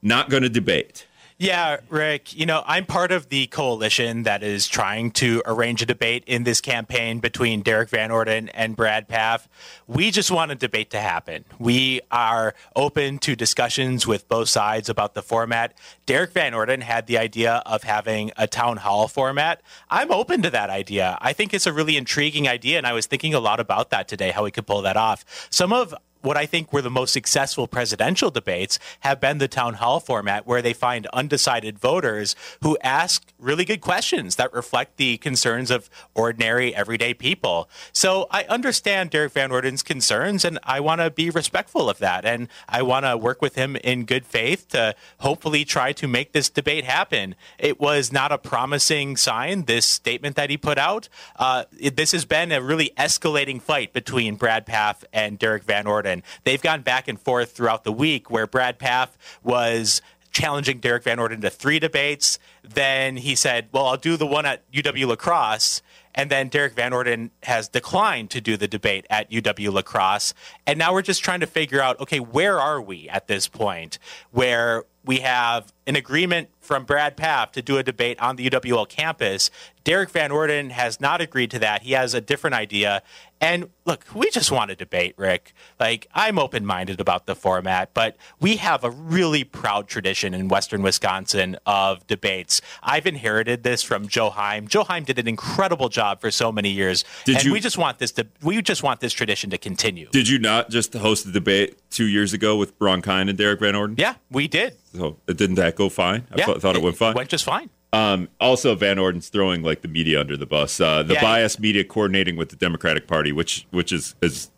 not 0.01 0.29
going 0.29 0.43
to 0.43 0.49
debate. 0.49 1.05
Yeah, 1.41 1.77
Rick, 1.89 2.37
you 2.37 2.45
know, 2.45 2.61
I'm 2.67 2.85
part 2.85 3.11
of 3.11 3.29
the 3.29 3.47
coalition 3.47 4.21
that 4.23 4.43
is 4.43 4.67
trying 4.67 5.09
to 5.13 5.41
arrange 5.43 5.81
a 5.81 5.87
debate 5.87 6.23
in 6.27 6.43
this 6.43 6.61
campaign 6.61 7.19
between 7.19 7.63
Derrick 7.63 7.89
Van 7.89 8.11
Orden 8.11 8.49
and 8.49 8.75
Brad 8.75 9.07
Pfaff. 9.09 9.47
We 9.87 10.11
just 10.11 10.29
want 10.29 10.51
a 10.51 10.55
debate 10.55 10.91
to 10.91 10.99
happen. 10.99 11.45
We 11.57 12.01
are 12.11 12.53
open 12.75 13.17
to 13.17 13.35
discussions 13.35 14.05
with 14.05 14.27
both 14.27 14.49
sides 14.49 14.87
about 14.87 15.15
the 15.15 15.23
format. 15.23 15.73
Derrick 16.05 16.31
Van 16.31 16.53
Orden 16.53 16.81
had 16.81 17.07
the 17.07 17.17
idea 17.17 17.63
of 17.65 17.81
having 17.81 18.31
a 18.37 18.45
town 18.45 18.77
hall 18.77 19.07
format. 19.07 19.63
I'm 19.89 20.11
open 20.11 20.43
to 20.43 20.51
that 20.51 20.69
idea. 20.69 21.17
I 21.21 21.33
think 21.33 21.55
it's 21.55 21.65
a 21.65 21.73
really 21.73 21.97
intriguing 21.97 22.47
idea, 22.47 22.77
and 22.77 22.85
I 22.85 22.93
was 22.93 23.07
thinking 23.07 23.33
a 23.33 23.39
lot 23.39 23.59
about 23.59 23.89
that 23.89 24.07
today, 24.07 24.29
how 24.29 24.43
we 24.43 24.51
could 24.51 24.67
pull 24.67 24.83
that 24.83 24.95
off. 24.95 25.25
Some 25.49 25.73
of 25.73 25.95
what 26.21 26.37
I 26.37 26.45
think 26.45 26.71
were 26.71 26.81
the 26.81 26.89
most 26.89 27.13
successful 27.13 27.67
presidential 27.67 28.29
debates 28.29 28.79
have 29.01 29.19
been 29.19 29.37
the 29.37 29.47
town 29.47 29.75
hall 29.75 29.99
format 29.99 30.45
where 30.45 30.61
they 30.61 30.73
find 30.73 31.07
undecided 31.07 31.79
voters 31.79 32.35
who 32.61 32.77
ask 32.81 33.31
really 33.39 33.65
good 33.65 33.81
questions 33.81 34.35
that 34.35 34.53
reflect 34.53 34.97
the 34.97 35.17
concerns 35.17 35.71
of 35.71 35.89
ordinary 36.13 36.75
everyday 36.75 37.13
people. 37.13 37.69
So 37.91 38.27
I 38.31 38.43
understand 38.43 39.09
Derrick 39.09 39.33
Van 39.33 39.51
Orden's 39.51 39.83
concerns 39.83 40.45
and 40.45 40.59
I 40.63 40.79
want 40.79 41.01
to 41.01 41.09
be 41.09 41.29
respectful 41.29 41.89
of 41.89 41.99
that 41.99 42.25
and 42.25 42.47
I 42.69 42.81
want 42.81 43.05
to 43.05 43.17
work 43.17 43.41
with 43.41 43.55
him 43.55 43.75
in 43.77 44.05
good 44.05 44.25
faith 44.25 44.69
to 44.69 44.95
hopefully 45.19 45.65
try 45.65 45.93
to 45.93 46.07
make 46.07 46.31
this 46.31 46.49
debate 46.49 46.85
happen. 46.85 47.35
It 47.57 47.79
was 47.79 48.11
not 48.11 48.31
a 48.31 48.37
promising 48.37 49.17
sign 49.17 49.65
this 49.65 49.85
statement 49.85 50.35
that 50.35 50.49
he 50.49 50.57
put 50.57 50.77
out. 50.77 51.09
Uh, 51.37 51.65
it, 51.79 51.95
this 51.95 52.11
has 52.11 52.25
been 52.25 52.51
a 52.51 52.61
really 52.61 52.91
escalating 52.97 53.61
fight 53.61 53.93
between 53.93 54.35
Brad 54.35 54.65
Pfaff 54.65 55.03
and 55.13 55.39
Derrick 55.39 55.63
Van 55.63 55.87
Orden. 55.87 56.10
They've 56.43 56.61
gone 56.61 56.81
back 56.81 57.07
and 57.07 57.19
forth 57.19 57.51
throughout 57.51 57.83
the 57.83 57.91
week 57.91 58.29
where 58.29 58.47
Brad 58.47 58.79
Pfaff 58.79 59.09
was 59.43 60.01
challenging 60.31 60.79
Derrick 60.79 61.03
Van 61.03 61.19
Orden 61.19 61.41
to 61.41 61.49
three 61.49 61.79
debates. 61.79 62.39
Then 62.63 63.17
he 63.17 63.35
said, 63.35 63.67
Well, 63.71 63.85
I'll 63.85 63.97
do 63.97 64.17
the 64.17 64.27
one 64.27 64.45
at 64.45 64.69
UW 64.71 65.07
La 65.07 65.15
Crosse. 65.15 65.81
And 66.13 66.29
then 66.29 66.49
Derrick 66.49 66.73
Van 66.73 66.91
Orden 66.91 67.31
has 67.43 67.69
declined 67.69 68.29
to 68.31 68.41
do 68.41 68.57
the 68.57 68.67
debate 68.67 69.05
at 69.09 69.31
UW 69.31 69.71
La 69.71 69.81
Crosse. 69.81 70.33
And 70.67 70.77
now 70.77 70.91
we're 70.91 71.01
just 71.01 71.23
trying 71.23 71.39
to 71.39 71.47
figure 71.47 71.81
out 71.81 71.99
okay, 71.99 72.19
where 72.19 72.59
are 72.59 72.81
we 72.81 73.07
at 73.09 73.27
this 73.27 73.47
point 73.47 73.99
where 74.31 74.83
we 75.03 75.19
have 75.19 75.73
an 75.87 75.95
agreement 75.95 76.49
from 76.59 76.85
Brad 76.85 77.17
Pfaff 77.17 77.51
to 77.53 77.61
do 77.61 77.77
a 77.77 77.83
debate 77.83 78.19
on 78.21 78.35
the 78.35 78.47
UWL 78.49 78.87
campus. 78.87 79.49
Derrick 79.83 80.11
Van 80.11 80.31
Orden 80.31 80.69
has 80.69 81.01
not 81.01 81.21
agreed 81.21 81.49
to 81.51 81.59
that. 81.59 81.81
He 81.81 81.93
has 81.93 82.13
a 82.13 82.21
different 82.21 82.53
idea. 82.53 83.01
And 83.41 83.69
look, 83.85 84.05
we 84.13 84.29
just 84.29 84.51
want 84.51 84.69
to 84.69 84.75
debate, 84.75 85.15
Rick. 85.17 85.53
Like, 85.79 86.07
I'm 86.13 86.37
open 86.37 86.67
minded 86.67 87.01
about 87.01 87.25
the 87.25 87.33
format, 87.33 87.95
but 87.95 88.15
we 88.39 88.57
have 88.57 88.83
a 88.83 88.91
really 88.91 89.43
proud 89.43 89.87
tradition 89.87 90.35
in 90.35 90.47
Western 90.49 90.83
Wisconsin 90.83 91.57
of 91.65 92.05
debates. 92.05 92.61
I've 92.83 93.07
inherited 93.07 93.63
this 93.63 93.81
from 93.81 94.07
Joe 94.07 94.29
Heim. 94.29 94.67
Joe 94.67 94.83
Heim 94.83 95.03
did 95.03 95.17
an 95.17 95.27
incredible 95.27 95.89
job 95.89 96.21
for 96.21 96.29
so 96.29 96.51
many 96.51 96.69
years. 96.69 97.03
Did 97.25 97.37
and 97.37 97.45
you- 97.45 97.53
we 97.53 97.59
just 97.59 97.79
want 97.79 97.97
this 97.97 98.11
to 98.13 98.27
we 98.43 98.61
just 98.61 98.83
want 98.83 98.99
this 98.99 99.13
tradition 99.13 99.49
to 99.49 99.57
continue. 99.57 100.09
Did 100.11 100.27
you 100.29 100.37
not 100.37 100.69
just 100.69 100.93
host 100.93 101.25
a 101.25 101.31
debate 101.31 101.79
two 101.89 102.05
years 102.05 102.33
ago 102.33 102.55
with 102.55 102.73
Ron 102.79 103.01
Kind 103.01 103.29
and 103.29 103.37
Derrick 103.37 103.59
Van 103.61 103.73
Orden? 103.75 103.95
yeah, 103.97 104.13
we 104.29 104.47
did. 104.47 104.77
So 104.93 105.17
didn't 105.27 105.55
that 105.55 105.75
go 105.75 105.89
fine? 105.89 106.27
I 106.31 106.37
Yeah, 106.39 106.45
thought, 106.45 106.61
thought 106.61 106.75
it 106.75 106.81
went 106.81 106.97
fine. 106.97 107.13
Went 107.13 107.29
just 107.29 107.43
fine. 107.45 107.69
Um, 107.93 108.29
also, 108.39 108.73
Van 108.75 108.97
Orden's 108.99 109.29
throwing 109.29 109.63
like 109.63 109.81
the 109.81 109.87
media 109.87 110.19
under 110.19 110.37
the 110.37 110.45
bus. 110.45 110.79
Uh, 110.79 111.03
the 111.03 111.13
Yeah. 111.15 111.21
biased 111.21 111.59
media 111.59 111.83
coordinating 111.83 112.35
with 112.37 112.49
the 112.49 112.55
Democratic 112.55 113.07
Party, 113.07 113.31
which 113.31 113.65
which 113.71 113.91
is 113.91 114.15
is 114.21 114.49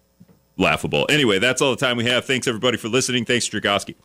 laughable. 0.57 1.05
Anyway, 1.09 1.39
that's 1.39 1.61
all 1.61 1.71
the 1.71 1.77
time 1.85 1.97
we 1.97 2.05
have. 2.05 2.25
Thanks 2.25 2.47
everybody 2.47 2.77
for 2.77 2.89
listening. 2.89 3.25
Thanks, 3.25 3.47
Chergosky. 3.49 3.95